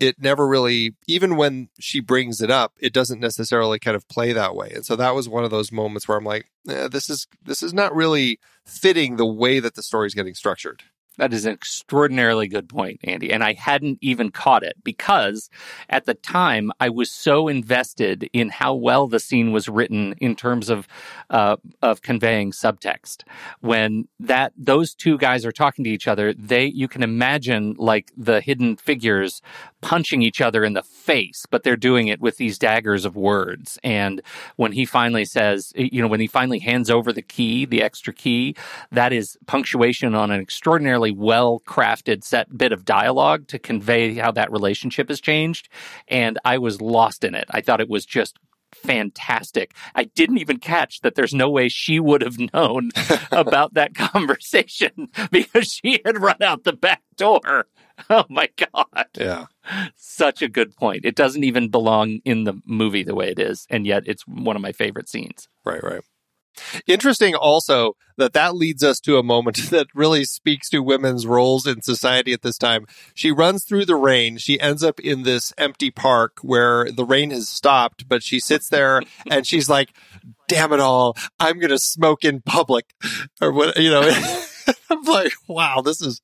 it 0.00 0.16
never 0.18 0.48
really, 0.48 0.94
even 1.06 1.36
when 1.36 1.68
she 1.78 2.00
brings 2.00 2.40
it 2.40 2.50
up, 2.50 2.72
it 2.80 2.92
doesn't 2.92 3.20
necessarily 3.20 3.78
kind 3.78 3.94
of 3.94 4.08
play 4.08 4.32
that 4.32 4.56
way. 4.56 4.72
And 4.74 4.84
so 4.84 4.96
that 4.96 5.14
was 5.14 5.28
one 5.28 5.44
of 5.44 5.50
those 5.50 5.70
moments 5.70 6.08
where 6.08 6.16
I'm 6.16 6.24
like, 6.24 6.50
eh, 6.68 6.88
this 6.88 7.10
is, 7.10 7.26
this 7.44 7.62
is 7.62 7.74
not 7.74 7.94
really 7.94 8.40
fitting 8.64 9.16
the 9.16 9.26
way 9.26 9.60
that 9.60 9.74
the 9.74 9.82
story 9.82 10.06
is 10.06 10.14
getting 10.14 10.34
structured. 10.34 10.82
That 11.20 11.34
is 11.34 11.44
an 11.44 11.52
extraordinarily 11.52 12.48
good 12.48 12.66
point, 12.66 13.00
Andy. 13.04 13.30
And 13.30 13.44
I 13.44 13.52
hadn't 13.52 13.98
even 14.00 14.30
caught 14.30 14.62
it 14.62 14.76
because 14.82 15.50
at 15.90 16.06
the 16.06 16.14
time 16.14 16.72
I 16.80 16.88
was 16.88 17.10
so 17.10 17.46
invested 17.46 18.30
in 18.32 18.48
how 18.48 18.72
well 18.72 19.06
the 19.06 19.20
scene 19.20 19.52
was 19.52 19.68
written 19.68 20.14
in 20.16 20.34
terms 20.34 20.70
of 20.70 20.88
uh, 21.28 21.56
of 21.82 22.00
conveying 22.00 22.52
subtext. 22.52 23.24
When 23.60 24.08
that 24.18 24.54
those 24.56 24.94
two 24.94 25.18
guys 25.18 25.44
are 25.44 25.52
talking 25.52 25.84
to 25.84 25.90
each 25.90 26.08
other, 26.08 26.32
they 26.32 26.64
you 26.64 26.88
can 26.88 27.02
imagine 27.02 27.74
like 27.76 28.12
the 28.16 28.40
hidden 28.40 28.76
figures 28.76 29.42
punching 29.82 30.22
each 30.22 30.40
other 30.40 30.64
in 30.64 30.72
the 30.72 30.82
face, 30.82 31.44
but 31.50 31.64
they're 31.64 31.76
doing 31.76 32.08
it 32.08 32.20
with 32.20 32.38
these 32.38 32.58
daggers 32.58 33.04
of 33.04 33.14
words. 33.14 33.78
And 33.84 34.22
when 34.56 34.72
he 34.72 34.84
finally 34.86 35.24
says, 35.24 35.72
you 35.74 36.00
know, 36.00 36.08
when 36.08 36.20
he 36.20 36.26
finally 36.26 36.58
hands 36.58 36.90
over 36.90 37.12
the 37.12 37.22
key, 37.22 37.66
the 37.66 37.82
extra 37.82 38.12
key, 38.12 38.56
that 38.90 39.12
is 39.12 39.38
punctuation 39.46 40.14
on 40.14 40.30
an 40.30 40.40
extraordinarily 40.40 41.09
well 41.10 41.60
crafted 41.66 42.24
set 42.24 42.56
bit 42.56 42.72
of 42.72 42.84
dialogue 42.84 43.48
to 43.48 43.58
convey 43.58 44.14
how 44.14 44.32
that 44.32 44.52
relationship 44.52 45.08
has 45.08 45.20
changed. 45.20 45.68
And 46.08 46.38
I 46.44 46.58
was 46.58 46.80
lost 46.80 47.24
in 47.24 47.34
it. 47.34 47.46
I 47.50 47.60
thought 47.60 47.80
it 47.80 47.88
was 47.88 48.04
just 48.04 48.38
fantastic. 48.72 49.74
I 49.94 50.04
didn't 50.04 50.38
even 50.38 50.58
catch 50.58 51.00
that 51.00 51.14
there's 51.14 51.34
no 51.34 51.50
way 51.50 51.68
she 51.68 52.00
would 52.00 52.22
have 52.22 52.38
known 52.52 52.90
about 53.32 53.74
that 53.74 53.94
conversation 53.94 55.08
because 55.30 55.68
she 55.68 56.00
had 56.04 56.20
run 56.20 56.42
out 56.42 56.64
the 56.64 56.72
back 56.72 57.02
door. 57.16 57.66
Oh 58.08 58.24
my 58.28 58.48
God. 58.56 59.08
Yeah. 59.16 59.46
Such 59.96 60.42
a 60.42 60.48
good 60.48 60.74
point. 60.74 61.04
It 61.04 61.16
doesn't 61.16 61.44
even 61.44 61.68
belong 61.68 62.20
in 62.24 62.44
the 62.44 62.54
movie 62.64 63.02
the 63.02 63.14
way 63.14 63.30
it 63.30 63.38
is. 63.38 63.66
And 63.68 63.86
yet 63.86 64.04
it's 64.06 64.26
one 64.26 64.56
of 64.56 64.62
my 64.62 64.72
favorite 64.72 65.08
scenes. 65.08 65.48
Right, 65.64 65.82
right. 65.82 66.02
Interesting 66.86 67.34
also 67.34 67.94
that 68.16 68.32
that 68.34 68.54
leads 68.54 68.84
us 68.84 69.00
to 69.00 69.18
a 69.18 69.22
moment 69.22 69.56
that 69.70 69.86
really 69.94 70.24
speaks 70.24 70.68
to 70.70 70.82
women's 70.82 71.26
roles 71.26 71.66
in 71.66 71.82
society 71.82 72.32
at 72.32 72.42
this 72.42 72.58
time. 72.58 72.86
She 73.14 73.32
runs 73.32 73.64
through 73.64 73.86
the 73.86 73.96
rain. 73.96 74.38
She 74.38 74.60
ends 74.60 74.84
up 74.84 75.00
in 75.00 75.22
this 75.22 75.52
empty 75.58 75.90
park 75.90 76.38
where 76.42 76.90
the 76.90 77.04
rain 77.04 77.30
has 77.30 77.48
stopped, 77.48 78.08
but 78.08 78.22
she 78.22 78.38
sits 78.38 78.68
there 78.68 79.02
and 79.30 79.46
she's 79.46 79.68
like, 79.68 79.92
damn 80.48 80.72
it 80.72 80.80
all. 80.80 81.16
I'm 81.38 81.58
going 81.58 81.70
to 81.70 81.78
smoke 81.78 82.24
in 82.24 82.42
public 82.42 82.94
or 83.40 83.52
what, 83.52 83.76
you 83.78 83.90
know, 83.90 84.02
I'm 84.90 85.02
like, 85.02 85.32
wow, 85.48 85.80
this 85.80 86.00
is 86.00 86.20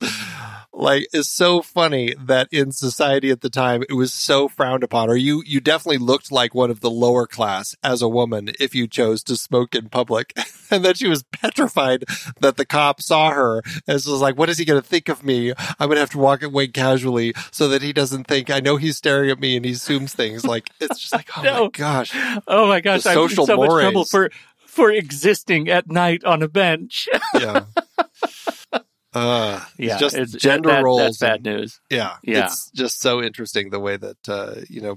like 0.79 1.07
is 1.15 1.27
so 1.27 1.63
funny 1.63 2.15
that 2.23 2.47
in 2.53 2.71
society 2.71 3.31
at 3.31 3.41
the 3.41 3.49
time 3.49 3.83
it 3.89 3.95
was 3.95 4.13
so 4.13 4.47
frowned 4.47 4.85
upon 4.85 5.09
or 5.09 5.17
you 5.17 5.43
you 5.47 5.59
definitely 5.59 5.97
looked 5.97 6.31
like 6.31 6.55
one 6.55 6.71
of 6.71 6.81
the 6.81 6.91
lower 6.91 7.27
class 7.27 7.75
as 7.83 8.03
a 8.03 8.09
woman 8.09 8.51
if 8.61 8.75
you 8.75 8.87
chose 8.87 9.23
to 9.23 9.37
smoke 9.37 9.75
in 9.75 9.89
public 9.89 10.35
and 10.71 10.85
then 10.85 10.95
she 10.95 11.09
was 11.09 11.23
petrified 11.33 12.05
that 12.41 12.59
the 12.59 12.67
cop 12.67 13.01
saw 13.01 13.31
her 13.31 13.63
and 13.89 13.95
was 13.95 14.07
like 14.07 14.37
what 14.37 14.51
is 14.51 14.59
he 14.59 14.67
going 14.67 14.81
to 14.81 14.87
think 14.87 15.09
of 15.09 15.25
me 15.25 15.51
i'm 15.81 15.89
going 15.89 15.95
to 15.97 16.01
have 16.01 16.11
to 16.11 16.19
walk 16.19 16.43
away 16.43 16.69
casually 16.69 17.33
so 17.51 17.69
that 17.69 17.81
he 17.81 17.93
doesn't 17.95 18.25
think 18.25 18.51
i 18.51 18.61
know 18.61 18.77
he's 18.77 18.99
staring 18.99 19.31
at 19.31 19.41
me 19.41 19.57
and 19.57 19.65
he 19.65 19.73
assumes 19.73 20.13
things 20.13 20.45
like 20.45 20.69
it's 20.79 21.01
just 21.01 21.15
like 21.15 21.31
oh 21.39 21.43
No. 21.43 21.63
my 21.65 21.69
gosh 21.73 22.13
Oh 22.47 22.67
my 22.69 22.81
gosh, 22.83 23.03
The 23.05 23.11
I'm 23.11 23.19
in 23.19 23.29
social 23.29 23.47
so 23.47 23.57
much 23.57 23.71
trouble 23.71 23.93
mores. 23.93 24.11
for 24.11 24.31
for 24.67 24.91
existing 24.91 25.71
at 25.71 25.89
night 25.91 26.23
on 26.25 26.43
a 26.43 26.49
bench. 26.49 27.09
yeah 27.35 27.65
uh 29.17 29.61
yeah, 29.79 29.97
just 29.99 30.15
it's- 30.15 30.33
gender 30.33 30.69
that- 30.69 30.85
roles 30.85 31.01
That's 31.01 31.19
bad 31.19 31.35
and- 31.37 31.45
news. 31.45 31.81
Yeah. 31.91 32.17
Yeah. 32.23 32.47
It's 32.47 32.71
just 32.73 33.01
so 33.01 33.23
interesting 33.23 33.71
the 33.71 33.81
way 33.81 33.97
that, 33.97 34.29
uh, 34.29 34.57
you 34.69 34.81
know, 34.83 34.97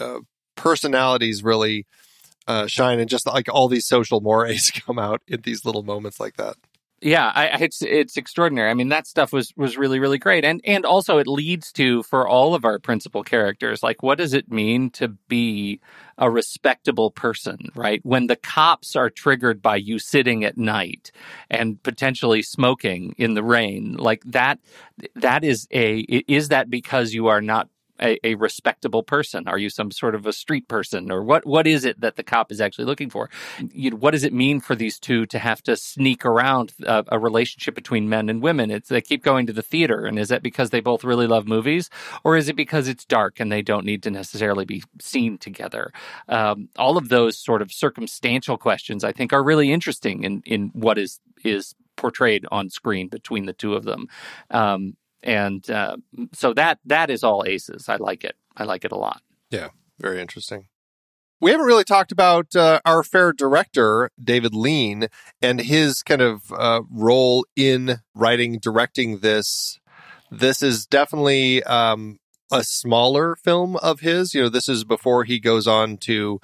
uh, 0.00 0.18
personalities 0.56 1.42
really 1.42 1.86
uh, 2.48 2.66
shine 2.66 2.98
and 2.98 3.08
just 3.08 3.26
like 3.26 3.48
all 3.48 3.68
these 3.68 3.86
social 3.86 4.20
mores 4.20 4.70
come 4.86 4.98
out 4.98 5.20
in 5.28 5.40
these 5.42 5.64
little 5.64 5.82
moments 5.84 6.18
like 6.18 6.36
that. 6.36 6.56
Yeah, 7.02 7.32
I, 7.34 7.46
it's 7.62 7.80
it's 7.80 8.18
extraordinary. 8.18 8.70
I 8.70 8.74
mean, 8.74 8.90
that 8.90 9.06
stuff 9.06 9.32
was 9.32 9.54
was 9.56 9.78
really 9.78 9.98
really 9.98 10.18
great, 10.18 10.44
and 10.44 10.60
and 10.66 10.84
also 10.84 11.16
it 11.16 11.26
leads 11.26 11.72
to 11.72 12.02
for 12.02 12.28
all 12.28 12.54
of 12.54 12.66
our 12.66 12.78
principal 12.78 13.22
characters, 13.22 13.82
like 13.82 14.02
what 14.02 14.18
does 14.18 14.34
it 14.34 14.50
mean 14.52 14.90
to 14.90 15.08
be 15.08 15.80
a 16.18 16.30
respectable 16.30 17.10
person, 17.10 17.70
right? 17.74 18.00
When 18.04 18.26
the 18.26 18.36
cops 18.36 18.96
are 18.96 19.08
triggered 19.08 19.62
by 19.62 19.76
you 19.76 19.98
sitting 19.98 20.44
at 20.44 20.58
night 20.58 21.10
and 21.48 21.82
potentially 21.82 22.42
smoking 22.42 23.14
in 23.16 23.32
the 23.32 23.42
rain, 23.42 23.94
like 23.94 24.22
that, 24.26 24.58
that 25.14 25.42
is 25.42 25.66
a 25.72 26.00
is 26.00 26.48
that 26.48 26.68
because 26.68 27.14
you 27.14 27.28
are 27.28 27.40
not 27.40 27.70
a, 28.00 28.18
a, 28.24 28.34
respectable 28.34 29.02
person? 29.02 29.46
Are 29.48 29.58
you 29.58 29.70
some 29.70 29.90
sort 29.90 30.14
of 30.14 30.26
a 30.26 30.32
street 30.32 30.68
person, 30.68 31.10
or 31.10 31.22
what? 31.22 31.46
What 31.46 31.66
is 31.66 31.84
it 31.84 32.00
that 32.00 32.16
the 32.16 32.22
cop 32.22 32.50
is 32.52 32.60
actually 32.60 32.84
looking 32.84 33.10
for? 33.10 33.30
You 33.72 33.96
what 33.96 34.12
does 34.12 34.24
it 34.24 34.32
mean 34.32 34.60
for 34.60 34.74
these 34.74 34.98
two 34.98 35.26
to 35.26 35.38
have 35.38 35.62
to 35.64 35.76
sneak 35.76 36.24
around 36.24 36.72
a, 36.84 37.04
a 37.08 37.18
relationship 37.18 37.74
between 37.74 38.08
men 38.08 38.28
and 38.28 38.42
women? 38.42 38.70
It's 38.70 38.88
they 38.88 39.00
keep 39.00 39.22
going 39.22 39.46
to 39.46 39.52
the 39.52 39.62
theater, 39.62 40.06
and 40.06 40.18
is 40.18 40.28
that 40.28 40.42
because 40.42 40.70
they 40.70 40.80
both 40.80 41.04
really 41.04 41.26
love 41.26 41.46
movies, 41.46 41.90
or 42.24 42.36
is 42.36 42.48
it 42.48 42.56
because 42.56 42.88
it's 42.88 43.04
dark 43.04 43.40
and 43.40 43.50
they 43.50 43.62
don't 43.62 43.86
need 43.86 44.02
to 44.04 44.10
necessarily 44.10 44.64
be 44.64 44.82
seen 45.00 45.38
together? 45.38 45.92
Um, 46.28 46.68
all 46.76 46.96
of 46.96 47.08
those 47.08 47.38
sort 47.38 47.62
of 47.62 47.72
circumstantial 47.72 48.56
questions, 48.56 49.04
I 49.04 49.12
think, 49.12 49.32
are 49.32 49.42
really 49.42 49.72
interesting 49.72 50.24
in 50.24 50.42
in 50.46 50.70
what 50.74 50.98
is 50.98 51.20
is 51.44 51.74
portrayed 52.00 52.46
on 52.50 52.70
screen 52.70 53.08
between 53.08 53.46
the 53.46 53.52
two 53.52 53.74
of 53.74 53.84
them. 53.84 54.08
Um, 54.50 54.96
and 55.22 55.68
uh, 55.70 55.96
so 56.32 56.52
that 56.54 56.78
that 56.84 57.10
is 57.10 57.22
all 57.24 57.44
aces. 57.46 57.88
I 57.88 57.96
like 57.96 58.24
it. 58.24 58.36
I 58.56 58.64
like 58.64 58.84
it 58.84 58.92
a 58.92 58.96
lot. 58.96 59.22
Yeah, 59.50 59.68
very 59.98 60.20
interesting. 60.20 60.68
We 61.40 61.52
haven't 61.52 61.66
really 61.66 61.84
talked 61.84 62.12
about 62.12 62.54
uh, 62.54 62.80
our 62.84 63.02
fair 63.02 63.32
director, 63.32 64.10
David 64.22 64.54
Lean, 64.54 65.08
and 65.40 65.58
his 65.60 66.02
kind 66.02 66.20
of 66.20 66.52
uh, 66.52 66.82
role 66.90 67.46
in 67.56 68.00
writing, 68.14 68.58
directing 68.58 69.20
this. 69.20 69.80
This 70.30 70.62
is 70.62 70.86
definitely 70.86 71.62
um, 71.64 72.18
a 72.52 72.62
smaller 72.62 73.36
film 73.36 73.76
of 73.76 74.00
his. 74.00 74.34
You 74.34 74.42
know, 74.42 74.48
this 74.50 74.68
is 74.68 74.84
before 74.84 75.24
he 75.24 75.40
goes 75.40 75.66
on 75.66 75.96
to 75.98 76.40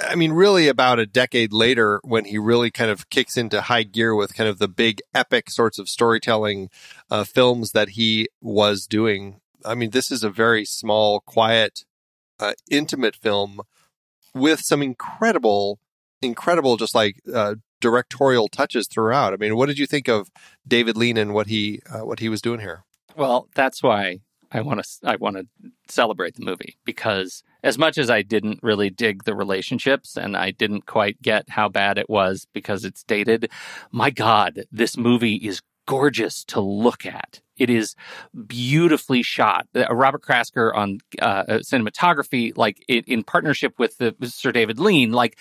I 0.00 0.14
mean, 0.14 0.32
really 0.32 0.68
about 0.68 0.98
a 0.98 1.06
decade 1.06 1.52
later, 1.52 2.00
when 2.02 2.24
he 2.24 2.38
really 2.38 2.70
kind 2.70 2.90
of 2.90 3.10
kicks 3.10 3.36
into 3.36 3.62
high 3.62 3.82
gear 3.82 4.14
with 4.14 4.34
kind 4.34 4.48
of 4.48 4.58
the 4.58 4.68
big 4.68 5.00
epic 5.14 5.50
sorts 5.50 5.78
of 5.78 5.88
storytelling 5.88 6.70
uh, 7.10 7.24
films 7.24 7.72
that 7.72 7.90
he 7.90 8.28
was 8.40 8.86
doing. 8.86 9.40
I 9.64 9.74
mean, 9.74 9.90
this 9.90 10.10
is 10.10 10.24
a 10.24 10.30
very 10.30 10.64
small, 10.64 11.20
quiet, 11.20 11.84
uh, 12.40 12.54
intimate 12.70 13.16
film 13.16 13.60
with 14.34 14.60
some 14.60 14.82
incredible, 14.82 15.78
incredible, 16.20 16.76
just 16.76 16.94
like 16.94 17.20
uh, 17.32 17.56
directorial 17.80 18.48
touches 18.48 18.88
throughout. 18.88 19.34
I 19.34 19.36
mean, 19.36 19.56
what 19.56 19.66
did 19.66 19.78
you 19.78 19.86
think 19.86 20.08
of 20.08 20.30
David 20.66 20.96
Lean 20.96 21.16
and 21.16 21.34
what 21.34 21.48
he 21.48 21.80
uh, 21.90 22.04
what 22.04 22.20
he 22.20 22.28
was 22.28 22.40
doing 22.40 22.60
here? 22.60 22.84
Well, 23.14 23.48
that's 23.54 23.82
why 23.82 24.20
I 24.52 24.60
want 24.60 24.82
to 24.82 25.08
I 25.08 25.16
want 25.16 25.36
to 25.36 25.46
celebrate 25.88 26.34
the 26.34 26.44
movie 26.44 26.76
because 26.84 27.42
as 27.62 27.78
much 27.78 27.96
as 27.98 28.10
I 28.10 28.22
didn't 28.22 28.60
really 28.62 28.90
dig 28.90 29.24
the 29.24 29.34
relationships 29.34 30.16
and 30.16 30.36
I 30.36 30.50
didn't 30.50 30.86
quite 30.86 31.22
get 31.22 31.48
how 31.50 31.68
bad 31.68 31.98
it 31.98 32.10
was 32.10 32.46
because 32.52 32.84
it's 32.84 33.04
dated, 33.04 33.50
my 33.90 34.10
god, 34.10 34.64
this 34.70 34.96
movie 34.96 35.36
is 35.36 35.62
gorgeous 35.86 36.44
to 36.44 36.60
look 36.60 37.06
at. 37.06 37.40
It 37.62 37.70
is 37.70 37.94
beautifully 38.46 39.22
shot. 39.22 39.68
Uh, 39.72 39.94
Robert 39.94 40.22
Krasker 40.22 40.74
on 40.74 40.98
uh, 41.20 41.24
uh 41.24 41.58
cinematography, 41.58 42.52
like 42.56 42.84
in, 42.88 43.22
partnership 43.22 43.78
with 43.78 43.98
the 43.98 44.16
Sir 44.24 44.50
David 44.50 44.80
Lean, 44.80 45.12
like 45.12 45.38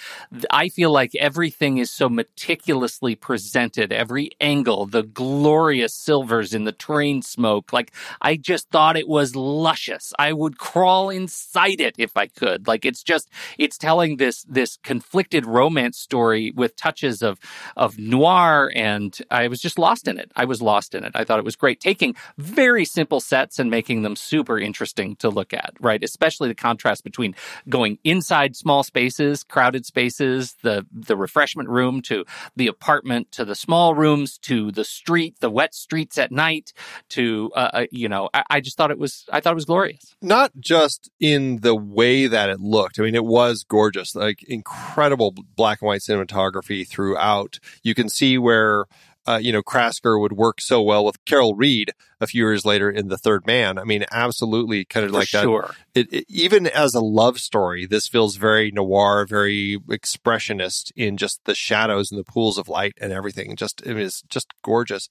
I 0.51 0.69
feel 0.69 0.91
like 0.91 1.15
everything 1.15 1.79
is 1.79 1.89
so 1.89 2.09
meticulously 2.09 3.15
presented. 3.15 3.91
Every 3.91 4.29
angle, 4.39 4.85
the 4.85 5.01
glorious 5.01 5.95
silvers 5.95 6.53
in 6.53 6.65
the 6.65 6.71
train 6.71 7.23
smoke. 7.23 7.73
Like 7.73 7.91
I 8.21 8.35
just 8.35 8.69
thought 8.69 8.97
it 8.97 9.07
was 9.07 9.35
luscious. 9.35 10.13
I 10.19 10.31
would 10.33 10.59
crawl 10.59 11.09
inside 11.09 11.81
it 11.81 11.95
if 11.97 12.15
I 12.15 12.27
could. 12.27 12.67
Like 12.67 12.85
it's 12.85 13.01
just 13.01 13.29
it's 13.57 13.79
telling 13.79 14.17
this 14.17 14.45
this 14.47 14.77
conflicted 14.83 15.47
romance 15.47 15.97
story 15.97 16.51
with 16.55 16.75
touches 16.75 17.23
of 17.23 17.39
of 17.75 17.97
noir, 17.97 18.71
and 18.75 19.17
I 19.31 19.47
was 19.47 19.59
just 19.59 19.79
lost 19.79 20.07
in 20.07 20.19
it. 20.19 20.31
I 20.35 20.45
was 20.45 20.61
lost 20.61 20.93
in 20.93 21.03
it. 21.03 21.13
I 21.15 21.23
thought 21.23 21.39
it 21.39 21.45
was 21.45 21.55
great. 21.55 21.79
Taking 21.79 22.10
taking 22.11 22.21
very 22.37 22.85
simple 22.85 23.19
sets 23.19 23.59
and 23.59 23.69
making 23.69 24.01
them 24.01 24.15
super 24.15 24.59
interesting 24.59 25.15
to 25.17 25.29
look 25.29 25.53
at, 25.53 25.73
right? 25.79 26.03
Especially 26.03 26.47
the 26.47 26.55
contrast 26.55 27.03
between 27.03 27.35
going 27.69 27.97
inside 28.03 28.55
small 28.55 28.83
spaces, 28.83 29.43
crowded 29.43 29.85
spaces, 29.85 30.55
the 30.63 30.85
the 30.91 31.15
refreshment 31.15 31.69
room 31.69 32.01
to 32.01 32.25
the 32.55 32.67
apartment 32.67 33.31
to 33.31 33.45
the 33.45 33.55
small 33.55 33.93
rooms 33.95 34.37
to 34.39 34.71
the 34.71 34.83
street, 34.83 35.39
the 35.39 35.49
wet 35.49 35.73
streets 35.73 36.17
at 36.17 36.31
night 36.31 36.73
to 37.09 37.51
uh, 37.55 37.69
uh, 37.73 37.85
you 37.91 38.09
know, 38.09 38.29
I, 38.33 38.43
I 38.49 38.61
just 38.61 38.77
thought 38.77 38.91
it 38.91 38.99
was 38.99 39.25
I 39.31 39.39
thought 39.39 39.51
it 39.51 39.55
was 39.55 39.65
glorious. 39.65 40.15
Not 40.21 40.51
just 40.59 41.09
in 41.19 41.57
the 41.61 41.75
way 41.75 42.27
that 42.27 42.49
it 42.49 42.59
looked. 42.59 42.99
I 42.99 43.03
mean, 43.03 43.15
it 43.15 43.25
was 43.25 43.63
gorgeous, 43.63 44.15
like 44.15 44.43
incredible 44.43 45.33
black 45.55 45.81
and 45.81 45.87
white 45.87 46.01
cinematography 46.01 46.87
throughout. 46.87 47.59
You 47.83 47.93
can 47.93 48.09
see 48.09 48.37
where 48.37 48.85
uh, 49.31 49.37
you 49.37 49.51
know, 49.51 49.61
Krasker 49.61 50.19
would 50.19 50.33
work 50.33 50.59
so 50.59 50.81
well 50.81 51.05
with 51.05 51.23
Carol 51.25 51.55
Reed 51.55 51.91
a 52.19 52.27
few 52.27 52.43
years 52.43 52.65
later 52.65 52.89
in 52.89 53.07
The 53.07 53.17
Third 53.17 53.45
Man. 53.45 53.77
I 53.77 53.83
mean, 53.83 54.05
absolutely 54.11 54.83
kind 54.85 55.05
of 55.05 55.11
For 55.11 55.19
like 55.19 55.27
sure. 55.29 55.73
that. 55.93 56.01
It, 56.01 56.13
it, 56.13 56.25
even 56.27 56.67
as 56.67 56.93
a 56.93 57.01
love 57.01 57.39
story, 57.39 57.85
this 57.85 58.07
feels 58.07 58.35
very 58.35 58.71
noir, 58.71 59.25
very 59.25 59.77
expressionist 59.87 60.91
in 60.95 61.17
just 61.17 61.39
the 61.45 61.55
shadows 61.55 62.11
and 62.11 62.19
the 62.19 62.25
pools 62.25 62.57
of 62.57 62.67
light 62.67 62.93
and 62.99 63.13
everything. 63.13 63.55
Just, 63.55 63.81
it 63.85 63.97
is 63.97 64.23
just 64.29 64.53
gorgeous. 64.63 65.07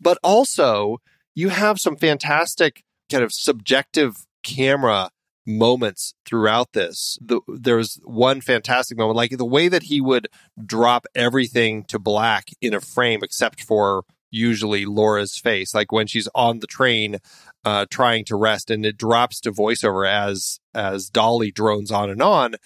But 0.00 0.18
also, 0.22 0.98
you 1.34 1.48
have 1.48 1.80
some 1.80 1.96
fantastic 1.96 2.84
kind 3.10 3.24
of 3.24 3.32
subjective 3.32 4.26
camera 4.42 5.10
moments 5.46 6.14
throughout 6.24 6.72
this. 6.72 7.18
The, 7.20 7.40
there 7.48 7.76
was 7.76 8.00
one 8.04 8.40
fantastic 8.40 8.98
moment, 8.98 9.16
like 9.16 9.36
the 9.36 9.44
way 9.44 9.68
that 9.68 9.84
he 9.84 10.00
would 10.00 10.28
drop 10.64 11.06
everything 11.14 11.84
to 11.84 11.98
black 11.98 12.48
in 12.60 12.74
a 12.74 12.80
frame 12.80 13.20
except 13.22 13.62
for 13.62 14.04
usually 14.30 14.84
Laura's 14.84 15.38
face, 15.38 15.74
like 15.74 15.92
when 15.92 16.06
she's 16.06 16.28
on 16.34 16.58
the 16.58 16.66
train 16.66 17.18
uh, 17.64 17.86
trying 17.90 18.24
to 18.26 18.36
rest, 18.36 18.70
and 18.70 18.84
it 18.84 18.96
drops 18.96 19.40
to 19.40 19.52
voiceover 19.52 20.08
as 20.08 20.60
as 20.74 21.08
Dolly 21.08 21.50
drones 21.50 21.90
on 21.90 22.10
and 22.10 22.22
on 22.22 22.56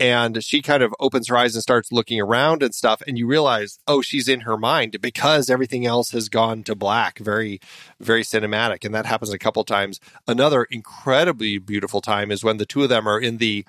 and 0.00 0.42
she 0.42 0.60
kind 0.60 0.82
of 0.82 0.94
opens 0.98 1.28
her 1.28 1.36
eyes 1.36 1.54
and 1.54 1.62
starts 1.62 1.92
looking 1.92 2.20
around 2.20 2.62
and 2.62 2.74
stuff 2.74 3.02
and 3.06 3.16
you 3.16 3.26
realize 3.26 3.78
oh 3.86 4.02
she's 4.02 4.28
in 4.28 4.40
her 4.40 4.56
mind 4.56 5.00
because 5.00 5.48
everything 5.48 5.86
else 5.86 6.10
has 6.10 6.28
gone 6.28 6.62
to 6.64 6.74
black. 6.74 7.18
Very 7.18 7.60
very 8.00 8.22
cinematic. 8.22 8.84
And 8.84 8.94
that 8.94 9.06
happens 9.06 9.32
a 9.32 9.38
couple 9.38 9.64
times. 9.64 10.00
Another 10.26 10.64
incredibly 10.64 11.58
beautiful 11.58 12.00
time 12.00 12.30
is 12.30 12.44
when 12.44 12.56
the 12.56 12.66
two 12.66 12.82
of 12.82 12.88
them 12.88 13.08
are 13.08 13.20
in 13.20 13.38
the 13.38 13.64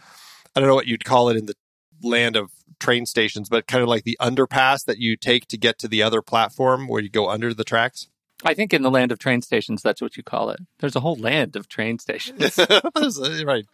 i 0.56 0.60
don't 0.60 0.70
know 0.70 0.76
what 0.76 0.88
you'd 0.88 1.06
call 1.06 1.30
it 1.30 1.38
in 1.38 1.46
the 1.46 1.56
land 2.02 2.36
of 2.36 2.52
train 2.80 3.06
stations 3.06 3.48
but 3.50 3.68
kind 3.68 3.82
of 3.82 3.90
like 3.90 4.04
the 4.04 4.18
underpass 4.22 4.86
that 4.86 4.98
you 4.98 5.16
take 5.16 5.48
to 5.48 5.58
get 5.58 5.80
to 5.80 5.88
the 5.88 6.04
other 6.04 6.22
platform 6.22 6.88
where 6.88 7.02
you 7.02 7.10
go 7.10 7.30
under 7.30 7.54
the 7.54 7.64
tracks 7.64 8.10
I 8.46 8.54
think 8.54 8.74
in 8.74 8.84
the 8.84 8.92
land 8.92 9.12
of 9.12 9.18
train 9.18 9.42
stations, 9.42 9.82
that's 9.82 10.02
what 10.02 10.16
you 10.18 10.24
call 10.24 10.52
it. 10.52 10.60
There's 10.80 10.96
a 10.96 11.00
whole 11.00 11.16
land 11.16 11.56
of 11.56 11.68
train 11.68 11.98
stations. 11.98 12.58
right. 13.46 13.66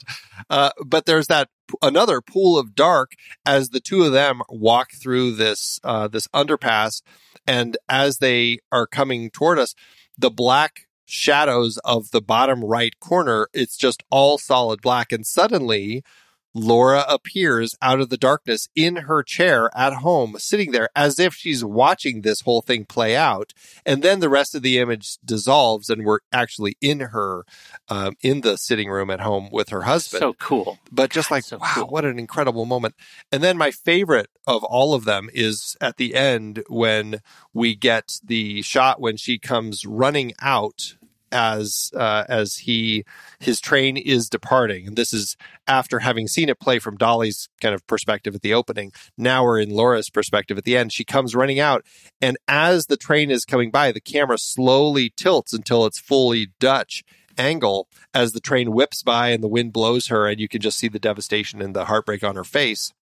Uh, 0.50 0.72
but 0.86 1.06
there's 1.06 1.28
that 1.28 1.50
another 1.82 2.22
pool 2.22 2.58
of 2.58 2.74
dark 2.74 3.12
as 3.46 3.70
the 3.70 3.82
two 3.82 4.04
of 4.04 4.14
them 4.14 4.42
walk 4.50 4.92
through 4.94 5.32
this 5.32 5.80
uh, 5.84 6.08
this 6.08 6.28
underpass, 6.30 7.02
and 7.46 7.78
as 7.90 8.20
they 8.20 8.60
are 8.72 8.88
coming 8.88 9.30
toward 9.30 9.60
us, 9.60 9.76
the 10.18 10.32
black 10.32 10.88
shadows 11.06 11.78
of 11.84 12.12
the 12.12 12.22
bottom 12.22 12.64
right 12.64 12.98
corner, 13.02 13.50
it's 13.54 13.76
just 13.76 14.04
all 14.10 14.38
solid 14.38 14.82
black, 14.82 15.12
and 15.12 15.28
suddenly 15.28 16.02
Laura 16.54 17.06
appears 17.08 17.76
out 17.82 18.00
of 18.00 18.10
the 18.10 18.18
darkness 18.18 18.68
in 18.76 18.98
her 18.98 19.24
chair 19.24 19.70
at 19.76 19.94
home, 19.96 20.36
sitting 20.38 20.72
there 20.72 20.90
as 20.96 21.20
if 21.20 21.34
she's 21.34 21.64
watching 21.64 22.22
this 22.22 22.42
whole 22.42 22.62
thing 22.62 22.86
play 22.86 23.16
out. 23.16 23.54
And 23.86 24.04
then 24.04 24.20
the 24.20 24.30
rest 24.30 24.56
of 24.56 24.62
the 24.62 24.80
image 24.80 25.18
dissolves, 25.24 25.90
and 25.90 26.06
we're 26.06 26.20
actually 26.32 26.76
in 26.82 27.00
her, 27.00 27.46
um, 27.90 28.16
in 28.22 28.42
the 28.42 28.58
sitting 28.58 28.90
room 28.90 29.10
at 29.10 29.22
home 29.22 29.50
with 29.52 29.70
her 29.70 29.84
husband. 29.84 30.20
So 30.20 30.34
cool. 30.34 30.80
But 30.92 31.12
just 31.12 31.30
God, 31.30 31.36
like, 31.36 31.44
so 31.44 31.58
wow, 31.58 31.72
cool. 31.76 31.88
what 31.88 32.06
an 32.06 32.20
incredible 32.20 32.66
moment. 32.66 32.96
And 33.32 33.42
then 33.42 33.58
my 33.58 33.72
favorite 33.72 34.30
of 34.46 34.64
all 34.64 34.94
of 34.94 35.06
them 35.06 35.30
is 35.34 35.78
at 35.80 35.98
the 35.98 36.16
end 36.16 36.64
when 36.68 37.22
we 37.54 37.76
get 37.76 38.20
the 38.24 38.62
shot 38.62 39.00
when 39.00 39.18
she 39.18 39.38
comes 39.38 39.86
running 39.86 40.34
out 40.42 40.96
as 41.32 41.92
uh, 41.96 42.26
as 42.28 42.58
he 42.58 43.04
his 43.40 43.60
train 43.60 43.98
is 43.98 44.30
departing, 44.30 44.88
and 44.88 44.96
this 44.96 45.14
is 45.14 45.36
after 45.68 46.00
having 46.00 46.28
seen 46.28 46.50
it 46.50 46.60
play 46.60 46.80
from 46.80 46.98
Dolly's 46.98 47.50
kind 47.62 47.74
of 47.74 47.86
perspective 47.88 48.36
at 48.36 48.42
the 48.42 48.54
opening. 48.54 48.92
Now 49.18 49.44
we're 49.44 49.60
in 49.60 49.70
Laura's 49.70 50.10
perspective 50.10 50.58
at 50.58 50.64
the 50.64 50.78
end. 50.78 50.94
She 50.94 51.06
comes 51.06 51.36
running 51.36 51.60
out, 51.60 51.86
and 52.22 52.38
as 52.48 52.86
the 52.86 52.98
train 52.98 53.32
is 53.32 53.46
coming 53.46 53.72
by, 53.72 53.92
the 53.92 54.02
camera 54.02 54.38
slowly 54.38 55.14
tilts 55.16 55.54
until 55.54 55.86
it's 55.86 56.00
fully 56.00 56.50
Dutch 56.60 57.04
angle 57.38 57.88
as 58.14 58.34
the 58.34 58.42
train 58.42 58.72
whips 58.72 59.04
by 59.04 59.30
and 59.30 59.44
the 59.44 59.48
wind 59.48 59.74
blows 59.74 60.08
her, 60.08 60.28
and 60.28 60.40
you 60.40 60.48
can 60.48 60.62
just 60.62 60.78
see 60.78 60.88
the 60.88 61.00
devastation 61.00 61.62
and 61.62 61.76
the 61.76 61.86
heartbreak 61.86 62.24
on 62.24 62.36
her 62.36 62.44
face 62.44 62.94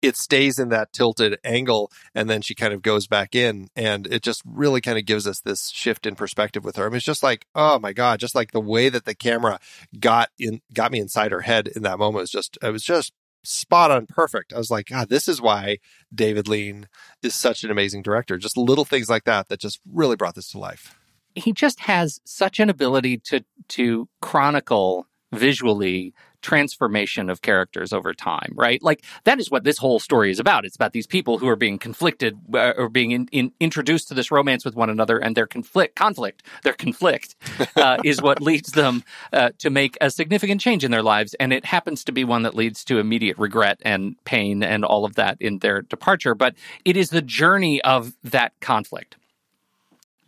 it 0.00 0.16
stays 0.16 0.58
in 0.58 0.68
that 0.68 0.92
tilted 0.92 1.38
angle 1.44 1.90
and 2.14 2.30
then 2.30 2.40
she 2.40 2.54
kind 2.54 2.72
of 2.72 2.82
goes 2.82 3.06
back 3.06 3.34
in 3.34 3.68
and 3.74 4.06
it 4.06 4.22
just 4.22 4.42
really 4.44 4.80
kind 4.80 4.98
of 4.98 5.04
gives 5.04 5.26
us 5.26 5.40
this 5.40 5.70
shift 5.70 6.06
in 6.06 6.14
perspective 6.14 6.64
with 6.64 6.76
her. 6.76 6.86
I 6.86 6.88
mean, 6.88 6.96
it's 6.96 7.04
just 7.04 7.22
like, 7.22 7.46
oh 7.54 7.78
my 7.78 7.92
God, 7.92 8.20
just 8.20 8.34
like 8.34 8.52
the 8.52 8.60
way 8.60 8.88
that 8.88 9.04
the 9.04 9.14
camera 9.14 9.58
got 9.98 10.30
in, 10.38 10.60
got 10.72 10.92
me 10.92 11.00
inside 11.00 11.32
her 11.32 11.40
head 11.40 11.68
in 11.68 11.82
that 11.82 11.98
moment 11.98 12.22
was 12.22 12.30
just, 12.30 12.58
it 12.62 12.70
was 12.70 12.84
just 12.84 13.12
spot 13.44 13.90
on 13.90 14.06
perfect. 14.06 14.52
I 14.52 14.58
was 14.58 14.70
like, 14.70 14.86
God, 14.86 15.08
this 15.08 15.26
is 15.28 15.40
why 15.40 15.78
David 16.14 16.48
Lean 16.48 16.88
is 17.22 17.34
such 17.34 17.64
an 17.64 17.70
amazing 17.70 18.02
director. 18.02 18.38
Just 18.38 18.56
little 18.56 18.84
things 18.84 19.08
like 19.08 19.24
that 19.24 19.48
that 19.48 19.60
just 19.60 19.80
really 19.90 20.16
brought 20.16 20.34
this 20.34 20.50
to 20.52 20.58
life. 20.58 20.94
He 21.34 21.52
just 21.52 21.80
has 21.80 22.20
such 22.24 22.58
an 22.60 22.70
ability 22.70 23.18
to, 23.26 23.44
to 23.68 24.08
chronicle 24.20 25.06
visually 25.32 26.14
transformation 26.42 27.30
of 27.30 27.42
characters 27.42 27.92
over 27.92 28.14
time, 28.14 28.52
right? 28.54 28.82
Like 28.82 29.04
that 29.24 29.38
is 29.38 29.50
what 29.50 29.64
this 29.64 29.78
whole 29.78 29.98
story 29.98 30.30
is 30.30 30.38
about. 30.38 30.64
It's 30.64 30.76
about 30.76 30.92
these 30.92 31.06
people 31.06 31.38
who 31.38 31.48
are 31.48 31.56
being 31.56 31.78
conflicted 31.78 32.38
uh, 32.54 32.74
or 32.76 32.88
being 32.88 33.10
in, 33.10 33.28
in, 33.32 33.52
introduced 33.60 34.08
to 34.08 34.14
this 34.14 34.30
romance 34.30 34.64
with 34.64 34.76
one 34.76 34.90
another, 34.90 35.18
and 35.18 35.36
their 35.36 35.46
conflict, 35.46 35.96
conflict, 35.96 36.42
their 36.62 36.72
conflict, 36.72 37.36
uh, 37.76 37.98
is 38.04 38.22
what 38.22 38.40
leads 38.40 38.72
them 38.72 39.02
uh, 39.32 39.50
to 39.58 39.70
make 39.70 39.96
a 40.00 40.10
significant 40.10 40.60
change 40.60 40.84
in 40.84 40.90
their 40.90 41.02
lives, 41.02 41.34
and 41.34 41.52
it 41.52 41.64
happens 41.64 42.04
to 42.04 42.12
be 42.12 42.24
one 42.24 42.42
that 42.42 42.54
leads 42.54 42.84
to 42.84 42.98
immediate 42.98 43.38
regret 43.38 43.78
and 43.82 44.16
pain 44.24 44.62
and 44.62 44.84
all 44.84 45.04
of 45.04 45.14
that 45.14 45.36
in 45.40 45.58
their 45.58 45.82
departure. 45.82 46.34
But 46.34 46.54
it 46.84 46.96
is 46.96 47.10
the 47.10 47.22
journey 47.22 47.82
of 47.82 48.14
that 48.24 48.52
conflict. 48.60 49.16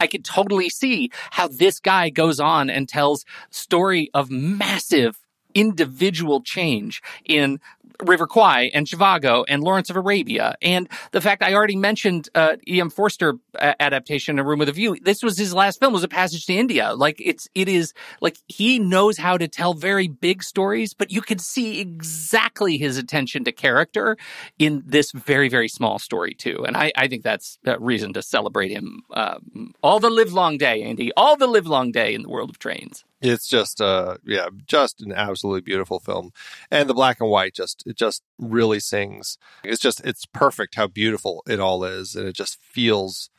I 0.00 0.06
could 0.06 0.24
totally 0.24 0.70
see 0.70 1.11
how 1.30 1.48
this 1.48 1.78
guy 1.78 2.08
goes 2.08 2.40
on 2.40 2.70
and 2.70 2.88
tells 2.88 3.26
story 3.50 4.11
of 4.14 4.30
massive 4.30 5.18
individual 5.55 6.40
change 6.42 7.03
in 7.24 7.61
River 8.03 8.26
Kwai 8.26 8.70
and 8.72 8.86
Zhivago 8.86 9.44
and 9.48 9.62
Lawrence 9.62 9.90
of 9.90 9.96
Arabia. 9.96 10.55
And 10.62 10.88
the 11.12 11.20
fact 11.20 11.42
I 11.42 11.55
already 11.55 11.76
mentioned 11.76 12.28
uh, 12.34 12.57
E.M. 12.68 12.90
Forster 12.90 13.34
uh, 13.59 13.74
adaptation, 13.80 14.38
A 14.38 14.44
Room 14.44 14.59
with 14.59 14.68
a 14.68 14.72
View. 14.72 14.96
This 15.03 15.22
was 15.22 15.38
his 15.38 15.55
last 15.55 15.80
film, 15.80 15.92
was 15.92 16.05
A 16.05 16.09
Passage 16.09 16.46
to 16.46 16.55
India. 16.55 16.94
Like 16.94 17.20
it's, 17.20 17.48
it 17.55 17.68
is 17.68 17.92
like 18.20 18.38
he 18.48 18.78
knows 18.78 19.18
how 19.18 19.36
to 19.36 19.48
tell 19.48 19.74
very 19.74 20.09
big 20.09 20.42
stories, 20.42 20.94
but 20.94 21.11
you 21.11 21.20
can 21.20 21.38
see 21.38 21.80
exactly 21.80 22.78
his 22.78 22.96
attention 22.96 23.44
to 23.44 23.53
character 23.53 24.16
in 24.59 24.82
this 24.86 25.12
very, 25.12 25.48
very 25.48 25.68
small 25.68 25.98
story 25.98 26.34
too. 26.34 26.64
And 26.66 26.76
I, 26.76 26.92
I 26.96 27.09
think 27.09 27.22
that's 27.22 27.59
a 27.64 27.78
reason 27.78 28.12
to 28.14 28.22
celebrate 28.22 28.70
him 28.70 29.03
uh, 29.12 29.38
all 29.82 30.01
the 30.01 30.11
live 30.11 30.32
long 30.32 30.59
day, 30.59 30.82
Andy, 30.82 31.12
all 31.16 31.36
the 31.36 31.46
live 31.46 31.66
long 31.66 31.92
day 31.92 32.14
in 32.14 32.22
the 32.22 32.28
world 32.28 32.51
of 32.51 32.59
trains. 32.59 33.05
It's 33.22 33.48
just 33.48 33.80
uh 33.80 34.16
yeah, 34.24 34.48
just 34.66 35.02
an 35.02 35.12
absolutely 35.12 35.60
beautiful 35.60 36.00
film. 36.00 36.32
And 36.70 36.88
the 36.88 36.94
black 36.94 37.20
and 37.20 37.30
white 37.30 37.54
just 37.54 37.82
it 37.86 37.96
just 37.96 38.22
really 38.38 38.80
sings. 38.80 39.38
It's 39.62 39.80
just 39.80 40.04
it's 40.06 40.26
perfect 40.26 40.74
how 40.74 40.86
beautiful 40.86 41.42
it 41.46 41.60
all 41.60 41.84
is 41.84 42.14
and 42.16 42.26
it 42.26 42.34
just 42.34 42.58
feels 42.60 43.30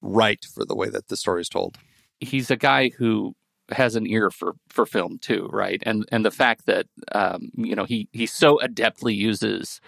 right 0.00 0.44
for 0.44 0.64
the 0.64 0.76
way 0.76 0.88
that 0.88 1.08
the 1.08 1.16
story 1.16 1.42
is 1.42 1.48
told. 1.48 1.78
He's 2.20 2.50
a 2.50 2.56
guy 2.56 2.90
who 2.90 3.34
has 3.70 3.96
an 3.96 4.06
ear 4.06 4.30
for 4.30 4.54
for 4.68 4.86
film 4.86 5.18
too, 5.18 5.48
right? 5.52 5.82
And 5.84 6.06
and 6.10 6.24
the 6.24 6.30
fact 6.30 6.66
that 6.66 6.86
um, 7.12 7.50
you 7.56 7.74
know 7.74 7.84
he 7.84 8.08
he 8.12 8.26
so 8.26 8.58
adeptly 8.62 9.14
uses 9.14 9.80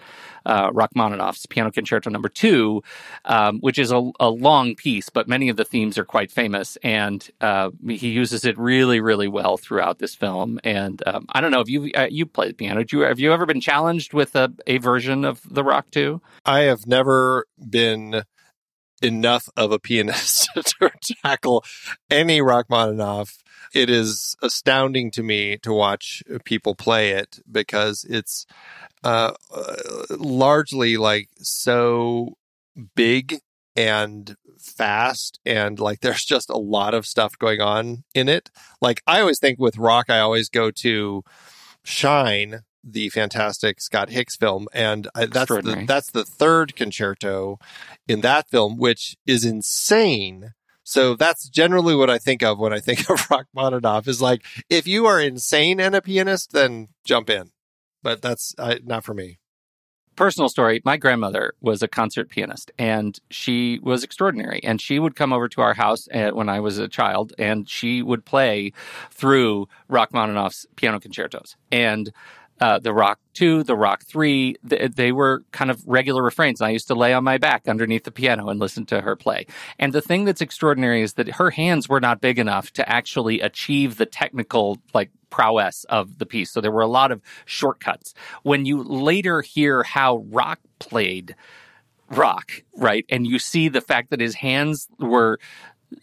uh, 0.45 0.71
Rachmaninoff's 0.71 1.45
Piano 1.45 1.71
Concerto 1.71 2.09
Number 2.09 2.29
Two, 2.29 2.83
um, 3.25 3.59
which 3.59 3.79
is 3.79 3.91
a, 3.91 4.11
a 4.19 4.29
long 4.29 4.75
piece, 4.75 5.09
but 5.09 5.27
many 5.27 5.49
of 5.49 5.57
the 5.57 5.65
themes 5.65 5.97
are 5.97 6.05
quite 6.05 6.31
famous, 6.31 6.77
and 6.83 7.29
uh, 7.41 7.69
he 7.87 8.09
uses 8.09 8.45
it 8.45 8.57
really 8.57 8.99
really 8.99 9.27
well 9.27 9.57
throughout 9.57 9.99
this 9.99 10.15
film. 10.15 10.59
And 10.63 11.01
um, 11.07 11.25
I 11.29 11.41
don't 11.41 11.51
know 11.51 11.61
if 11.61 11.69
you 11.69 11.91
uh, 11.95 12.07
you 12.09 12.25
played 12.25 12.57
piano. 12.57 12.83
Do 12.83 12.99
you 12.99 13.03
have 13.03 13.19
you 13.19 13.33
ever 13.33 13.45
been 13.45 13.61
challenged 13.61 14.13
with 14.13 14.35
a, 14.35 14.53
a 14.67 14.77
version 14.77 15.25
of 15.25 15.41
the 15.49 15.63
Rach 15.63 15.89
Two? 15.91 16.21
I 16.45 16.61
have 16.61 16.87
never 16.87 17.45
been 17.69 18.23
enough 19.01 19.49
of 19.57 19.71
a 19.71 19.79
pianist 19.79 20.49
to 20.55 20.91
tackle 21.23 21.63
any 22.09 22.41
Rachmaninoff 22.41 23.37
it 23.73 23.89
is 23.89 24.35
astounding 24.41 25.11
to 25.11 25.23
me 25.23 25.57
to 25.59 25.73
watch 25.73 26.23
people 26.43 26.75
play 26.75 27.11
it 27.11 27.39
because 27.49 28.05
it's 28.09 28.45
uh, 29.03 29.31
largely 30.09 30.97
like 30.97 31.29
so 31.37 32.37
big 32.95 33.39
and 33.75 34.35
fast 34.59 35.39
and 35.45 35.79
like 35.79 36.01
there's 36.01 36.25
just 36.25 36.49
a 36.49 36.57
lot 36.57 36.93
of 36.93 37.05
stuff 37.05 37.37
going 37.39 37.61
on 37.61 38.03
in 38.13 38.27
it. 38.27 38.49
Like 38.81 39.01
I 39.07 39.21
always 39.21 39.39
think 39.39 39.59
with 39.59 39.77
rock, 39.77 40.09
I 40.09 40.19
always 40.19 40.49
go 40.49 40.71
to 40.71 41.23
Shine, 41.83 42.61
the 42.83 43.09
fantastic 43.09 43.81
Scott 43.81 44.09
Hicks 44.09 44.35
film, 44.35 44.67
and 44.73 45.07
I, 45.15 45.25
that's 45.25 45.49
the, 45.49 45.83
that's 45.87 46.11
the 46.11 46.25
third 46.25 46.75
concerto 46.75 47.59
in 48.07 48.21
that 48.21 48.49
film, 48.49 48.77
which 48.77 49.15
is 49.25 49.45
insane 49.45 50.53
so 50.83 51.15
that's 51.15 51.47
generally 51.47 51.95
what 51.95 52.09
I 52.09 52.17
think 52.17 52.43
of 52.43 52.59
when 52.59 52.73
I 52.73 52.79
think 52.79 53.09
of 53.09 53.29
Rachmaninoff 53.29 54.07
is 54.07 54.21
like, 54.21 54.43
if 54.69 54.87
you 54.87 55.05
are 55.05 55.21
insane 55.21 55.79
and 55.79 55.95
a 55.95 56.01
pianist, 56.01 56.51
then 56.51 56.89
jump 57.05 57.29
in. 57.29 57.51
But 58.03 58.21
that's 58.21 58.55
uh, 58.57 58.75
not 58.83 59.03
for 59.03 59.13
me. 59.13 59.39
Personal 60.17 60.49
story 60.49 60.81
My 60.83 60.97
grandmother 60.97 61.53
was 61.61 61.81
a 61.81 61.87
concert 61.87 62.29
pianist 62.29 62.71
and 62.77 63.17
she 63.29 63.79
was 63.81 64.03
extraordinary. 64.03 64.59
And 64.63 64.81
she 64.81 64.99
would 64.99 65.15
come 65.15 65.31
over 65.31 65.47
to 65.47 65.61
our 65.61 65.75
house 65.75 66.07
at, 66.11 66.35
when 66.35 66.49
I 66.49 66.59
was 66.59 66.77
a 66.77 66.89
child 66.89 67.31
and 67.39 67.69
she 67.69 68.01
would 68.01 68.25
play 68.25 68.73
through 69.11 69.67
Rachmaninoff's 69.87 70.65
piano 70.75 70.99
concertos. 70.99 71.55
And 71.71 72.11
uh, 72.61 72.77
the 72.77 72.91
Rach 72.91 73.15
2, 73.33 73.63
the 73.63 73.75
Rach 73.75 74.03
3, 74.03 74.55
they, 74.63 74.87
they, 74.87 75.11
were 75.11 75.43
kind 75.51 75.71
of 75.71 75.81
regular 75.87 76.21
refrains. 76.21 76.61
And 76.61 76.67
I 76.67 76.71
used 76.71 76.87
to 76.87 76.95
lay 76.95 77.11
on 77.11 77.23
my 77.23 77.39
back 77.39 77.67
underneath 77.67 78.03
the 78.03 78.11
piano 78.11 78.49
and 78.49 78.59
listen 78.59 78.85
to 78.85 79.01
her 79.01 79.15
play. 79.15 79.47
And 79.79 79.91
the 79.93 80.01
thing 80.01 80.25
that's 80.25 80.41
extraordinary 80.41 81.01
is 81.01 81.13
that 81.13 81.27
her 81.27 81.49
hands 81.49 81.89
were 81.89 81.99
not 81.99 82.21
big 82.21 82.37
enough 82.37 82.71
to 82.73 82.87
actually 82.87 83.41
achieve 83.41 83.97
the 83.97 84.05
technical, 84.05 84.77
like, 84.93 85.09
prowess 85.31 85.85
of 85.85 86.19
the 86.19 86.25
piece. 86.27 86.51
So 86.51 86.61
there 86.61 86.71
were 86.71 86.81
a 86.81 86.87
lot 86.87 87.11
of 87.11 87.21
shortcuts. 87.45 88.13
When 88.43 88.65
you 88.65 88.83
later 88.83 89.41
hear 89.41 89.81
how 89.81 90.19
Rach 90.29 90.57
played 90.77 91.35
Rach, 92.11 92.61
right, 92.75 93.05
and 93.09 93.25
you 93.25 93.39
see 93.39 93.69
the 93.69 93.81
fact 93.81 94.11
that 94.11 94.19
his 94.19 94.35
hands 94.35 94.87
were 94.99 95.39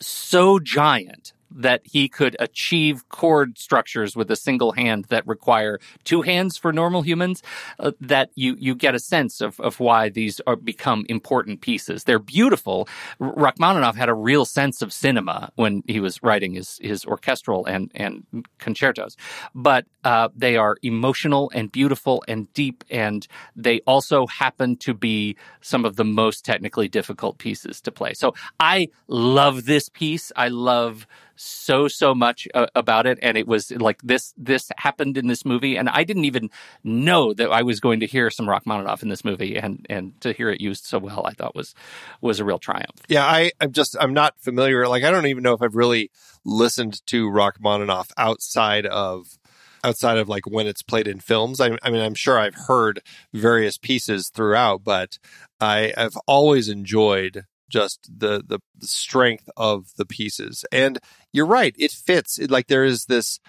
so 0.01 0.59
giant 0.59 1.35
that 1.51 1.81
he 1.85 2.09
could 2.09 2.37
achieve 2.39 3.09
chord 3.09 3.59
structures 3.59 4.17
with 4.17 4.31
a 4.31 4.37
single 4.37 4.73
hand 4.73 5.07
that 5.07 5.27
require 5.27 5.79
two 6.05 6.23
hands 6.23 6.57
for 6.57 6.73
normal 6.73 7.03
humans, 7.03 7.43
uh, 7.79 7.93
that 8.01 8.31
you, 8.35 8.57
you 8.59 8.75
get 8.75 8.95
a 8.95 8.99
sense 8.99 9.41
of, 9.41 9.59
of 9.61 9.81
why 9.81 10.09
these 10.09 10.41
are 10.47 10.57
become 10.57 11.05
important 11.09 11.61
pieces. 11.61 12.05
They're 12.05 12.19
beautiful. 12.19 12.89
Rachmaninoff 13.19 13.97
had 13.97 14.09
a 14.09 14.15
real 14.15 14.45
sense 14.45 14.83
of 14.83 14.93
cinema 14.93 15.51
when 15.57 15.83
he 15.87 16.01
was 16.01 16.23
writing 16.23 16.55
his, 16.55 16.79
his 16.83 17.05
orchestral 17.05 17.67
and, 17.67 17.91
and 17.95 18.25
concertos, 18.59 19.17
but 19.55 19.87
uh, 20.05 20.29
they 20.35 20.57
are 20.57 20.77
emotional 20.83 21.51
and 21.55 21.71
beautiful 21.73 22.23
and 22.29 22.53
deep, 22.55 22.85
and 22.91 23.27
they 23.57 23.81
also 23.81 24.27
happen 24.27 24.77
to 24.77 24.95
be 24.95 25.37
some 25.61 25.85
of 25.85 25.97
the 25.97 26.05
most 26.05 26.45
technically 26.45 26.89
difficult 26.89 27.39
pieces 27.39 27.81
to 27.81 27.91
play. 27.91 28.15
So 28.15 28.35
I 28.61 28.89
love 29.07 29.65
this 29.65 29.89
piece. 29.89 30.33
I 30.37 30.49
love 30.49 31.07
so 31.39 31.89
so 31.89 32.15
much 32.15 32.49
uh, 32.55 32.67
about 32.75 33.07
it 33.07 33.19
and 33.23 33.39
it 33.39 33.47
was 33.47 33.71
like 33.71 34.01
this 34.03 34.35
this 34.37 34.71
happened 34.77 35.17
in 35.17 35.29
this 35.29 35.45
movie 35.45 35.77
and 35.77 35.89
I 35.89 36.05
didn't 36.05 36.25
even 36.25 36.51
know 36.85 37.33
that 37.35 37.51
I 37.51 37.63
was 37.63 37.81
going 37.81 38.01
to 38.01 38.07
hear 38.07 38.31
some 38.31 38.49
Rachmaninoff 38.49 39.03
in 39.03 39.09
this 39.09 39.25
movie 39.25 39.57
and 39.57 39.87
and 39.89 40.21
to 40.21 40.33
hear 40.33 40.51
it 40.51 40.61
used 40.61 40.85
so 40.85 40.99
well 40.99 41.25
I 41.27 41.33
thought 41.33 41.55
was 41.55 41.75
was 42.21 42.41
a 42.41 42.45
real 42.45 42.59
triumph. 42.59 43.03
Yeah, 43.09 43.25
I 43.25 43.53
I'm 43.61 43.73
just 43.73 43.97
I'm 44.01 44.13
not 44.13 44.35
familiar 44.39 44.89
like 44.89 45.05
I 45.05 45.11
don't 45.11 45.27
even 45.27 45.43
know 45.43 45.55
if 45.55 45.63
I've 45.63 45.77
really 45.77 46.11
listened 46.45 47.05
to 47.07 47.31
Rachmaninoff 47.31 48.11
outside 48.17 48.87
of 48.87 49.39
outside 49.85 50.19
of 50.19 50.29
like 50.29 50.47
when 50.47 50.67
it's 50.67 50.83
played 50.83 51.07
in 51.07 51.21
films. 51.21 51.61
I, 51.61 51.77
I, 51.83 51.91
mean, 51.91 52.01
I'm 52.01 52.15
sure 52.15 52.39
I've 52.39 52.55
heard 52.55 53.01
various 53.33 53.79
pieces 53.79 54.29
throughout, 54.29 54.85
but 54.85 55.19
I 55.61 55.93
have 55.97 56.17
always 56.27 56.69
enjoyed 56.69 57.45
just 57.69 58.09
the, 58.09 58.43
the 58.47 58.61
strength 58.81 59.49
of 59.57 59.93
the 59.97 60.07
pieces. 60.07 60.65
And 60.73 60.99
you're 61.33 61.47
right, 61.47 61.75
it 61.79 61.93
fits. 61.93 62.39
It, 62.39 62.51
like 62.51 62.67
there 62.67 62.85
is 62.85 63.07
this 63.07 63.41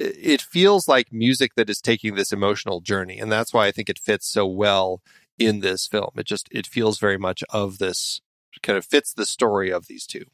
it 0.00 0.40
feels 0.40 0.86
like 0.86 1.12
music 1.12 1.56
that 1.56 1.68
is 1.68 1.80
taking 1.80 2.14
this 2.14 2.32
emotional 2.32 2.80
journey 2.80 3.18
and 3.18 3.32
that's 3.32 3.52
why 3.52 3.66
I 3.66 3.72
think 3.72 3.90
it 3.90 3.98
fits 3.98 4.28
so 4.28 4.46
well 4.46 5.02
in 5.38 5.60
this 5.60 5.86
film. 5.86 6.10
It 6.16 6.26
just 6.26 6.48
it 6.50 6.66
feels 6.66 6.98
very 6.98 7.18
much 7.18 7.42
of 7.50 7.78
this 7.78 8.20
kind 8.62 8.76
of 8.76 8.84
fits 8.84 9.12
the 9.12 9.26
story 9.26 9.70
of 9.70 9.86
these 9.86 10.06
two. 10.06 10.24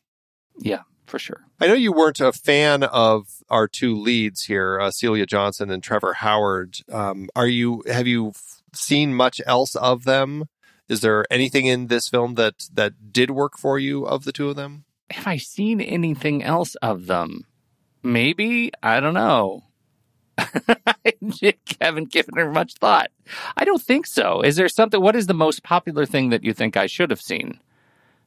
Yeah, 0.58 0.82
for 1.06 1.18
sure. 1.18 1.42
I 1.60 1.66
know 1.66 1.74
you 1.74 1.92
weren't 1.92 2.20
a 2.20 2.32
fan 2.32 2.82
of 2.82 3.26
our 3.50 3.68
two 3.68 3.96
leads 3.96 4.44
here, 4.44 4.80
uh, 4.80 4.90
Celia 4.90 5.26
Johnson 5.26 5.70
and 5.70 5.82
Trevor 5.82 6.14
Howard. 6.14 6.76
Um, 6.90 7.28
are 7.34 7.46
you? 7.46 7.82
Have 7.86 8.06
you 8.06 8.32
seen 8.72 9.14
much 9.14 9.40
else 9.46 9.74
of 9.74 10.04
them? 10.04 10.46
Is 10.88 11.00
there 11.00 11.24
anything 11.30 11.66
in 11.66 11.86
this 11.86 12.08
film 12.08 12.34
that 12.34 12.68
that 12.72 13.12
did 13.12 13.30
work 13.30 13.58
for 13.58 13.78
you 13.78 14.04
of 14.06 14.24
the 14.24 14.32
two 14.32 14.50
of 14.50 14.56
them? 14.56 14.84
Have 15.10 15.26
I 15.26 15.36
seen 15.36 15.80
anything 15.80 16.42
else 16.42 16.74
of 16.76 17.06
them? 17.06 17.46
Maybe 18.02 18.70
I 18.82 19.00
don't 19.00 19.14
know. 19.14 19.64
I 20.36 21.14
haven't 21.80 22.12
given 22.12 22.34
her 22.36 22.50
much 22.50 22.74
thought. 22.74 23.10
I 23.56 23.64
don't 23.64 23.80
think 23.80 24.06
so. 24.06 24.40
Is 24.40 24.56
there 24.56 24.68
something? 24.68 25.00
What 25.00 25.16
is 25.16 25.26
the 25.26 25.34
most 25.34 25.62
popular 25.62 26.06
thing 26.06 26.30
that 26.30 26.44
you 26.44 26.52
think 26.52 26.76
I 26.76 26.86
should 26.86 27.10
have 27.10 27.20
seen? 27.20 27.60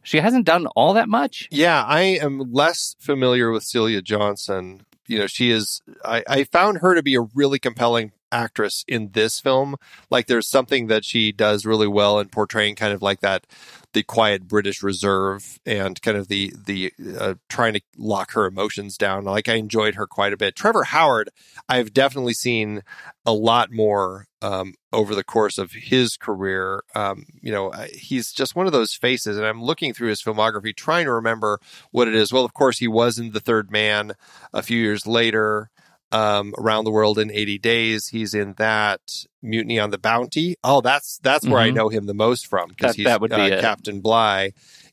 She 0.04 0.20
hasn't 0.20 0.46
done 0.46 0.68
all 0.68 0.94
that 0.94 1.10
much. 1.10 1.50
Yeah, 1.52 1.84
I 1.84 2.02
am 2.02 2.54
less 2.54 2.96
familiar 2.98 3.52
with 3.52 3.64
Celia 3.64 4.02
Johnson. 4.02 4.86
You 5.06 5.20
know, 5.20 5.28
she 5.28 5.52
is. 5.52 5.82
I, 6.06 6.24
I 6.28 6.44
found 6.46 6.80
her 6.80 6.96
to 6.96 7.04
be 7.04 7.16
a 7.16 7.22
really 7.36 7.60
compelling 7.60 8.14
actress 8.32 8.84
in 8.88 9.12
this 9.12 9.40
film. 9.40 9.76
Like 10.10 10.28
there's 10.28 10.48
something 10.48 10.88
that 10.88 11.06
she 11.06 11.32
does 11.32 11.66
really 11.66 11.88
well 11.88 12.20
in 12.20 12.30
portraying 12.30 12.76
kind 12.76 12.94
of 12.94 13.02
like 13.02 13.22
that 13.22 13.46
the 13.94 14.04
quiet 14.04 14.48
British 14.48 14.84
reserve 14.84 15.60
and 15.66 16.00
kind 16.02 16.18
of 16.18 16.28
the 16.28 16.54
the 16.66 16.94
uh, 17.20 17.34
trying 17.50 17.74
to 17.74 17.82
lock 17.98 18.34
her 18.34 18.46
emotions 18.46 18.98
down. 18.98 19.24
Like 19.24 19.50
I 19.50 19.56
enjoyed 19.56 19.96
her 19.96 20.06
quite 20.06 20.34
a 20.34 20.38
bit. 20.38 20.56
Trevor 20.56 20.84
Howard, 20.84 21.30
I've 21.68 21.94
definitely 21.94 22.34
seen 22.34 22.84
a 23.26 23.34
lot 23.34 23.72
more 23.72 24.28
um, 24.42 24.76
over 24.94 25.16
the 25.16 25.24
course 25.24 25.58
of 25.58 25.72
his 25.72 26.16
career. 26.16 26.84
Um, 26.94 27.26
you 27.42 27.52
know, 27.52 27.72
he's 27.92 28.32
just 28.32 28.56
one 28.56 28.68
of 28.68 28.72
those 28.72 28.94
faces, 28.94 29.38
and 29.38 29.46
I'm 29.46 29.64
looking 29.64 29.94
through 29.94 30.10
his 30.10 30.22
filmography, 30.22 30.76
trying 30.76 31.06
to 31.06 31.14
remember 31.14 31.60
what 31.92 32.08
it 32.08 32.16
is. 32.16 32.32
Well, 32.32 32.46
of 32.46 32.54
course, 32.54 32.78
he 32.78 32.88
was 32.88 33.18
in 33.18 33.32
The 33.32 33.40
Third 33.40 33.72
Man 33.72 34.14
a 34.54 34.62
few 34.62 34.78
years 34.80 35.08
later 35.08 35.72
um, 36.12 36.54
around 36.58 36.86
the 36.86 36.92
world 36.92 37.20
in 37.20 37.30
80 37.32 37.58
days. 37.60 38.08
He's 38.08 38.34
in 38.34 38.54
that 38.58 39.02
Mutiny 39.42 39.80
on 39.80 39.90
the 39.92 39.98
Bounty. 39.98 40.56
Oh, 40.64 40.82
that's 40.82 41.20
that's 41.24 41.46
where 41.48 41.60
I 41.60 41.70
Mhm. 41.70 41.74
know 41.76 41.90
him 41.90 42.06
the 42.06 42.14
most 42.14 42.48
from 42.48 42.70
because 42.70 42.96
he's 42.96 43.06
that 43.06 43.20
would 43.22 43.32
be 43.32 43.36
uh. 43.54 43.62
Captain 43.62 44.00
Bligh 44.02 44.52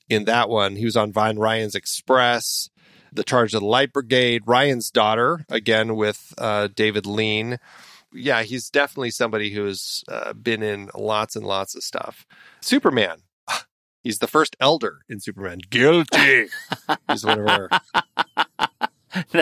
in 0.09 0.25
that 0.25 0.49
one. 0.49 0.77
He 0.77 0.85
was 0.85 0.97
on 0.97 1.13
Von 1.13 1.39
Ryan's 1.39 1.75
Express, 1.75 2.69
The 3.13 3.25
Charge 3.25 3.55
of 3.55 3.61
the 3.61 3.67
Light 3.67 3.93
Brigade, 3.93 4.43
Ryan's 4.47 4.91
Daughter 4.91 5.45
again 5.49 5.95
with 5.97 6.35
uh, 6.39 6.69
David 6.75 7.07
Lean. 7.07 7.59
Yeah, 8.13 8.43
he's 8.43 8.71
definitely 8.71 9.11
somebody 9.11 9.51
who's 9.51 10.05
uh, 10.09 10.33
been 10.35 10.63
in 10.63 10.89
lots 10.95 11.35
and 11.37 11.45
lots 11.47 11.75
of 11.75 11.83
stuff. 11.83 12.27
Superman. 12.61 13.19
He's 14.05 14.19
the 14.21 14.27
first 14.29 14.55
elder 14.61 15.01
in 15.09 15.19
Superman. 15.19 15.59
Guilty. 15.71 16.47
he's 17.09 17.25
one 17.25 17.41
of 17.41 17.47
our 17.49 17.69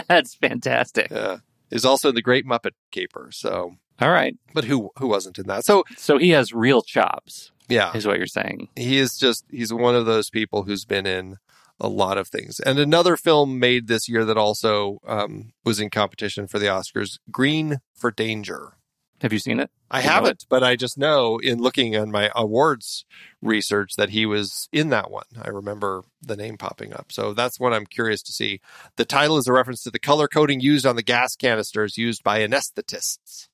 That's 0.09 0.35
fantastic. 0.37 1.09
Yeah. 1.11 1.39
Is 1.73 1.85
also 1.85 2.11
in 2.11 2.15
the 2.15 2.23
Great 2.23 2.47
Muppet 2.47 2.73
Caper. 2.93 3.31
So, 3.33 3.77
All 4.01 4.11
right. 4.11 4.35
but 4.55 4.65
who 4.65 4.91
who 4.99 5.09
wasn't 5.09 5.39
in 5.39 5.47
that? 5.49 5.65
So, 5.65 5.83
So 5.97 6.19
he 6.19 6.29
has 6.31 6.53
real 6.53 6.83
chops, 6.83 7.51
yeah, 7.69 7.97
is 7.97 8.07
what 8.07 8.19
you're 8.19 8.27
saying. 8.27 8.69
he 8.77 8.99
is 8.99 9.17
just 9.19 9.45
he's 9.51 9.73
one 9.73 9.97
of 9.97 10.07
those 10.07 10.31
people 10.31 10.63
who's 10.65 10.85
been 10.85 11.07
in 11.07 11.37
a 11.81 11.89
lot 11.89 12.19
of 12.19 12.29
things. 12.29 12.61
And 12.61 12.79
another 12.79 13.17
film 13.17 13.59
made 13.59 13.89
this 13.89 14.09
year 14.09 14.25
that 14.25 14.37
also 14.37 14.99
um, 15.07 15.53
was 15.65 15.81
in 15.81 15.91
competition 15.91 16.47
for 16.47 16.61
the 16.61 16.67
Oscars, 16.67 17.19
Green 17.31 17.79
for 17.95 18.11
Danger. 18.13 18.75
Have 19.23 19.33
you 19.33 19.39
seen 19.39 19.61
it? 19.61 19.71
I 19.89 20.03
You 20.03 20.09
haven't, 20.09 20.47
but 20.49 20.65
I 20.65 20.75
just 20.75 20.99
know 20.99 21.39
in 21.39 21.61
looking 21.61 21.97
on 21.97 22.11
my 22.11 22.29
awards 22.35 23.05
research 23.41 23.95
that 23.95 24.11
he 24.11 24.27
was 24.27 24.69
in 24.73 24.91
that 24.91 25.13
one. 25.13 25.27
I 25.41 25.49
remember 25.49 26.03
the 26.21 26.35
name 26.35 26.59
popping 26.59 26.93
up. 26.93 27.13
So 27.13 27.33
that's 27.33 27.61
what 27.61 27.73
I'm 27.73 27.87
curious 27.87 28.21
to 28.23 28.33
see. 28.33 28.61
The 28.97 29.05
title 29.05 29.39
is 29.39 29.47
a 29.47 29.53
reference 29.53 29.85
to 29.85 29.93
the 29.93 30.01
color 30.01 30.27
coding 30.27 30.61
used 30.61 30.85
on 30.85 30.97
the 30.97 31.05
gas 31.05 31.37
canisters 31.37 31.97
used 31.97 32.25
by 32.25 32.41
anesthetists. 32.41 33.49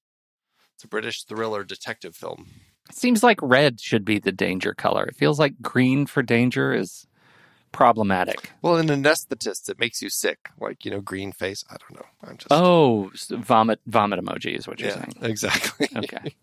It's 0.75 0.85
a 0.85 0.89
British 0.89 1.25
thriller 1.25 1.64
detective 1.64 2.16
film. 2.16 2.47
It 2.89 2.97
seems 2.97 3.23
like 3.23 3.39
red 3.43 3.79
should 3.79 4.07
be 4.07 4.19
the 4.19 4.33
danger 4.33 4.73
color. 4.73 5.05
It 5.05 5.16
feels 5.16 5.39
like 5.39 5.61
green 5.61 6.07
for 6.07 6.23
danger 6.23 6.73
is 6.73 7.07
problematic. 7.73 8.53
Well, 8.62 8.77
in 8.77 8.87
anesthetists, 8.87 9.69
it 9.69 9.79
makes 9.79 10.03
you 10.03 10.11
sick, 10.11 10.51
like 10.61 10.85
you 10.85 10.91
know, 10.91 11.01
green 11.01 11.33
face. 11.33 11.64
I 11.71 11.77
don't 11.79 12.01
know. 12.01 12.07
I'm 12.23 12.37
just 12.37 12.53
Oh, 12.53 13.11
vomit 13.31 13.81
vomit 13.87 14.21
emoji 14.21 14.57
is 14.57 14.66
what 14.66 14.81
you're 14.81 14.91
yeah, 14.91 14.97
saying. 14.97 15.14
exactly. 15.23 15.89
Okay. 15.97 16.35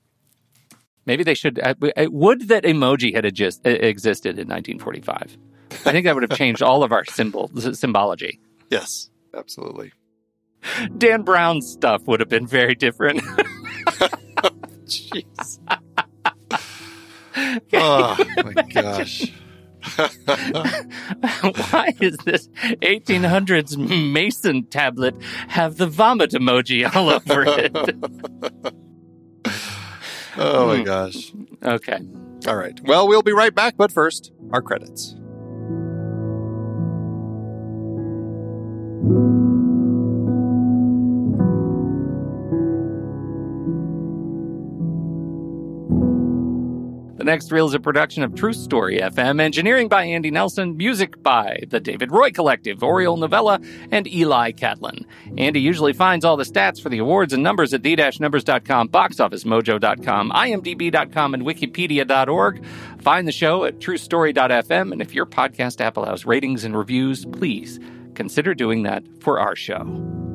Maybe 1.05 1.23
they 1.23 1.35
should. 1.35 1.59
Uh, 1.59 1.75
I, 1.81 1.91
I 1.97 2.05
uh, 2.05 2.09
would 2.09 2.47
that 2.47 2.63
emoji 2.63 3.13
had 3.13 3.31
just 3.35 3.65
uh, 3.65 3.69
existed 3.69 4.39
in 4.39 4.47
1945. 4.47 5.37
I 5.85 5.91
think 5.91 6.05
that 6.05 6.15
would 6.15 6.27
have 6.29 6.37
changed 6.37 6.63
all 6.63 6.83
of 6.83 6.91
our 6.91 7.05
symbol 7.05 7.49
symbology. 7.73 8.39
yes, 8.69 9.09
absolutely. 9.35 9.91
Dan 10.97 11.21
Brown's 11.21 11.71
stuff 11.71 12.07
would 12.07 12.19
have 12.21 12.29
been 12.29 12.47
very 12.47 12.73
different. 12.73 13.21
Jeez. 14.87 15.59
oh 17.73 18.17
my 18.43 18.53
gosh. 18.73 19.31
Why 21.71 21.93
is 22.01 22.17
this 22.25 22.47
1800s 22.81 23.77
Mason 24.11 24.65
tablet 24.65 25.15
have 25.47 25.77
the 25.77 25.87
vomit 25.87 26.31
emoji 26.31 26.93
all 26.95 27.09
over 27.09 27.43
it? 27.47 27.95
Oh 30.37 30.67
my 30.67 30.79
Hmm. 30.79 30.83
gosh. 30.83 31.31
Okay. 31.63 31.97
All 32.45 32.57
right. 32.57 32.77
Well, 32.83 33.07
we'll 33.07 33.21
be 33.21 33.31
right 33.31 33.55
back, 33.55 33.75
but 33.77 33.89
first, 33.89 34.33
our 34.51 34.61
credits. 34.61 35.15
Next 47.25 47.51
reel 47.51 47.65
is 47.67 47.73
a 47.73 47.79
production 47.79 48.23
of 48.23 48.35
True 48.35 48.53
Story 48.53 48.99
FM, 48.99 49.41
engineering 49.41 49.89
by 49.89 50.03
Andy 50.03 50.31
Nelson, 50.31 50.77
music 50.77 51.21
by 51.21 51.59
the 51.67 51.79
David 51.79 52.11
Roy 52.11 52.31
Collective, 52.31 52.83
Oriole 52.83 53.17
Novella, 53.17 53.59
and 53.91 54.07
Eli 54.07 54.51
Catlin. 54.51 55.05
Andy 55.37 55.59
usually 55.59 55.93
finds 55.93 56.23
all 56.23 56.37
the 56.37 56.43
stats 56.43 56.81
for 56.81 56.89
the 56.89 56.99
awards 56.99 57.33
and 57.33 57.43
numbers 57.43 57.73
at 57.73 57.83
the-numbers.com, 57.83 58.89
boxofficemojo.com, 58.89 60.31
imdb.com, 60.31 61.33
and 61.33 61.43
wikipedia.org. 61.43 62.65
Find 62.99 63.27
the 63.27 63.31
show 63.31 63.65
at 63.65 63.79
truestory.fm, 63.79 64.91
and 64.91 65.01
if 65.01 65.13
your 65.13 65.25
podcast 65.25 65.81
app 65.81 65.97
allows 65.97 66.25
ratings 66.25 66.63
and 66.63 66.77
reviews, 66.77 67.25
please 67.25 67.79
consider 68.13 68.53
doing 68.53 68.83
that 68.83 69.03
for 69.19 69.39
our 69.39 69.55
show. 69.55 70.34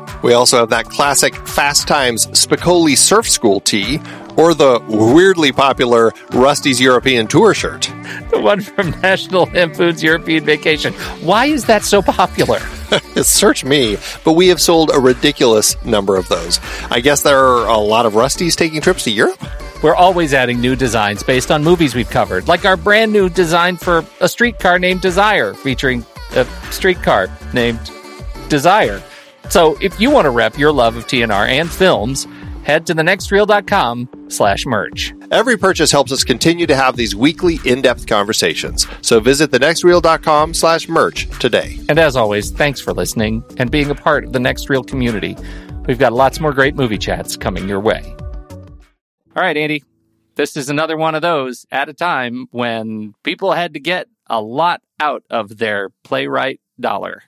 We 0.23 0.33
also 0.33 0.57
have 0.57 0.69
that 0.69 0.85
classic 0.85 1.35
Fast 1.47 1.87
Times 1.87 2.27
Spicoli 2.27 2.97
Surf 2.97 3.29
School 3.29 3.59
tee, 3.59 3.99
or 4.37 4.53
the 4.53 4.83
weirdly 4.87 5.51
popular 5.51 6.11
Rusty's 6.31 6.79
European 6.79 7.27
Tour 7.27 7.53
shirt. 7.53 7.91
The 8.29 8.39
one 8.39 8.61
from 8.61 8.91
National 9.01 9.45
Lampoon's 9.45 10.03
European 10.03 10.45
Vacation. 10.45 10.93
Why 11.21 11.45
is 11.45 11.65
that 11.65 11.83
so 11.83 12.01
popular? 12.01 12.59
Search 13.23 13.65
me, 13.65 13.97
but 14.23 14.33
we 14.33 14.47
have 14.49 14.61
sold 14.61 14.91
a 14.93 14.99
ridiculous 14.99 15.81
number 15.85 16.17
of 16.17 16.27
those. 16.29 16.59
I 16.89 16.99
guess 16.99 17.23
there 17.23 17.39
are 17.39 17.67
a 17.67 17.77
lot 17.77 18.05
of 18.05 18.13
Rusties 18.13 18.55
taking 18.55 18.81
trips 18.81 19.03
to 19.05 19.11
Europe? 19.11 19.43
We're 19.81 19.95
always 19.95 20.33
adding 20.33 20.61
new 20.61 20.75
designs 20.75 21.23
based 21.23 21.49
on 21.49 21.63
movies 21.63 21.95
we've 21.95 22.09
covered, 22.09 22.47
like 22.47 22.65
our 22.65 22.77
brand 22.77 23.11
new 23.11 23.29
design 23.29 23.77
for 23.77 24.05
a 24.19 24.29
streetcar 24.29 24.77
named 24.77 25.01
Desire, 25.01 25.55
featuring 25.55 26.05
a 26.35 26.45
streetcar 26.69 27.27
named 27.53 27.79
Desire. 28.47 29.01
So 29.51 29.77
if 29.81 29.99
you 29.99 30.09
want 30.09 30.27
to 30.27 30.29
rep 30.29 30.57
your 30.57 30.71
love 30.71 30.95
of 30.95 31.07
TNR 31.07 31.49
and 31.49 31.69
films, 31.69 32.25
head 32.63 32.87
to 32.87 32.95
thenextreel.com 32.95 34.07
slash 34.29 34.65
merch. 34.65 35.13
Every 35.29 35.57
purchase 35.57 35.91
helps 35.91 36.13
us 36.13 36.23
continue 36.23 36.65
to 36.67 36.75
have 36.75 36.95
these 36.95 37.17
weekly 37.17 37.59
in-depth 37.65 38.07
conversations. 38.07 38.87
So 39.01 39.19
visit 39.19 39.51
thenextreel.com 39.51 40.53
slash 40.53 40.87
merch 40.87 41.27
today. 41.39 41.81
And 41.89 41.99
as 41.99 42.15
always, 42.15 42.49
thanks 42.51 42.79
for 42.79 42.93
listening 42.93 43.43
and 43.57 43.69
being 43.69 43.89
a 43.89 43.95
part 43.95 44.23
of 44.23 44.31
the 44.31 44.39
Next 44.39 44.69
Reel 44.69 44.85
community. 44.85 45.35
We've 45.85 45.99
got 45.99 46.13
lots 46.13 46.39
more 46.39 46.53
great 46.53 46.75
movie 46.75 46.97
chats 46.97 47.35
coming 47.35 47.67
your 47.67 47.81
way. 47.81 48.15
All 49.35 49.43
right, 49.43 49.57
Andy. 49.57 49.83
This 50.35 50.55
is 50.55 50.69
another 50.69 50.95
one 50.95 51.13
of 51.13 51.21
those 51.21 51.65
at 51.71 51.89
a 51.89 51.93
time 51.93 52.47
when 52.51 53.15
people 53.23 53.51
had 53.51 53.73
to 53.73 53.81
get 53.81 54.07
a 54.27 54.41
lot 54.41 54.81
out 54.97 55.25
of 55.29 55.57
their 55.57 55.89
playwright 56.05 56.61
dollar. 56.79 57.23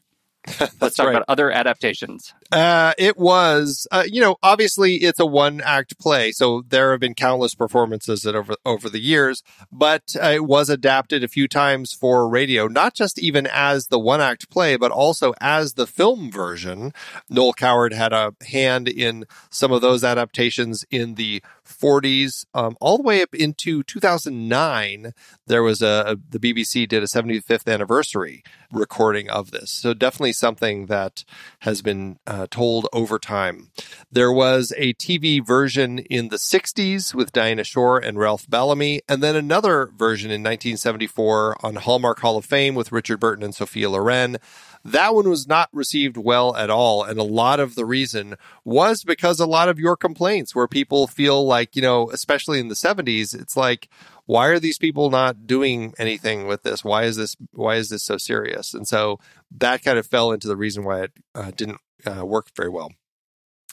Let's 0.82 0.96
talk 0.96 1.08
right. 1.08 1.16
about 1.16 1.26
other 1.28 1.52
adaptations. 1.52 2.34
Uh, 2.52 2.94
it 2.98 3.18
was, 3.18 3.88
uh, 3.92 4.04
you 4.06 4.20
know, 4.20 4.36
obviously 4.44 4.96
it's 4.96 5.20
a 5.20 5.26
one 5.26 5.62
act 5.62 5.98
play. 6.00 6.32
So 6.32 6.64
there 6.68 6.92
have 6.92 7.00
been 7.00 7.14
countless 7.14 7.56
performances 7.56 8.24
that 8.24 8.36
over, 8.36 8.56
over 8.66 8.90
the 8.90 9.00
years, 9.00 9.42
but 9.72 10.16
uh, 10.22 10.28
it 10.28 10.46
was 10.46 10.70
adapted 10.70 11.24
a 11.24 11.30
few 11.30 11.48
times 11.48 11.94
for 11.94 12.28
radio, 12.28 12.68
not 12.68 12.94
just 12.94 13.20
even 13.20 13.48
as 13.48 13.88
the 13.88 14.00
one 14.00 14.22
act 14.22 14.50
play, 14.50 14.76
but 14.76 14.92
also 14.92 15.34
as 15.40 15.74
the 15.74 15.88
film 15.88 16.30
version. 16.30 16.94
Noel 17.30 17.54
Coward 17.54 17.94
had 17.94 18.12
a 18.12 18.36
hand 18.48 18.88
in 18.90 19.26
some 19.50 19.72
of 19.72 19.82
those 19.82 20.04
adaptations 20.04 20.86
in 20.92 21.16
the 21.16 21.42
40s, 21.84 22.46
um, 22.54 22.78
all 22.80 22.98
the 22.98 23.04
way 23.04 23.22
up 23.22 23.36
into 23.36 23.84
2009. 23.84 25.14
There 25.46 25.64
was 25.64 25.82
a, 25.82 26.18
the 26.30 26.40
BBC 26.40 26.88
did 26.88 27.04
a 27.04 27.08
75th 27.08 27.72
anniversary 27.72 28.44
recording 28.72 29.30
of 29.30 29.52
this. 29.52 29.72
So 29.72 29.94
definitely 29.94 30.34
something 30.34 30.86
that 30.88 31.26
has 31.60 31.82
been 31.82 32.20
uh, 32.26 32.48
told 32.50 32.88
over 32.94 33.20
time. 33.20 33.70
There 34.12 34.32
was 34.32 34.74
a 34.78 34.94
TV 34.94 35.46
version 35.46 36.00
in 36.00 36.30
the 36.30 36.38
60s 36.38 37.14
with 37.14 37.34
Dinah 37.34 37.66
Shore 37.66 38.00
and 38.00 38.18
Ralph 38.18 38.50
Bellamy, 38.50 39.02
and 39.10 39.22
then 39.22 39.36
another 39.36 39.92
version 39.96 40.32
in 40.32 40.42
1974 40.42 41.58
on 41.66 41.76
Hallmark 41.76 42.20
Hall 42.20 42.38
of 42.38 42.46
Fame 42.46 42.76
with 42.76 42.92
Richard 42.92 43.20
Burton 43.20 43.44
and 43.44 43.54
Sophia 43.54 43.90
Loren. 43.90 44.38
That 44.86 45.16
one 45.16 45.30
was 45.30 45.48
not 45.48 45.70
received 45.72 46.18
well 46.18 46.56
at 46.56 46.70
all. 46.70 47.04
And 47.04 47.18
a 47.18 47.24
lot 47.24 47.60
of 47.60 47.76
the 47.76 47.86
reason 47.86 48.36
was 48.66 49.04
because 49.04 49.40
a 49.40 49.46
lot 49.46 49.70
of 49.70 49.80
your 49.80 49.96
complaints 49.96 50.54
where 50.54 50.68
people 50.68 51.08
feel 51.08 51.46
like, 51.46 51.76
you 51.76 51.82
know, 51.82 52.10
especially 52.12 52.60
in 52.60 52.68
the 52.68 52.76
70s, 52.76 53.34
it's 53.34 53.56
like, 53.56 53.88
why 54.26 54.48
are 54.48 54.60
these 54.60 54.78
people 54.78 55.10
not 55.10 55.48
doing 55.48 55.94
anything 55.98 56.48
with 56.48 56.64
this? 56.64 56.84
Why 56.84 57.04
is 57.04 57.16
this, 57.16 57.36
why 57.52 57.76
is 57.76 57.90
this 57.90 58.04
so 58.04 58.18
serious? 58.18 58.74
And 58.74 58.88
so 58.88 59.20
that 59.52 59.84
kind 59.84 59.98
of 59.98 60.06
fell 60.06 60.32
into 60.32 60.48
the 60.48 60.58
reason 60.58 60.84
why 60.84 61.04
it 61.04 61.12
uh, 61.34 61.52
didn't 61.52 61.80
uh, 62.06 62.26
work 62.26 62.48
very 62.56 62.70
well. 62.70 62.92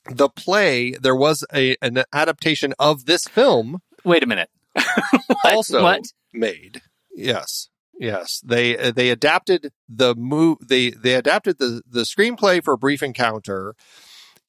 The 0.08 0.28
play, 0.28 0.92
there 0.92 1.16
was 1.16 1.44
a, 1.52 1.76
an 1.82 2.04
adaptation 2.12 2.72
of 2.78 3.06
this 3.06 3.24
film. 3.24 3.80
Wait 4.04 4.22
a 4.22 4.26
minute. 4.26 4.50
what? 4.74 5.52
also 5.54 5.82
what? 5.82 6.04
made. 6.32 6.82
Yes. 7.12 7.68
Yes, 8.00 8.40
they 8.42 8.78
uh, 8.78 8.92
they 8.92 9.10
adapted 9.10 9.72
the 9.86 10.14
move 10.14 10.56
they 10.66 10.88
they 10.88 11.14
adapted 11.14 11.58
the 11.58 11.82
the 11.86 12.00
screenplay 12.04 12.64
for 12.64 12.78
Brief 12.78 13.02
Encounter 13.02 13.74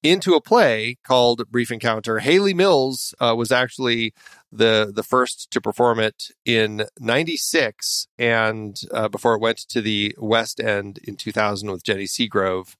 into 0.02 0.36
a 0.36 0.42
play 0.42 0.98
called 1.04 1.44
Brief 1.52 1.70
Encounter. 1.70 2.20
Hayley 2.20 2.54
Mills 2.54 3.14
uh, 3.20 3.36
was 3.38 3.52
actually 3.52 4.14
the 4.54 4.90
the 4.96 5.04
first 5.04 5.52
to 5.52 5.60
perform 5.60 6.00
it 6.00 6.30
in 6.46 6.86
'96, 6.98 8.08
and 8.18 8.80
uh, 8.94 9.10
before 9.10 9.36
it 9.36 9.42
went 9.42 9.58
to 9.58 9.82
the 9.82 10.16
West 10.18 10.62
End 10.62 11.00
in 11.04 11.18
2000 11.18 11.70
with 11.70 11.84
Jenny 11.84 12.06
Seagrove 12.06 12.78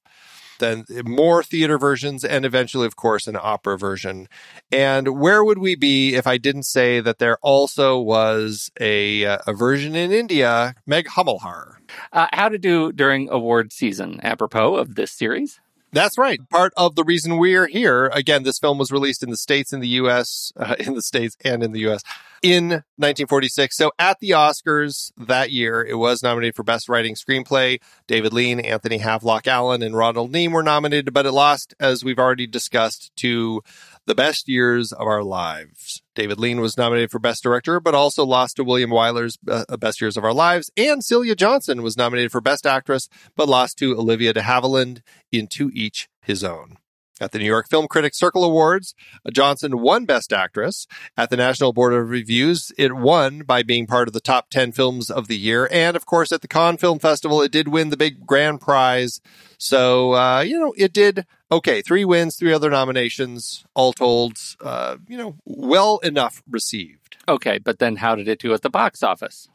then 0.62 0.84
more 1.04 1.42
theater 1.42 1.78
versions, 1.78 2.24
and 2.24 2.44
eventually, 2.44 2.86
of 2.86 2.96
course, 2.96 3.26
an 3.26 3.36
opera 3.40 3.76
version. 3.76 4.28
And 4.70 5.20
where 5.20 5.44
would 5.44 5.58
we 5.58 5.74
be 5.74 6.14
if 6.14 6.26
I 6.26 6.38
didn't 6.38 6.64
say 6.64 7.00
that 7.00 7.18
there 7.18 7.38
also 7.42 7.98
was 7.98 8.70
a, 8.80 9.26
uh, 9.26 9.38
a 9.46 9.52
version 9.52 9.94
in 9.94 10.12
India, 10.12 10.74
Meg 10.86 11.06
Hummelhar? 11.08 11.76
Uh, 12.12 12.28
how 12.32 12.48
to 12.48 12.58
do 12.58 12.92
during 12.92 13.28
award 13.30 13.72
season, 13.72 14.20
apropos 14.22 14.76
of 14.76 14.94
this 14.94 15.12
series? 15.12 15.60
That's 15.92 16.16
right. 16.16 16.40
Part 16.48 16.72
of 16.76 16.94
the 16.94 17.04
reason 17.04 17.36
we're 17.36 17.66
here. 17.66 18.06
Again, 18.14 18.44
this 18.44 18.58
film 18.58 18.78
was 18.78 18.90
released 18.90 19.22
in 19.22 19.28
the 19.28 19.36
States, 19.36 19.74
in 19.74 19.80
the 19.80 19.88
US, 19.88 20.50
uh, 20.56 20.74
in 20.80 20.94
the 20.94 21.02
States 21.02 21.36
and 21.44 21.62
in 21.62 21.72
the 21.72 21.80
US 21.88 22.02
in 22.42 22.68
1946. 22.96 23.76
So 23.76 23.92
at 23.98 24.18
the 24.18 24.30
Oscars 24.30 25.12
that 25.16 25.52
year, 25.52 25.84
it 25.84 25.94
was 25.94 26.22
nominated 26.22 26.56
for 26.56 26.64
Best 26.64 26.88
Writing 26.88 27.14
Screenplay. 27.14 27.80
David 28.06 28.32
Lean, 28.32 28.58
Anthony 28.58 28.98
Havelock-Allan, 28.98 29.82
and 29.82 29.96
Ronald 29.96 30.32
Neame 30.32 30.52
were 30.52 30.62
nominated, 30.62 31.14
but 31.14 31.26
it 31.26 31.32
lost, 31.32 31.74
as 31.78 32.02
we've 32.02 32.18
already 32.18 32.46
discussed, 32.46 33.12
to 33.16 33.62
The 34.04 34.14
Best 34.16 34.48
Years 34.48 34.92
of 34.92 35.06
Our 35.06 35.22
Lives. 35.22 36.02
David 36.16 36.40
Lean 36.40 36.60
was 36.60 36.76
nominated 36.76 37.12
for 37.12 37.20
Best 37.20 37.42
Director, 37.42 37.78
but 37.78 37.94
also 37.94 38.26
lost 38.26 38.56
to 38.56 38.64
William 38.64 38.90
Wyler's 38.90 39.38
uh, 39.48 39.76
Best 39.76 40.00
Years 40.00 40.16
of 40.16 40.24
Our 40.24 40.32
Lives. 40.32 40.72
And 40.76 41.04
Celia 41.04 41.36
Johnson 41.36 41.82
was 41.82 41.96
nominated 41.96 42.32
for 42.32 42.40
Best 42.40 42.66
Actress, 42.66 43.08
but 43.36 43.48
lost 43.48 43.78
to 43.78 43.96
Olivia 43.96 44.32
de 44.32 44.40
Havilland 44.40 45.02
in 45.30 45.46
To 45.48 45.70
Each 45.72 46.08
His 46.20 46.42
Own. 46.42 46.78
At 47.20 47.30
the 47.30 47.38
New 47.38 47.46
York 47.46 47.68
Film 47.68 47.86
Critics 47.86 48.18
Circle 48.18 48.42
Awards, 48.42 48.96
Johnson 49.32 49.78
won 49.78 50.04
Best 50.06 50.32
Actress. 50.32 50.88
At 51.16 51.30
the 51.30 51.36
National 51.36 51.72
Board 51.72 51.92
of 51.92 52.10
Reviews, 52.10 52.72
it 52.76 52.96
won 52.96 53.42
by 53.42 53.62
being 53.62 53.86
part 53.86 54.08
of 54.08 54.14
the 54.14 54.20
top 54.20 54.50
10 54.50 54.72
films 54.72 55.08
of 55.08 55.28
the 55.28 55.36
year. 55.36 55.68
And 55.70 55.94
of 55.94 56.06
course, 56.06 56.32
at 56.32 56.40
the 56.40 56.48
Cannes 56.48 56.78
Film 56.78 56.98
Festival, 56.98 57.40
it 57.40 57.52
did 57.52 57.68
win 57.68 57.90
the 57.90 57.96
big 57.96 58.26
grand 58.26 58.60
prize. 58.60 59.20
So, 59.58 60.14
uh, 60.14 60.40
you 60.40 60.58
know, 60.58 60.74
it 60.76 60.92
did 60.92 61.24
okay. 61.52 61.82
Three 61.82 62.04
wins, 62.04 62.36
three 62.36 62.52
other 62.52 62.70
nominations, 62.70 63.64
all 63.74 63.92
told, 63.92 64.38
uh, 64.60 64.96
you 65.08 65.16
know, 65.16 65.36
well 65.44 65.98
enough 65.98 66.42
received. 66.50 67.16
Okay, 67.28 67.58
but 67.58 67.78
then 67.78 67.96
how 67.96 68.16
did 68.16 68.26
it 68.28 68.40
do 68.40 68.52
at 68.52 68.62
the 68.62 68.70
box 68.70 69.02
office? 69.02 69.48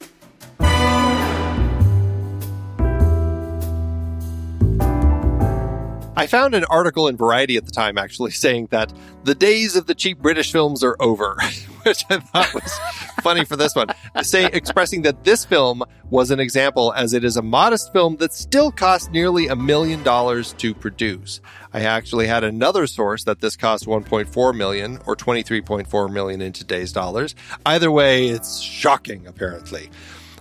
I 6.18 6.26
found 6.26 6.56
an 6.56 6.66
article 6.66 7.08
in 7.08 7.16
Variety 7.16 7.58
at 7.58 7.66
the 7.66 7.72
time 7.72 7.96
actually 8.00 8.32
saying 8.46 8.70
that 8.72 8.92
the 9.24 9.36
days 9.36 9.76
of 9.76 9.86
the 9.86 9.94
cheap 9.94 10.18
British 10.18 10.52
films 10.52 10.84
are 10.84 10.98
over, 11.00 11.38
which 11.84 12.04
I 12.10 12.18
thought 12.18 12.52
was 12.56 12.80
funny 13.22 13.46
for 13.46 13.56
this 13.56 13.76
one. 13.76 13.90
Say 14.24 14.46
expressing 14.46 15.04
that 15.04 15.24
this 15.24 15.46
film 15.46 15.84
was 16.10 16.32
an 16.32 16.40
example 16.40 16.92
as 16.94 17.14
it 17.14 17.24
is 17.24 17.38
a 17.38 17.44
modest 17.44 17.94
film 17.94 18.16
that 18.18 18.34
still 18.34 18.72
cost 18.72 19.12
nearly 19.12 19.48
a 19.48 19.56
million 19.56 20.02
dollars 20.02 20.54
to 20.54 20.74
produce. 20.74 21.40
I 21.72 21.82
actually 21.82 22.26
had 22.26 22.44
another 22.44 22.88
source 22.88 23.24
that 23.26 23.40
this 23.40 23.56
cost 23.56 23.86
1.4 23.86 24.58
million 24.58 25.00
or 25.06 25.16
23.4 25.16 26.12
million 26.12 26.42
in 26.42 26.52
today's 26.52 26.92
dollars. 26.92 27.36
Either 27.64 27.92
way, 27.92 28.30
it's 28.30 28.60
shocking 28.60 29.28
apparently. 29.28 29.92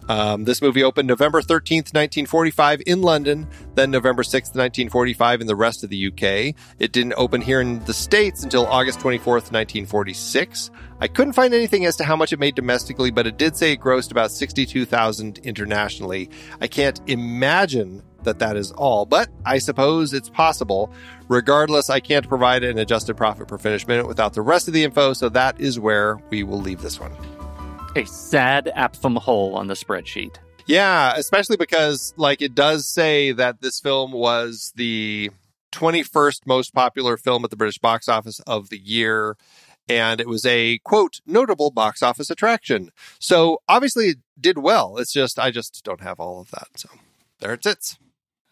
Um, 0.09 0.45
this 0.45 0.63
movie 0.63 0.83
opened 0.83 1.09
November 1.09 1.41
13th, 1.41 1.93
1945 1.93 2.83
in 2.87 3.03
London, 3.03 3.49
then 3.75 3.91
November 3.91 4.23
6th, 4.23 4.55
1945 4.55 5.41
in 5.41 5.47
the 5.47 5.57
rest 5.57 5.83
of 5.83 5.91
the 5.91 6.07
UK. 6.07 6.55
It 6.79 6.93
didn't 6.93 7.15
open 7.17 7.41
here 7.41 7.61
in 7.61 7.85
the 7.85 7.95
States 7.95 8.43
until 8.43 8.67
August 8.67 9.01
24th, 9.01 9.53
1946. 9.53 10.71
I 11.01 11.09
couldn't 11.09 11.35
find 11.35 11.53
anything 11.53 11.85
as 11.85 11.97
to 11.97 12.05
how 12.05 12.17
much 12.17 12.33
it 12.33 12.39
made 12.39 12.55
domestically, 12.55 13.11
but 13.11 13.27
it 13.27 13.37
did 13.37 13.57
say 13.57 13.73
it 13.73 13.81
grossed 13.81 14.11
about 14.11 14.31
62,000 14.31 15.39
internationally. 15.39 16.31
I 16.61 16.69
can't 16.69 17.01
imagine 17.07 18.03
that 18.23 18.39
that 18.39 18.57
is 18.57 18.73
all, 18.73 19.07
but 19.07 19.29
I 19.45 19.59
suppose 19.59 20.13
it's 20.13 20.31
possible. 20.31 20.93
Regardless, 21.29 21.91
I 21.91 22.01
can't 22.01 22.29
provide 22.29 22.65
an 22.65 22.79
adjusted 22.79 23.17
profit 23.17 23.49
per 23.49 23.59
finished 23.59 23.89
minute 23.89 24.07
without 24.07 24.35
the 24.35 24.43
rest 24.43 24.69
of 24.69 24.75
the 24.75 24.85
info, 24.85 25.13
so 25.13 25.29
that 25.31 25.61
is 25.61 25.79
where 25.79 26.17
we 26.31 26.43
will 26.43 26.61
leave 26.61 26.81
this 26.81 26.99
one 26.99 27.13
a 27.97 28.07
sad 28.07 28.71
APFM 28.77 29.19
hole 29.19 29.55
on 29.55 29.67
the 29.67 29.75
spreadsheet. 29.75 30.37
Yeah, 30.67 31.15
especially 31.17 31.57
because 31.57 32.13
like 32.17 32.43
it 32.43 32.55
does 32.55 32.87
say 32.87 33.33
that 33.33 33.61
this 33.61 33.81
film 33.81 34.13
was 34.13 34.73
the 34.77 35.31
21st 35.73 36.47
most 36.47 36.75
popular 36.75 37.17
film 37.17 37.45
at 37.45 37.51
the 37.51 37.57
British 37.57 37.79
box 37.79 38.09
office 38.09 38.41
of 38.41 38.69
the 38.69 38.79
year 38.79 39.37
and 39.89 40.21
it 40.21 40.29
was 40.29 40.45
a 40.45 40.79
quote 40.79 41.21
notable 41.27 41.71
box 41.71 42.03
office 42.03 42.31
attraction. 42.31 42.91
So 43.19 43.61
obviously 43.69 44.09
it 44.09 44.19
did 44.41 44.59
well. 44.59 44.97
It's 44.99 45.13
just 45.13 45.39
I 45.39 45.51
just 45.51 45.85
don't 45.85 46.01
have 46.01 46.19
all 46.19 46.41
of 46.41 46.51
that. 46.51 46.69
So 46.77 46.89
there 47.41 47.53
it 47.53 47.63
sits. 47.63 47.99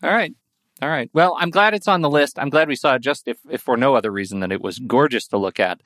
All 0.02 0.10
right. 0.10 0.34
All 0.82 0.88
right. 0.88 1.10
Well, 1.12 1.36
I'm 1.38 1.50
glad 1.50 1.74
it's 1.74 1.88
on 1.88 2.02
the 2.02 2.10
list. 2.10 2.38
I'm 2.38 2.50
glad 2.50 2.68
we 2.68 2.76
saw 2.76 2.94
it 2.94 3.02
just 3.02 3.28
if, 3.28 3.38
if 3.48 3.62
for 3.62 3.76
no 3.76 3.94
other 3.94 4.10
reason 4.10 4.40
than 4.40 4.52
it 4.52 4.60
was 4.60 4.78
gorgeous 4.78 5.26
to 5.28 5.38
look 5.38 5.60
at. 5.60 5.80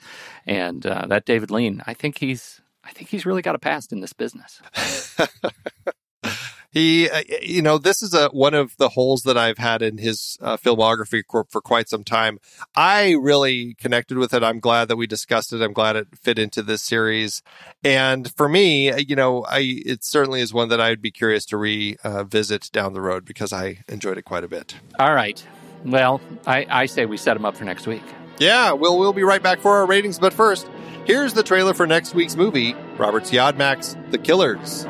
And 0.47 0.85
uh, 0.85 1.07
that 1.09 1.25
David 1.25 1.51
Lean, 1.51 1.83
I 1.87 1.95
think 1.95 2.19
he's 2.19 2.61
I 2.89 2.93
think 2.93 3.11
he's 3.11 3.27
really 3.27 3.43
got 3.43 3.55
a 3.55 3.59
past 3.59 3.93
in 3.93 4.01
this 4.01 4.15
business. 4.15 4.63
he, 6.71 7.11
uh, 7.11 7.23
you 7.43 7.61
know, 7.61 7.77
this 7.77 8.03
is 8.03 8.15
a 8.15 8.29
one 8.29 8.55
of 8.55 8.75
the 8.79 8.89
holes 8.89 9.23
that 9.25 9.37
I've 9.37 9.59
had 9.59 9.83
in 9.83 9.99
his 9.99 10.39
uh, 10.41 10.57
filmography 10.57 11.23
for, 11.31 11.45
for, 11.51 11.61
quite 11.61 11.91
some 11.91 12.03
time. 12.03 12.39
I 12.75 13.11
really 13.21 13.75
connected 13.75 14.17
with 14.17 14.33
it. 14.33 14.43
I'm 14.43 14.59
glad 14.59 14.89
that 14.89 14.97
we 14.97 15.07
discussed 15.07 15.53
it. 15.53 15.61
I'm 15.61 15.75
glad 15.75 15.97
it 15.97 16.07
fit 16.23 16.39
into 16.39 16.63
this 16.63 16.83
series. 16.83 17.43
And 17.85 18.33
for 18.35 18.49
me, 18.49 18.91
you 19.03 19.17
know, 19.17 19.45
I 19.45 19.83
it 19.85 20.03
certainly 20.03 20.41
is 20.41 20.55
one 20.55 20.71
that 20.71 20.81
I'd 20.81 21.03
be 21.03 21.11
curious 21.11 21.45
to 21.47 21.59
revisit 21.59 22.71
down 22.73 22.95
the 22.95 23.03
road 23.03 23.27
because 23.27 23.53
I 23.53 23.85
enjoyed 23.87 24.17
it 24.17 24.25
quite 24.25 24.45
a 24.45 24.49
bit. 24.49 24.77
All 24.99 25.15
right. 25.15 25.47
Well, 25.85 26.23
I, 26.47 26.67
I 26.71 26.87
say 26.87 27.05
we 27.05 27.19
set 27.19 27.37
him 27.37 27.45
up 27.45 27.55
for 27.55 27.65
next 27.65 27.87
week. 27.87 28.03
Yeah, 28.39 28.73
we'll 28.73 28.99
we'll 28.99 29.13
be 29.13 29.25
right 29.25 29.43
back 29.43 29.61
for 29.61 29.77
our 29.77 29.87
ratings, 29.87 30.19
but 30.19 30.33
first. 30.33 30.69
Here's 31.05 31.33
the 31.33 31.43
trailer 31.43 31.73
for 31.73 31.87
next 31.87 32.15
week's 32.15 32.37
movie 32.37 32.75
Robert 32.99 33.25
Siodmak's 33.25 33.97
The 34.11 34.19
Killers. 34.19 34.85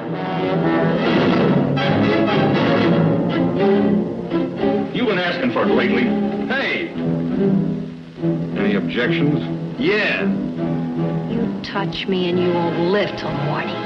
You've 4.95 5.07
been 5.07 5.19
asking 5.19 5.53
for 5.53 5.63
it 5.63 5.69
lately. 5.69 6.03
Hey! 6.49 6.89
Any 8.59 8.75
objections? 8.75 9.79
Yeah. 9.79 10.25
You 11.31 11.63
touch 11.63 12.09
me 12.09 12.29
and 12.29 12.39
you 12.39 12.53
won't 12.53 12.91
live 12.91 13.17
till 13.17 13.31
morning. 13.31 13.77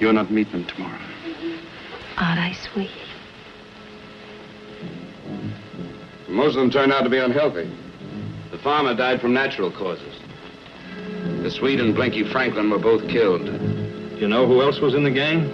You're 0.00 0.14
not 0.14 0.30
meeting 0.30 0.52
them 0.52 0.64
tomorrow. 0.64 0.98
Aren't 2.16 2.40
I 2.40 2.52
sweet? 2.72 2.90
Most 6.28 6.56
of 6.56 6.60
them 6.60 6.70
turned 6.70 6.92
out 6.92 7.02
to 7.02 7.10
be 7.10 7.18
unhealthy. 7.18 7.70
The 8.50 8.58
farmer 8.58 8.94
died 8.94 9.20
from 9.20 9.32
natural 9.32 9.70
causes. 9.70 10.14
The 11.42 11.50
Swede 11.50 11.80
and 11.80 11.94
Blinky 11.94 12.30
Franklin 12.30 12.68
were 12.70 12.78
both 12.78 13.08
killed. 13.08 13.46
You 14.18 14.26
know 14.26 14.46
who 14.46 14.60
else 14.60 14.80
was 14.80 14.94
in 14.94 15.04
the 15.04 15.10
gang? 15.10 15.44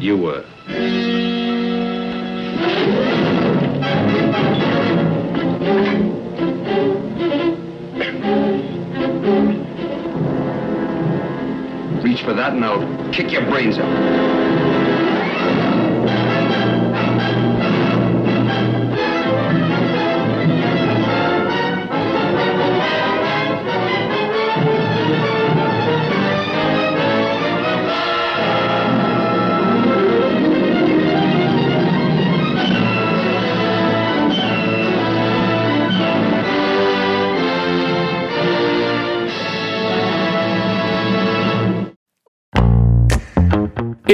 You 0.00 0.16
were. 0.16 0.44
Reach 12.02 12.22
for 12.22 12.34
that 12.34 12.52
and 12.52 12.64
I'll 12.64 13.12
kick 13.12 13.32
your 13.32 13.42
brains 13.46 13.78
out. 13.78 14.34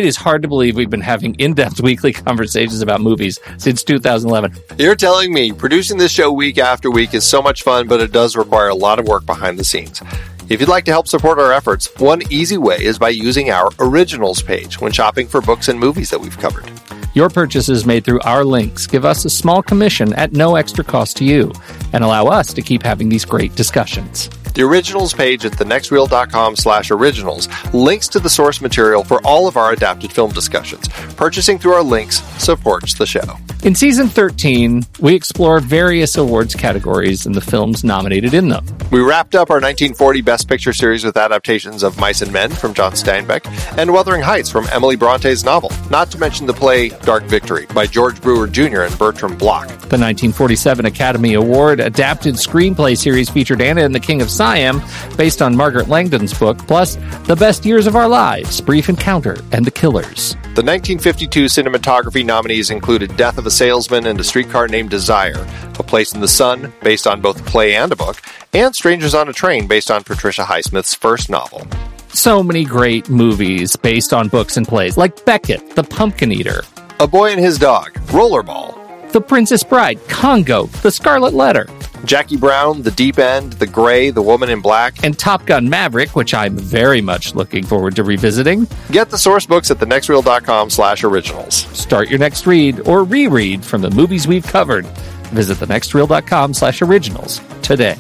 It 0.01 0.07
is 0.07 0.16
hard 0.16 0.40
to 0.40 0.48
believe 0.48 0.76
we've 0.76 0.88
been 0.88 1.03
having 1.03 1.34
in 1.34 1.53
depth 1.53 1.78
weekly 1.82 2.14
conversations 2.14 2.80
about 2.80 3.03
movies 3.03 3.38
since 3.59 3.84
2011. 3.84 4.57
You're 4.78 4.94
telling 4.94 5.30
me 5.30 5.53
producing 5.53 5.98
this 5.98 6.11
show 6.11 6.32
week 6.32 6.57
after 6.57 6.90
week 6.90 7.12
is 7.12 7.26
so 7.26 7.42
much 7.42 7.64
fun, 7.64 7.86
but 7.86 8.01
it 8.01 8.11
does 8.11 8.34
require 8.34 8.68
a 8.68 8.74
lot 8.74 8.98
of 8.98 9.07
work 9.07 9.26
behind 9.26 9.59
the 9.59 9.64
scenes. 9.64 10.01
If 10.48 10.59
you'd 10.59 10.70
like 10.70 10.86
to 10.86 10.90
help 10.90 11.07
support 11.07 11.38
our 11.38 11.53
efforts, 11.53 11.94
one 11.98 12.22
easy 12.32 12.57
way 12.57 12.82
is 12.82 12.98
by 12.98 13.11
using 13.11 13.51
our 13.51 13.68
originals 13.78 14.40
page 14.40 14.80
when 14.80 14.90
shopping 14.90 15.28
for 15.28 15.42
books 15.42 15.68
and 15.68 15.78
movies 15.78 16.09
that 16.09 16.18
we've 16.18 16.38
covered. 16.38 16.72
Your 17.12 17.28
purchases 17.28 17.84
made 17.84 18.07
through 18.07 18.20
our 18.20 18.42
links 18.42 18.86
give 18.86 19.05
us 19.05 19.26
a 19.26 19.30
small 19.30 19.62
commission 19.62 20.14
at 20.14 20.32
no 20.32 20.57
extra 20.57 20.82
cost 20.82 21.18
to 21.18 21.26
you 21.26 21.53
and 21.92 22.03
allow 22.03 22.24
us 22.24 22.55
to 22.55 22.62
keep 22.62 22.82
having 22.82 23.11
these 23.11 23.26
great 23.26 23.55
discussions. 23.55 24.30
The 24.55 24.62
originals 24.62 25.14
page 25.14 25.44
at 25.44 25.53
thenextreel.com 25.53 26.57
slash 26.57 26.90
originals 26.90 27.48
links 27.72 28.09
to 28.09 28.20
the 28.20 28.30
source 28.30 28.61
material 28.61 29.05
for 29.05 29.24
all 29.24 29.46
of 29.46 29.57
our 29.57 29.72
adapted 29.72 30.12
film 30.12 30.32
discussions. 30.32 30.88
Purchasing 31.16 31.59
through 31.59 31.72
our 31.74 31.82
links 31.82 32.22
supports 32.42 32.94
the 32.94 33.07
show. 33.07 33.36
In 33.62 33.74
season 33.74 34.09
13, 34.09 34.84
we 35.01 35.14
explore 35.14 35.61
various 35.61 36.16
awards 36.16 36.55
categories 36.55 37.26
and 37.26 37.34
the 37.34 37.42
films 37.42 37.84
nominated 37.84 38.32
in 38.32 38.48
them. 38.48 38.64
We 38.90 39.01
wrapped 39.01 39.34
up 39.34 39.51
our 39.51 39.57
1940 39.57 40.22
Best 40.22 40.48
Picture 40.48 40.72
series 40.72 41.05
with 41.05 41.18
adaptations 41.18 41.82
of 41.82 41.98
Mice 41.98 42.22
and 42.22 42.32
Men 42.32 42.51
from 42.51 42.72
John 42.72 42.92
Steinbeck 42.92 43.46
and 43.76 43.92
Wuthering 43.92 44.22
Heights 44.22 44.51
from 44.51 44.66
Emily 44.72 44.96
Bronte's 44.96 45.44
novel, 45.44 45.70
not 45.90 46.11
to 46.11 46.18
mention 46.18 46.46
the 46.46 46.55
play 46.55 46.88
Dark 46.88 47.24
Victory 47.24 47.66
by 47.74 47.86
George 47.86 48.20
Brewer 48.22 48.46
Jr. 48.48 48.80
and 48.82 48.98
Bertram 48.98 49.36
Bloch. 49.36 49.68
The 49.68 49.98
1947 49.98 50.86
Academy 50.86 51.34
Award 51.34 51.80
adapted 51.80 52.36
screenplay 52.36 52.96
series 52.96 53.28
featured 53.28 53.61
Anna 53.61 53.82
and 53.82 53.94
the 53.94 54.01
King 54.01 54.22
of 54.22 54.30
Siam, 54.41 54.80
based 55.18 55.43
on 55.43 55.55
Margaret 55.55 55.88
Langdon's 55.88 56.32
book, 56.32 56.57
plus 56.66 56.97
The 57.26 57.36
Best 57.36 57.66
Years 57.66 57.86
of 57.86 57.95
Our 57.95 58.09
Lives, 58.09 58.59
Brief 58.62 58.88
Encounter, 58.88 59.36
and 59.53 59.66
The 59.66 59.70
Killers. 59.70 60.32
The 60.55 60.64
1952 60.64 61.45
cinematography 61.45 62.24
nominees 62.24 62.70
included 62.70 63.14
Death 63.18 63.36
of 63.36 63.45
a 63.45 63.51
Salesman 63.51 64.07
and 64.07 64.18
A 64.18 64.24
Streetcar 64.24 64.68
Named 64.68 64.88
Desire, 64.88 65.47
A 65.78 65.82
Place 65.82 66.14
in 66.14 66.22
the 66.22 66.26
Sun, 66.26 66.72
based 66.82 67.07
on 67.07 67.20
both 67.20 67.38
a 67.38 67.43
play 67.43 67.74
and 67.74 67.93
a 67.93 67.97
book, 67.97 68.22
and 68.55 68.74
Strangers 68.74 69.14
on 69.14 69.28
a 69.28 69.32
Train, 69.34 69.66
based 69.66 69.91
on 69.91 70.05
Patricia 70.05 70.45
Highsmith's 70.45 70.95
first 70.95 71.28
novel. 71.28 71.66
So 72.14 72.43
many 72.43 72.64
great 72.64 73.11
movies 73.11 73.76
based 73.76 74.14
on 74.14 74.28
books 74.28 74.57
and 74.57 74.66
plays, 74.66 74.97
like 74.97 75.22
Beckett, 75.26 75.76
The 75.76 75.84
Pumpkin 75.84 76.32
Eater, 76.32 76.62
A 76.99 77.07
Boy 77.07 77.32
and 77.32 77.41
His 77.41 77.59
Dog, 77.59 77.93
Rollerball, 78.07 79.12
The 79.12 79.20
Princess 79.20 79.62
Bride, 79.62 80.01
Congo, 80.09 80.64
The 80.80 80.91
Scarlet 80.91 81.34
Letter, 81.34 81.66
Jackie 82.05 82.36
Brown, 82.36 82.82
The 82.82 82.90
Deep 82.90 83.18
End, 83.18 83.53
The 83.55 83.66
Gray, 83.66 84.11
The 84.11 84.22
Woman 84.22 84.48
in 84.51 84.61
Black. 84.61 85.05
and 85.05 85.18
Top 85.18 85.46
Gun 85.46 85.68
Maverick, 85.68 86.16
which 86.16 86.34
I'm 86.34 86.57
very 86.57 87.01
much 87.01 87.34
looking 87.34 87.64
forward 87.64 87.94
to 87.96 88.05
revisiting. 88.05 88.66
Get 88.90 89.11
the 89.11 89.18
source 89.18 89.46
books 89.46 89.70
at 89.70 89.78
thenextreel.com 89.78 90.70
slash 90.70 91.05
originals. 91.05 91.55
Start 91.78 92.09
your 92.09 92.18
next 92.18 92.46
read 92.46 92.86
or 92.88 93.05
reread 93.05 93.64
from 93.64 93.82
the 93.82 93.90
movies 93.90 94.26
we've 94.26 94.46
covered. 94.46 94.86
Visit 95.30 95.59
thenextreel.com 95.59 96.55
slash 96.55 96.82
originals 96.82 97.40
today. 97.62 97.96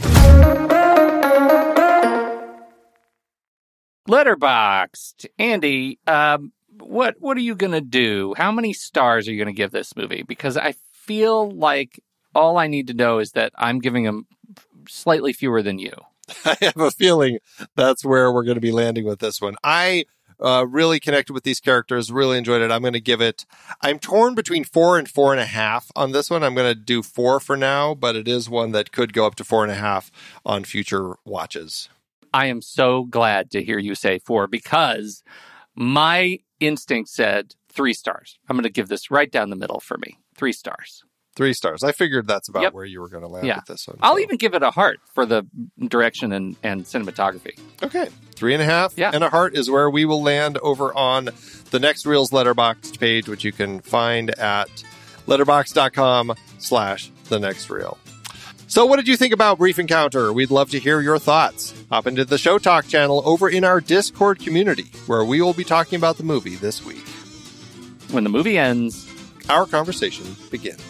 Letterboxd. 4.08 5.26
Andy, 5.38 5.98
um, 6.06 6.52
what 6.78 7.16
what 7.20 7.36
are 7.36 7.40
you 7.40 7.54
gonna 7.54 7.80
do? 7.80 8.34
How 8.36 8.50
many 8.50 8.72
stars 8.72 9.28
are 9.28 9.32
you 9.32 9.38
gonna 9.38 9.52
give 9.52 9.70
this 9.70 9.94
movie? 9.94 10.22
Because 10.22 10.56
I 10.56 10.74
feel 10.94 11.50
like 11.50 12.00
all 12.34 12.58
I 12.58 12.66
need 12.66 12.86
to 12.88 12.94
know 12.94 13.18
is 13.18 13.32
that 13.32 13.52
I'm 13.56 13.78
giving 13.78 14.04
them 14.04 14.26
slightly 14.88 15.32
fewer 15.32 15.62
than 15.62 15.78
you. 15.78 15.92
I 16.44 16.56
have 16.60 16.76
a 16.76 16.90
feeling 16.90 17.38
that's 17.76 18.04
where 18.04 18.32
we're 18.32 18.44
going 18.44 18.56
to 18.56 18.60
be 18.60 18.72
landing 18.72 19.04
with 19.04 19.18
this 19.18 19.40
one. 19.40 19.56
I 19.64 20.04
uh, 20.40 20.66
really 20.68 21.00
connected 21.00 21.32
with 21.32 21.44
these 21.44 21.60
characters, 21.60 22.10
really 22.10 22.38
enjoyed 22.38 22.62
it. 22.62 22.70
I'm 22.70 22.80
going 22.80 22.94
to 22.94 23.00
give 23.00 23.20
it, 23.20 23.44
I'm 23.82 23.98
torn 23.98 24.34
between 24.34 24.64
four 24.64 24.98
and 24.98 25.08
four 25.08 25.32
and 25.32 25.40
a 25.40 25.46
half 25.46 25.90
on 25.94 26.12
this 26.12 26.30
one. 26.30 26.42
I'm 26.42 26.54
going 26.54 26.72
to 26.72 26.80
do 26.80 27.02
four 27.02 27.40
for 27.40 27.56
now, 27.56 27.94
but 27.94 28.16
it 28.16 28.26
is 28.26 28.48
one 28.48 28.72
that 28.72 28.92
could 28.92 29.12
go 29.12 29.26
up 29.26 29.34
to 29.36 29.44
four 29.44 29.62
and 29.62 29.72
a 29.72 29.76
half 29.76 30.10
on 30.44 30.64
future 30.64 31.16
watches. 31.24 31.88
I 32.32 32.46
am 32.46 32.62
so 32.62 33.04
glad 33.04 33.50
to 33.50 33.62
hear 33.62 33.78
you 33.78 33.94
say 33.94 34.18
four 34.18 34.46
because 34.46 35.22
my 35.74 36.38
instinct 36.60 37.10
said 37.10 37.54
three 37.68 37.94
stars. 37.94 38.38
I'm 38.48 38.56
going 38.56 38.64
to 38.64 38.70
give 38.70 38.88
this 38.88 39.10
right 39.10 39.30
down 39.30 39.50
the 39.50 39.56
middle 39.56 39.80
for 39.80 39.98
me. 39.98 40.18
Three 40.36 40.52
stars. 40.52 41.04
Three 41.40 41.54
stars. 41.54 41.82
I 41.82 41.92
figured 41.92 42.26
that's 42.26 42.50
about 42.50 42.64
Yep. 42.64 42.74
where 42.74 42.84
you 42.84 43.00
were 43.00 43.08
going 43.08 43.22
to 43.22 43.26
land 43.28 43.46
Yeah. 43.46 43.56
with 43.56 43.64
this 43.64 43.88
one. 43.88 43.96
I'll 44.02 44.18
even 44.18 44.36
give 44.36 44.52
it 44.52 44.62
a 44.62 44.70
heart 44.70 45.00
for 45.14 45.24
the 45.24 45.46
direction 45.88 46.32
and, 46.32 46.54
and 46.62 46.84
cinematography. 46.84 47.58
Okay. 47.82 48.08
Three 48.34 48.52
and 48.52 48.62
a 48.62 48.66
half 48.66 48.92
Yeah. 48.94 49.10
and 49.14 49.24
a 49.24 49.30
heart 49.30 49.56
is 49.56 49.70
where 49.70 49.88
we 49.88 50.04
will 50.04 50.22
land 50.22 50.58
over 50.58 50.94
on 50.94 51.30
the 51.70 51.78
next 51.78 52.04
Reels 52.04 52.30
Letterboxd 52.30 53.00
page, 53.00 53.26
which 53.26 53.42
you 53.42 53.52
can 53.52 53.80
find 53.80 54.28
at 54.38 54.68
letterboxd.com 55.26 56.34
slash 56.58 57.10
the 57.30 57.38
next 57.38 57.70
reel. 57.70 57.96
So 58.66 58.84
what 58.84 58.96
did 58.96 59.08
you 59.08 59.16
think 59.16 59.32
about 59.32 59.56
Brief 59.56 59.78
Encounter? 59.78 60.34
We'd 60.34 60.50
love 60.50 60.68
to 60.72 60.78
hear 60.78 61.00
your 61.00 61.18
thoughts. 61.18 61.72
Hop 61.90 62.06
into 62.06 62.26
the 62.26 62.36
Show 62.36 62.58
Talk 62.58 62.86
channel 62.86 63.22
over 63.24 63.48
in 63.48 63.64
our 63.64 63.80
Discord 63.80 64.40
community, 64.40 64.92
where 65.06 65.24
we 65.24 65.40
will 65.40 65.54
be 65.54 65.64
talking 65.64 65.96
about 65.96 66.18
the 66.18 66.22
movie 66.22 66.56
this 66.56 66.84
week. 66.84 67.08
When 68.10 68.24
the 68.24 68.30
movie 68.30 68.58
ends, 68.58 69.06
Our 69.48 69.66
conversation 69.66 70.36
begins. 70.50 70.80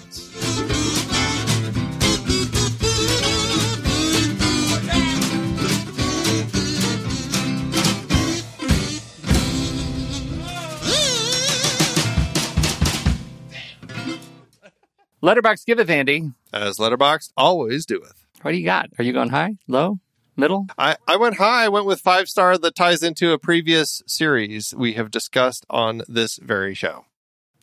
Letterboxd 15.23 15.67
giveth, 15.67 15.91
Andy. 15.91 16.31
As 16.53 16.79
Letterboxd 16.79 17.33
always 17.37 17.85
doeth. 17.85 18.27
What 18.43 18.53
do 18.53 18.57
you 18.57 18.65
got? 18.65 18.89
Are 18.99 19.05
you 19.05 19.13
going 19.13 19.29
high, 19.29 19.57
low, 19.69 19.99
middle? 20.37 20.67
I, 20.79 20.97
I 21.07 21.17
went 21.17 21.37
high. 21.37 21.65
I 21.65 21.69
went 21.69 21.85
with 21.85 22.01
five 22.01 22.29
star 22.29 22.57
that 22.57 22.75
ties 22.75 23.03
into 23.03 23.33
a 23.33 23.39
previous 23.39 24.03
series 24.07 24.75
we 24.75 24.95
have 24.95 25.11
discussed 25.11 25.67
on 25.69 26.03
this 26.09 26.39
very 26.43 26.75
show. 26.75 27.05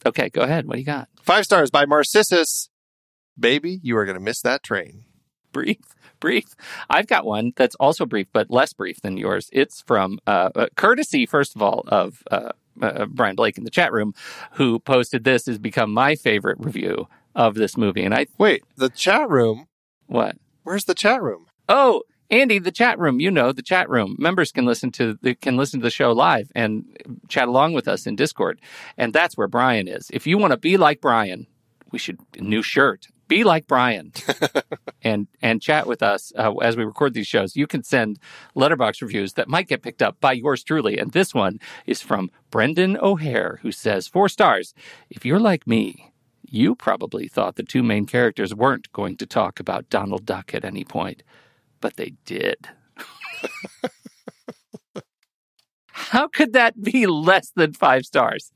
Okay, 0.06 0.30
go 0.30 0.42
ahead. 0.42 0.68
What 0.68 0.76
do 0.76 0.80
you 0.80 0.86
got? 0.86 1.10
Five 1.24 1.46
stars 1.46 1.72
by 1.72 1.86
Marcissus. 1.86 2.70
Baby, 3.40 3.80
you 3.82 3.98
are 3.98 4.06
going 4.06 4.18
to 4.18 4.24
miss 4.24 4.42
that 4.42 4.62
train. 4.64 5.06
brief 5.52 5.78
brief 6.20 6.56
i've 6.90 7.06
got 7.06 7.26
one 7.28 7.54
that's 7.56 7.76
also 7.76 8.04
brief 8.04 8.26
but 8.34 8.50
less 8.50 8.74
brief 8.74 9.00
than 9.02 9.18
yours 9.18 9.52
it's 9.54 9.82
from 9.84 10.18
uh, 10.26 10.50
uh, 10.56 10.66
courtesy 10.76 11.28
first 11.28 11.56
of 11.56 11.62
all 11.62 11.84
of 11.90 12.24
uh, 12.32 12.50
uh, 12.82 13.06
brian 13.06 13.36
blake 13.36 13.56
in 13.56 13.64
the 13.64 13.70
chat 13.70 13.94
room 13.94 14.16
who 14.54 14.80
posted 14.80 15.24
this 15.24 15.46
has 15.46 15.60
become 15.60 15.94
my 15.94 16.16
favorite 16.16 16.58
review 16.60 17.08
of 17.38 17.56
this 17.56 17.78
movie 17.78 18.04
and 18.04 18.14
i 18.14 18.26
Wait, 18.38 18.64
the 18.76 18.90
chat 18.90 19.30
room? 19.30 19.68
what 20.08 20.36
Where's 20.64 20.84
the 20.86 20.94
chat 20.96 21.22
room? 21.22 21.46
oh 21.70 22.02
andy 22.30 22.60
the 22.60 22.72
chat 22.72 23.00
room 23.00 23.22
you 23.22 23.32
know 23.32 23.54
the 23.54 23.62
chat 23.62 23.90
room 23.90 24.18
members 24.20 24.52
can 24.52 24.66
listen 24.66 24.92
to 24.92 25.18
the, 25.22 25.36
can 25.36 25.56
listen 25.56 25.80
to 25.80 25.84
the 25.86 25.90
show 25.90 26.12
live 26.12 26.52
and 26.56 26.84
chat 27.30 27.48
along 27.48 27.72
with 27.72 27.88
us 27.88 28.06
in 28.06 28.18
discord 28.18 28.60
and 28.98 29.14
that's 29.14 29.38
where 29.38 29.48
brian 29.48 29.88
is 29.88 30.10
if 30.12 30.28
you 30.28 30.38
want 30.38 30.52
to 30.52 30.58
be 30.58 30.76
like 30.76 31.00
brian 31.00 31.48
we 31.92 32.00
should 32.00 32.20
new 32.38 32.62
shirt 32.62 33.08
be 33.28 33.44
like 33.44 33.68
Brian 33.68 34.14
and 35.02 35.28
and 35.42 35.62
chat 35.62 35.86
with 35.86 36.02
us 36.02 36.32
uh, 36.38 36.54
as 36.58 36.78
we 36.78 36.86
record 36.86 37.14
these 37.14 37.28
shows. 37.28 37.56
You 37.56 37.68
can 37.68 37.84
send 37.84 38.20
Letterboxd 38.56 39.02
reviews 39.02 39.34
that 39.34 39.50
might 39.50 39.68
get 39.68 39.82
picked 39.82 40.02
up 40.02 40.20
by 40.20 40.34
yours 40.34 40.64
truly. 40.64 40.98
And 40.98 41.12
this 41.12 41.34
one 41.34 41.60
is 41.86 42.02
from 42.02 42.32
Brendan 42.52 42.98
O'Hare, 42.98 43.60
who 43.62 43.72
says 43.72 44.08
four 44.08 44.30
stars. 44.30 44.74
If 45.10 45.26
you're 45.26 45.40
like 45.40 45.68
me, 45.68 46.14
you 46.50 46.76
probably 46.76 47.28
thought 47.28 47.56
the 47.56 47.64
two 47.64 47.84
main 47.84 48.06
characters 48.06 48.54
weren't 48.54 48.92
going 48.92 49.18
to 49.18 49.26
talk 49.26 49.60
about 49.60 49.90
Donald 49.90 50.26
Duck 50.26 50.54
at 50.54 50.66
any 50.66 50.84
point, 50.84 51.24
but 51.82 51.96
they 51.96 52.14
did. 52.26 52.70
How 55.90 56.28
could 56.28 56.54
that 56.54 56.82
be 56.82 57.08
less 57.08 57.52
than 57.56 57.74
five 57.74 58.06
stars? 58.06 58.52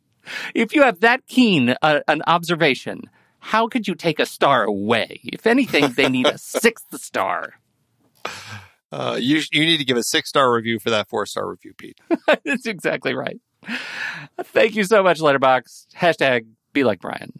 If 0.54 0.74
you 0.74 0.84
have 0.84 1.00
that 1.00 1.26
keen 1.28 1.76
uh, 1.82 2.02
an 2.08 2.22
observation, 2.28 3.10
how 3.40 3.68
could 3.68 3.88
you 3.88 3.96
take 3.96 4.20
a 4.20 4.26
star 4.26 4.64
away? 4.64 5.20
If 5.24 5.48
anything, 5.48 5.92
they 5.94 6.08
need 6.08 6.28
a 6.28 6.38
sixth 6.40 7.00
star. 7.02 7.56
Uh, 8.92 9.18
you 9.20 9.42
you 9.52 9.66
need 9.66 9.78
to 9.78 9.86
give 9.86 9.98
a 9.98 10.04
six 10.04 10.30
star 10.30 10.54
review 10.54 10.80
for 10.80 10.92
that 10.92 11.10
four 11.10 11.26
star 11.26 11.50
review, 11.50 11.74
Pete. 11.76 12.00
That's 12.46 12.68
exactly 12.68 13.16
right. 13.16 13.40
Thank 14.44 14.76
you 14.76 14.84
so 14.84 15.02
much, 15.02 15.20
Letterbox. 15.20 15.88
Hashtag 15.96 16.46
be 16.74 16.84
like 16.84 17.00
Brian. 17.00 17.40